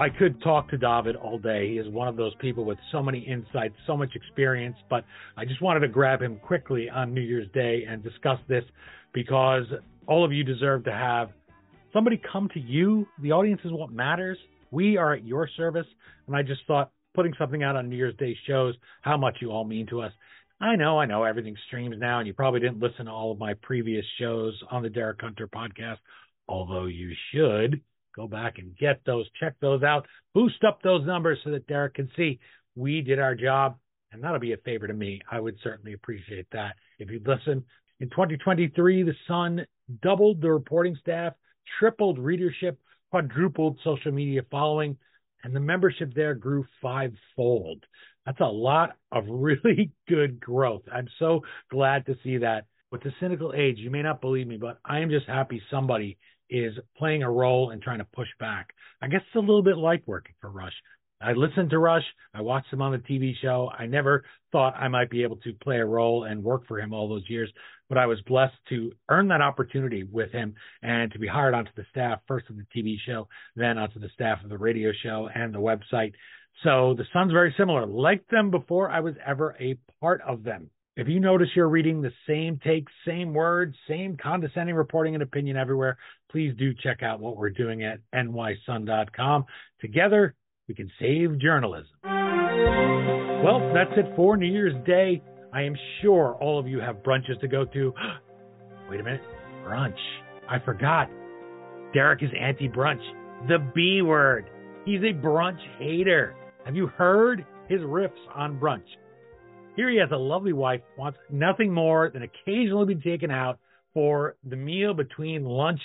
I 0.00 0.08
could 0.08 0.40
talk 0.42 0.70
to 0.70 0.78
Dovid 0.78 1.14
all 1.22 1.38
day. 1.38 1.68
He 1.68 1.74
is 1.76 1.86
one 1.86 2.08
of 2.08 2.16
those 2.16 2.32
people 2.40 2.64
with 2.64 2.78
so 2.90 3.02
many 3.02 3.18
insights, 3.18 3.74
so 3.86 3.98
much 3.98 4.16
experience, 4.16 4.76
but 4.88 5.04
I 5.36 5.44
just 5.44 5.60
wanted 5.60 5.80
to 5.80 5.88
grab 5.88 6.22
him 6.22 6.38
quickly 6.38 6.88
on 6.88 7.12
New 7.12 7.20
Year's 7.20 7.48
Day 7.52 7.84
and 7.86 8.02
discuss 8.02 8.38
this 8.48 8.64
because 9.12 9.64
all 10.06 10.24
of 10.24 10.32
you 10.32 10.42
deserve 10.42 10.84
to 10.84 10.90
have 10.90 11.28
somebody 11.92 12.18
come 12.32 12.48
to 12.54 12.60
you. 12.60 13.06
The 13.20 13.32
audience 13.32 13.60
is 13.62 13.72
what 13.72 13.92
matters. 13.92 14.38
We 14.70 14.96
are 14.96 15.12
at 15.12 15.26
your 15.26 15.46
service. 15.54 15.86
And 16.26 16.34
I 16.34 16.44
just 16.44 16.62
thought 16.66 16.92
putting 17.12 17.34
something 17.38 17.62
out 17.62 17.76
on 17.76 17.90
New 17.90 17.96
Year's 17.96 18.16
Day 18.16 18.34
shows 18.46 18.74
how 19.02 19.18
much 19.18 19.36
you 19.42 19.50
all 19.50 19.66
mean 19.66 19.86
to 19.88 20.00
us. 20.00 20.12
I 20.62 20.76
know, 20.76 20.98
I 20.98 21.04
know 21.04 21.24
everything 21.24 21.56
streams 21.66 21.96
now, 21.98 22.20
and 22.20 22.26
you 22.26 22.32
probably 22.32 22.60
didn't 22.60 22.80
listen 22.80 23.04
to 23.04 23.12
all 23.12 23.32
of 23.32 23.38
my 23.38 23.52
previous 23.60 24.06
shows 24.18 24.58
on 24.70 24.82
the 24.82 24.88
Derek 24.88 25.20
Hunter 25.20 25.46
podcast, 25.46 25.98
although 26.48 26.86
you 26.86 27.12
should. 27.34 27.82
Go 28.20 28.28
back 28.28 28.58
and 28.58 28.76
get 28.76 29.00
those, 29.06 29.24
check 29.40 29.54
those 29.62 29.82
out, 29.82 30.06
boost 30.34 30.62
up 30.62 30.82
those 30.82 31.06
numbers 31.06 31.38
so 31.42 31.52
that 31.52 31.66
Derek 31.66 31.94
can 31.94 32.10
see 32.18 32.38
we 32.76 33.00
did 33.00 33.18
our 33.18 33.34
job. 33.34 33.78
And 34.12 34.22
that'll 34.22 34.38
be 34.38 34.52
a 34.52 34.58
favor 34.58 34.86
to 34.86 34.92
me. 34.92 35.22
I 35.30 35.40
would 35.40 35.56
certainly 35.62 35.94
appreciate 35.94 36.46
that 36.52 36.74
if 36.98 37.10
you'd 37.10 37.26
listen. 37.26 37.64
In 37.98 38.10
2023, 38.10 39.04
The 39.04 39.14
Sun 39.26 39.64
doubled 40.02 40.42
the 40.42 40.52
reporting 40.52 40.98
staff, 41.00 41.32
tripled 41.78 42.18
readership, 42.18 42.78
quadrupled 43.10 43.78
social 43.82 44.12
media 44.12 44.42
following, 44.50 44.98
and 45.42 45.56
the 45.56 45.60
membership 45.60 46.12
there 46.14 46.34
grew 46.34 46.66
fivefold. 46.82 47.86
That's 48.26 48.40
a 48.40 48.44
lot 48.44 48.98
of 49.12 49.24
really 49.30 49.92
good 50.06 50.40
growth. 50.40 50.82
I'm 50.92 51.08
so 51.18 51.40
glad 51.70 52.04
to 52.04 52.16
see 52.22 52.36
that. 52.36 52.66
With 52.92 53.02
the 53.02 53.14
cynical 53.18 53.54
age, 53.56 53.78
you 53.78 53.88
may 53.88 54.02
not 54.02 54.20
believe 54.20 54.46
me, 54.46 54.58
but 54.58 54.78
I 54.84 54.98
am 54.98 55.08
just 55.08 55.26
happy 55.26 55.62
somebody 55.70 56.18
is 56.50 56.74
playing 56.96 57.22
a 57.22 57.30
role 57.30 57.70
and 57.70 57.80
trying 57.80 57.98
to 57.98 58.06
push 58.12 58.28
back. 58.38 58.74
I 59.00 59.08
guess 59.08 59.22
it's 59.26 59.36
a 59.36 59.40
little 59.40 59.62
bit 59.62 59.76
like 59.76 60.02
working 60.06 60.34
for 60.40 60.50
Rush. 60.50 60.74
I 61.22 61.32
listened 61.32 61.70
to 61.70 61.78
Rush. 61.78 62.04
I 62.32 62.40
watched 62.40 62.72
him 62.72 62.80
on 62.80 62.92
the 62.92 62.98
TV 62.98 63.34
show. 63.42 63.70
I 63.78 63.86
never 63.86 64.24
thought 64.52 64.74
I 64.76 64.88
might 64.88 65.10
be 65.10 65.22
able 65.22 65.36
to 65.36 65.52
play 65.62 65.76
a 65.76 65.84
role 65.84 66.24
and 66.24 66.42
work 66.42 66.66
for 66.66 66.80
him 66.80 66.94
all 66.94 67.08
those 67.08 67.28
years, 67.28 67.52
but 67.90 67.98
I 67.98 68.06
was 68.06 68.20
blessed 68.22 68.54
to 68.70 68.92
earn 69.10 69.28
that 69.28 69.42
opportunity 69.42 70.02
with 70.02 70.32
him 70.32 70.54
and 70.82 71.12
to 71.12 71.18
be 71.18 71.26
hired 71.26 71.54
onto 71.54 71.72
the 71.76 71.84
staff, 71.90 72.20
first 72.26 72.48
of 72.48 72.56
the 72.56 72.64
TV 72.74 72.96
show, 73.06 73.28
then 73.54 73.76
onto 73.76 74.00
the 74.00 74.08
staff 74.14 74.42
of 74.42 74.48
the 74.48 74.56
radio 74.56 74.92
show 75.02 75.28
and 75.34 75.54
the 75.54 75.58
website. 75.58 76.12
So 76.64 76.94
the 76.96 77.04
Sun's 77.12 77.32
very 77.32 77.54
similar. 77.58 77.86
Like 77.86 78.26
them 78.28 78.50
before 78.50 78.90
I 78.90 79.00
was 79.00 79.14
ever 79.24 79.54
a 79.60 79.78
part 80.00 80.22
of 80.26 80.42
them. 80.42 80.70
If 81.00 81.08
you 81.08 81.18
notice 81.18 81.48
you're 81.56 81.70
reading 81.70 82.02
the 82.02 82.12
same 82.28 82.60
takes, 82.62 82.92
same 83.06 83.32
words, 83.32 83.74
same 83.88 84.18
condescending 84.22 84.74
reporting 84.74 85.14
and 85.14 85.22
opinion 85.22 85.56
everywhere, 85.56 85.96
please 86.30 86.52
do 86.58 86.74
check 86.74 87.02
out 87.02 87.20
what 87.20 87.38
we're 87.38 87.48
doing 87.48 87.82
at 87.84 88.00
nysun.com. 88.14 89.46
Together, 89.80 90.34
we 90.68 90.74
can 90.74 90.90
save 91.00 91.38
journalism. 91.38 91.88
Well, 92.04 93.72
that's 93.72 93.92
it 93.96 94.14
for 94.14 94.36
New 94.36 94.52
Year's 94.52 94.74
Day. 94.86 95.22
I 95.54 95.62
am 95.62 95.74
sure 96.02 96.36
all 96.38 96.58
of 96.58 96.68
you 96.68 96.80
have 96.80 96.96
brunches 96.96 97.40
to 97.40 97.48
go 97.48 97.64
to. 97.64 97.94
Wait 98.90 99.00
a 99.00 99.02
minute. 99.02 99.22
Brunch. 99.64 99.96
I 100.50 100.58
forgot. 100.58 101.08
Derek 101.94 102.22
is 102.22 102.28
anti 102.38 102.68
brunch. 102.68 103.00
The 103.48 103.56
B 103.74 104.02
word. 104.02 104.50
He's 104.84 105.00
a 105.00 105.14
brunch 105.14 105.60
hater. 105.78 106.36
Have 106.66 106.76
you 106.76 106.88
heard 106.88 107.46
his 107.70 107.80
riffs 107.80 108.10
on 108.34 108.60
brunch? 108.60 108.84
Here 109.80 109.88
he 109.88 109.96
has 109.96 110.10
a 110.12 110.16
lovely 110.16 110.52
wife, 110.52 110.82
wants 110.98 111.18
nothing 111.30 111.72
more 111.72 112.10
than 112.10 112.22
occasionally 112.22 112.94
be 112.94 113.00
taken 113.00 113.30
out 113.30 113.58
for 113.94 114.36
the 114.44 114.54
meal 114.54 114.92
between 114.92 115.46
lunch 115.46 115.80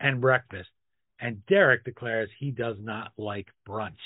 and 0.00 0.20
breakfast. 0.20 0.68
And 1.20 1.46
Derek 1.46 1.84
declares 1.84 2.28
he 2.40 2.50
does 2.50 2.74
not 2.80 3.12
like 3.16 3.46
brunch. 3.68 4.02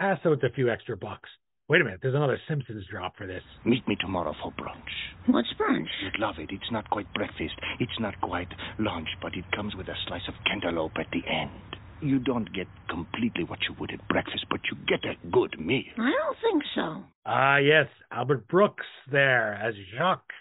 Ah, 0.00 0.18
so 0.24 0.32
it's 0.32 0.42
a 0.42 0.52
few 0.56 0.70
extra 0.70 0.96
bucks. 0.96 1.30
Wait 1.68 1.82
a 1.82 1.84
minute, 1.84 2.00
there's 2.02 2.16
another 2.16 2.40
Simpsons 2.48 2.84
drop 2.90 3.16
for 3.16 3.28
this. 3.28 3.44
Meet 3.64 3.86
me 3.86 3.96
tomorrow 4.00 4.34
for 4.42 4.50
brunch. 4.50 5.28
What's 5.28 5.54
brunch? 5.54 5.86
You'd 6.02 6.18
love 6.18 6.34
it. 6.38 6.50
It's 6.50 6.72
not 6.72 6.90
quite 6.90 7.06
breakfast. 7.14 7.54
It's 7.78 8.00
not 8.00 8.20
quite 8.22 8.48
lunch, 8.80 9.08
but 9.22 9.36
it 9.36 9.44
comes 9.54 9.76
with 9.76 9.86
a 9.86 9.94
slice 10.08 10.26
of 10.26 10.34
cantaloupe 10.50 10.98
at 10.98 11.12
the 11.12 11.22
end. 11.30 11.76
You 12.04 12.18
don't 12.18 12.52
get 12.52 12.66
completely 12.90 13.44
what 13.44 13.60
you 13.66 13.74
would 13.80 13.90
at 13.90 14.06
breakfast, 14.08 14.44
but 14.50 14.60
you 14.70 14.76
get 14.86 15.08
a 15.08 15.16
good 15.28 15.58
meal. 15.58 15.84
I 15.96 16.10
don't 16.10 16.36
think 16.42 16.62
so. 16.74 17.02
Ah, 17.24 17.56
yes, 17.56 17.86
Albert 18.12 18.46
Brooks 18.46 18.84
there 19.10 19.54
as 19.54 19.74
Jacques, 19.96 20.32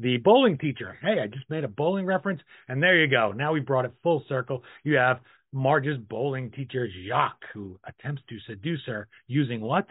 the 0.00 0.16
bowling 0.16 0.58
teacher. 0.58 0.98
Hey, 1.00 1.20
I 1.22 1.28
just 1.28 1.48
made 1.48 1.62
a 1.62 1.68
bowling 1.68 2.06
reference, 2.06 2.40
and 2.68 2.82
there 2.82 2.98
you 3.00 3.08
go. 3.08 3.30
Now 3.30 3.52
we 3.52 3.60
brought 3.60 3.84
it 3.84 3.92
full 4.02 4.24
circle. 4.28 4.64
You 4.82 4.96
have 4.96 5.20
Marge's 5.52 5.98
bowling 5.98 6.50
teacher, 6.50 6.88
Jacques, 7.06 7.44
who 7.54 7.78
attempts 7.86 8.22
to 8.28 8.38
seduce 8.48 8.82
her 8.86 9.06
using 9.28 9.60
what? 9.60 9.86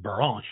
Brunch. 0.00 0.42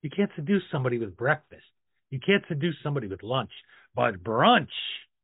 You 0.00 0.08
can't 0.08 0.30
seduce 0.34 0.62
somebody 0.72 0.96
with 0.96 1.14
breakfast. 1.14 1.66
You 2.08 2.20
can't 2.24 2.44
seduce 2.48 2.76
somebody 2.82 3.06
with 3.06 3.22
lunch. 3.22 3.50
But 3.94 4.24
brunch, 4.24 4.72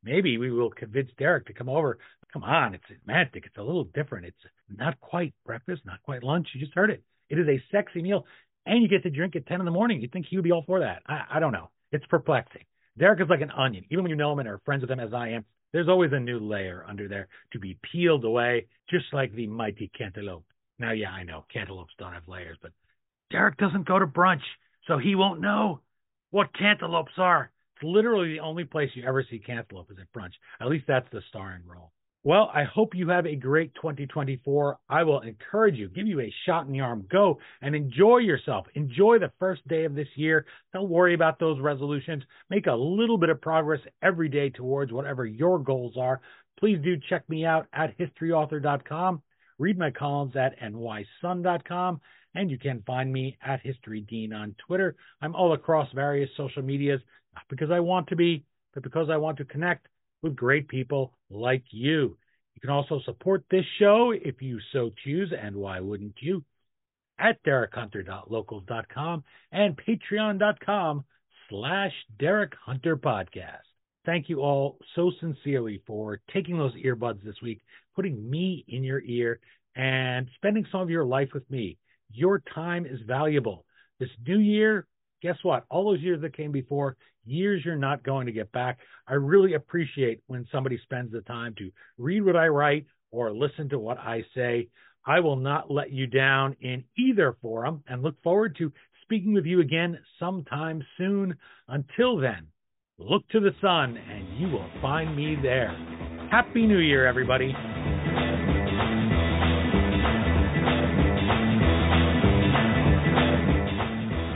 maybe 0.03 0.39
we 0.39 0.51
will 0.51 0.71
convince 0.71 1.11
Derek 1.19 1.47
to 1.47 1.53
come 1.53 1.69
over. 1.69 1.99
Come 2.33 2.45
on, 2.45 2.75
it's 2.75 2.85
romantic. 3.07 3.45
It's 3.47 3.57
a 3.57 3.63
little 3.63 3.85
different. 3.85 4.27
It's 4.27 4.37
not 4.75 5.01
quite 5.01 5.35
breakfast, 5.47 5.83
not 5.85 6.03
quite 6.03 6.23
lunch. 6.23 6.49
You 6.55 6.61
just 6.61 6.75
heard 6.75 6.91
it. 6.91 7.03
It 7.31 7.39
is 7.39 7.49
a 7.49 7.63
sexy 7.73 8.03
meal, 8.03 8.27
and 8.67 8.83
you 8.83 8.89
get 8.89 9.03
to 9.03 9.11
drink 9.11 9.37
at 9.37 9.47
10 9.47 9.61
in 9.61 9.65
the 9.65 9.71
morning. 9.71 10.01
You'd 10.01 10.13
think 10.13 10.27
he 10.29 10.37
would 10.37 10.45
be 10.45 10.53
all 10.53 10.65
for 10.67 10.81
that. 10.81 11.03
I, 11.07 11.25
I 11.35 11.41
don't 11.41 11.53
know. 11.53 11.71
It's 11.93 12.07
perplexing. 12.07 12.65
Derek 12.99 13.21
is 13.21 13.29
like 13.29 13.41
an 13.41 13.51
onion. 13.51 13.85
Even 13.91 14.05
when 14.05 14.11
you 14.11 14.17
know 14.17 14.33
him 14.33 14.41
and 14.41 14.49
are 14.49 14.61
friends 14.65 14.83
with 14.83 14.91
him 14.91 15.01
as 15.01 15.15
I 15.15 15.31
am, 15.31 15.45
there's 15.73 15.89
always 15.89 16.13
a 16.13 16.21
new 16.21 16.39
layer 16.39 16.85
under 16.89 17.09
there 17.09 17.29
to 17.53 17.59
be 17.59 17.79
peeled 17.93 18.25
away, 18.25 18.67
just 18.91 19.07
like 19.13 19.33
the 19.35 19.47
mighty 19.47 19.91
cantaloupe. 19.97 20.45
Now, 20.79 20.93
yeah, 20.93 21.11
I 21.11 21.23
know 21.23 21.45
cantaloupes 21.53 21.93
don't 21.99 22.13
have 22.13 22.29
layers, 22.29 22.59
but 22.63 22.73
Derek 23.31 23.57
doesn't 23.57 23.87
go 23.87 23.99
to 23.99 24.07
brunch, 24.07 24.43
so 24.87 24.99
he 24.99 25.15
won't 25.15 25.41
know 25.41 25.81
what 26.31 26.57
cantaloupes 26.57 27.13
are. 27.19 27.51
It's 27.79 27.85
literally 27.85 28.33
the 28.33 28.41
only 28.41 28.65
place 28.65 28.91
you 28.95 29.05
ever 29.07 29.25
see 29.31 29.39
cantaloupe 29.39 29.91
is 29.93 29.99
at 30.01 30.13
brunch. 30.13 30.33
At 30.61 30.67
least 30.67 30.87
that's 30.89 31.07
the 31.13 31.23
starring 31.29 31.63
role. 31.65 31.93
Well, 32.25 32.51
I 32.53 32.65
hope 32.65 32.97
you 32.97 33.09
have 33.11 33.27
a 33.27 33.37
great 33.37 33.73
2024. 33.77 34.79
I 34.89 35.05
will 35.05 35.21
encourage 35.21 35.77
you, 35.77 35.89
give 35.89 36.09
you 36.09 36.19
a 36.21 36.35
shot 36.45 36.67
in 36.67 36.73
the 36.73 36.81
arm. 36.81 37.07
Go 37.09 37.39
and 37.63 37.77
enjoy 37.77 38.19
yourself. 38.19 38.67
Enjoy 38.75 39.21
the 39.21 39.31
first 39.39 39.67
day 39.69 39.85
of 39.85 39.95
this 39.95 40.09
year. 40.17 40.45
Don't 40.73 40.91
worry 40.91 41.15
about 41.15 41.39
those 41.39 41.61
resolutions. 41.61 42.25
Make 42.51 42.67
a 42.67 42.75
little 42.75 43.17
bit 43.17 43.31
of 43.31 43.41
progress 43.41 43.81
every 44.03 44.29
day 44.29 44.51
towards 44.51 44.93
whatever 44.93 45.25
your 45.25 45.61
goals 45.61 45.97
are. 45.97 46.21
Please 46.59 46.79
do 46.83 46.97
check 47.09 47.29
me 47.29 47.45
out 47.45 47.69
at 47.73 47.97
historyauthor.com. 47.97 49.23
Read 49.59 49.79
my 49.79 49.93
columns 49.93 50.35
at 50.35 50.59
nysun.com. 50.61 52.01
And 52.35 52.51
you 52.51 52.59
can 52.59 52.83
find 52.87 53.13
me 53.13 53.39
at 53.45 53.61
History 53.63 54.01
Dean 54.03 54.33
on 54.33 54.55
Twitter. 54.67 54.97
I'm 55.23 55.35
all 55.35 55.55
across 55.55 55.91
various 55.93 56.29
social 56.37 56.63
medias, 56.63 57.01
because 57.49 57.71
I 57.71 57.81
want 57.81 58.09
to 58.09 58.17
be, 58.17 58.45
but 58.75 58.83
because 58.83 59.09
I 59.11 59.17
want 59.17 59.39
to 59.39 59.45
connect 59.45 59.89
with 60.23 60.37
great 60.37 60.69
people 60.69 61.15
like 61.31 61.65
you. 61.71 62.17
You 62.55 62.61
can 62.61 62.71
also 62.71 63.01
support 63.05 63.45
this 63.51 63.65
show 63.79 64.13
if 64.13 64.43
you 64.43 64.59
so 64.73 64.91
choose, 65.05 65.33
and 65.39 65.57
why 65.57 65.81
wouldn't 65.81 66.17
you? 66.21 66.45
At 67.19 67.43
DerekHunter.locals.com 67.45 69.25
and 69.53 69.77
Patreon.com 69.77 71.05
slash 71.49 71.93
Derek 72.19 72.53
Hunter 72.65 72.97
Podcast. 72.97 73.63
Thank 74.05 74.29
you 74.29 74.41
all 74.41 74.79
so 74.95 75.13
sincerely 75.21 75.83
for 75.87 76.21
taking 76.33 76.57
those 76.59 76.75
earbuds 76.75 77.23
this 77.23 77.41
week, 77.43 77.61
putting 77.95 78.29
me 78.29 78.65
in 78.69 78.83
your 78.83 79.03
ear, 79.03 79.41
and 79.77 80.29
spending 80.37 80.67
some 80.73 80.81
of 80.81 80.91
your 80.91 81.05
life 81.05 81.29
with 81.35 81.49
me. 81.51 81.79
Your 82.11 82.43
time 82.55 82.87
is 82.87 83.01
valuable. 83.07 83.65
This 84.01 84.09
new 84.27 84.39
year, 84.39 84.87
guess 85.23 85.37
what? 85.43 85.65
All 85.69 85.85
those 85.85 86.03
years 86.03 86.23
that 86.23 86.37
came 86.37 86.53
before, 86.53 86.97
years 87.29 87.63
you're 87.65 87.77
not 87.77 88.03
going 88.03 88.27
to 88.27 88.33
get 88.33 88.51
back. 88.53 88.79
I 89.07 89.15
really 89.15 89.55
appreciate 89.55 90.23
when 90.27 90.47
somebody 90.53 90.79
spends 90.83 91.13
the 91.13 91.21
time 91.23 91.55
to 91.59 91.71
read 91.97 92.25
what 92.25 92.37
I 92.37 92.49
write 92.49 92.87
or 93.11 93.33
listen 93.33 93.69
to 93.71 93.79
what 93.79 93.99
I 93.99 94.25
say. 94.35 94.69
I 95.07 95.21
will 95.21 95.37
not 95.37 95.71
let 95.71 95.91
you 95.93 96.07
down 96.07 96.57
in 96.61 96.85
either 96.97 97.37
forum 97.41 97.83
and 97.89 98.03
look 98.03 98.23
forward 98.23 98.57
to 98.59 98.73
speaking 99.03 99.33
with 99.33 99.47
you 99.47 99.61
again 99.61 99.99
sometime 100.19 100.83
soon. 100.99 101.37
Until 101.67 102.19
then, 102.19 102.47
look 102.99 103.27
to 103.29 103.41
the 103.41 103.53
sun 103.61 103.97
and 103.97 104.39
you 104.39 104.49
will 104.49 104.69
find 104.83 105.17
me 105.17 105.37
there. 105.43 105.75
Happy 106.31 106.67
New 106.67 106.79
Year, 106.79 107.07
everybody. 107.07 107.55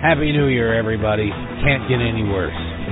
Happy 0.02 0.32
New 0.32 0.46
Year, 0.46 0.74
everybody. 0.74 1.28
Can't 1.28 1.88
get 1.88 2.00
any 2.00 2.24
worse. 2.24 2.71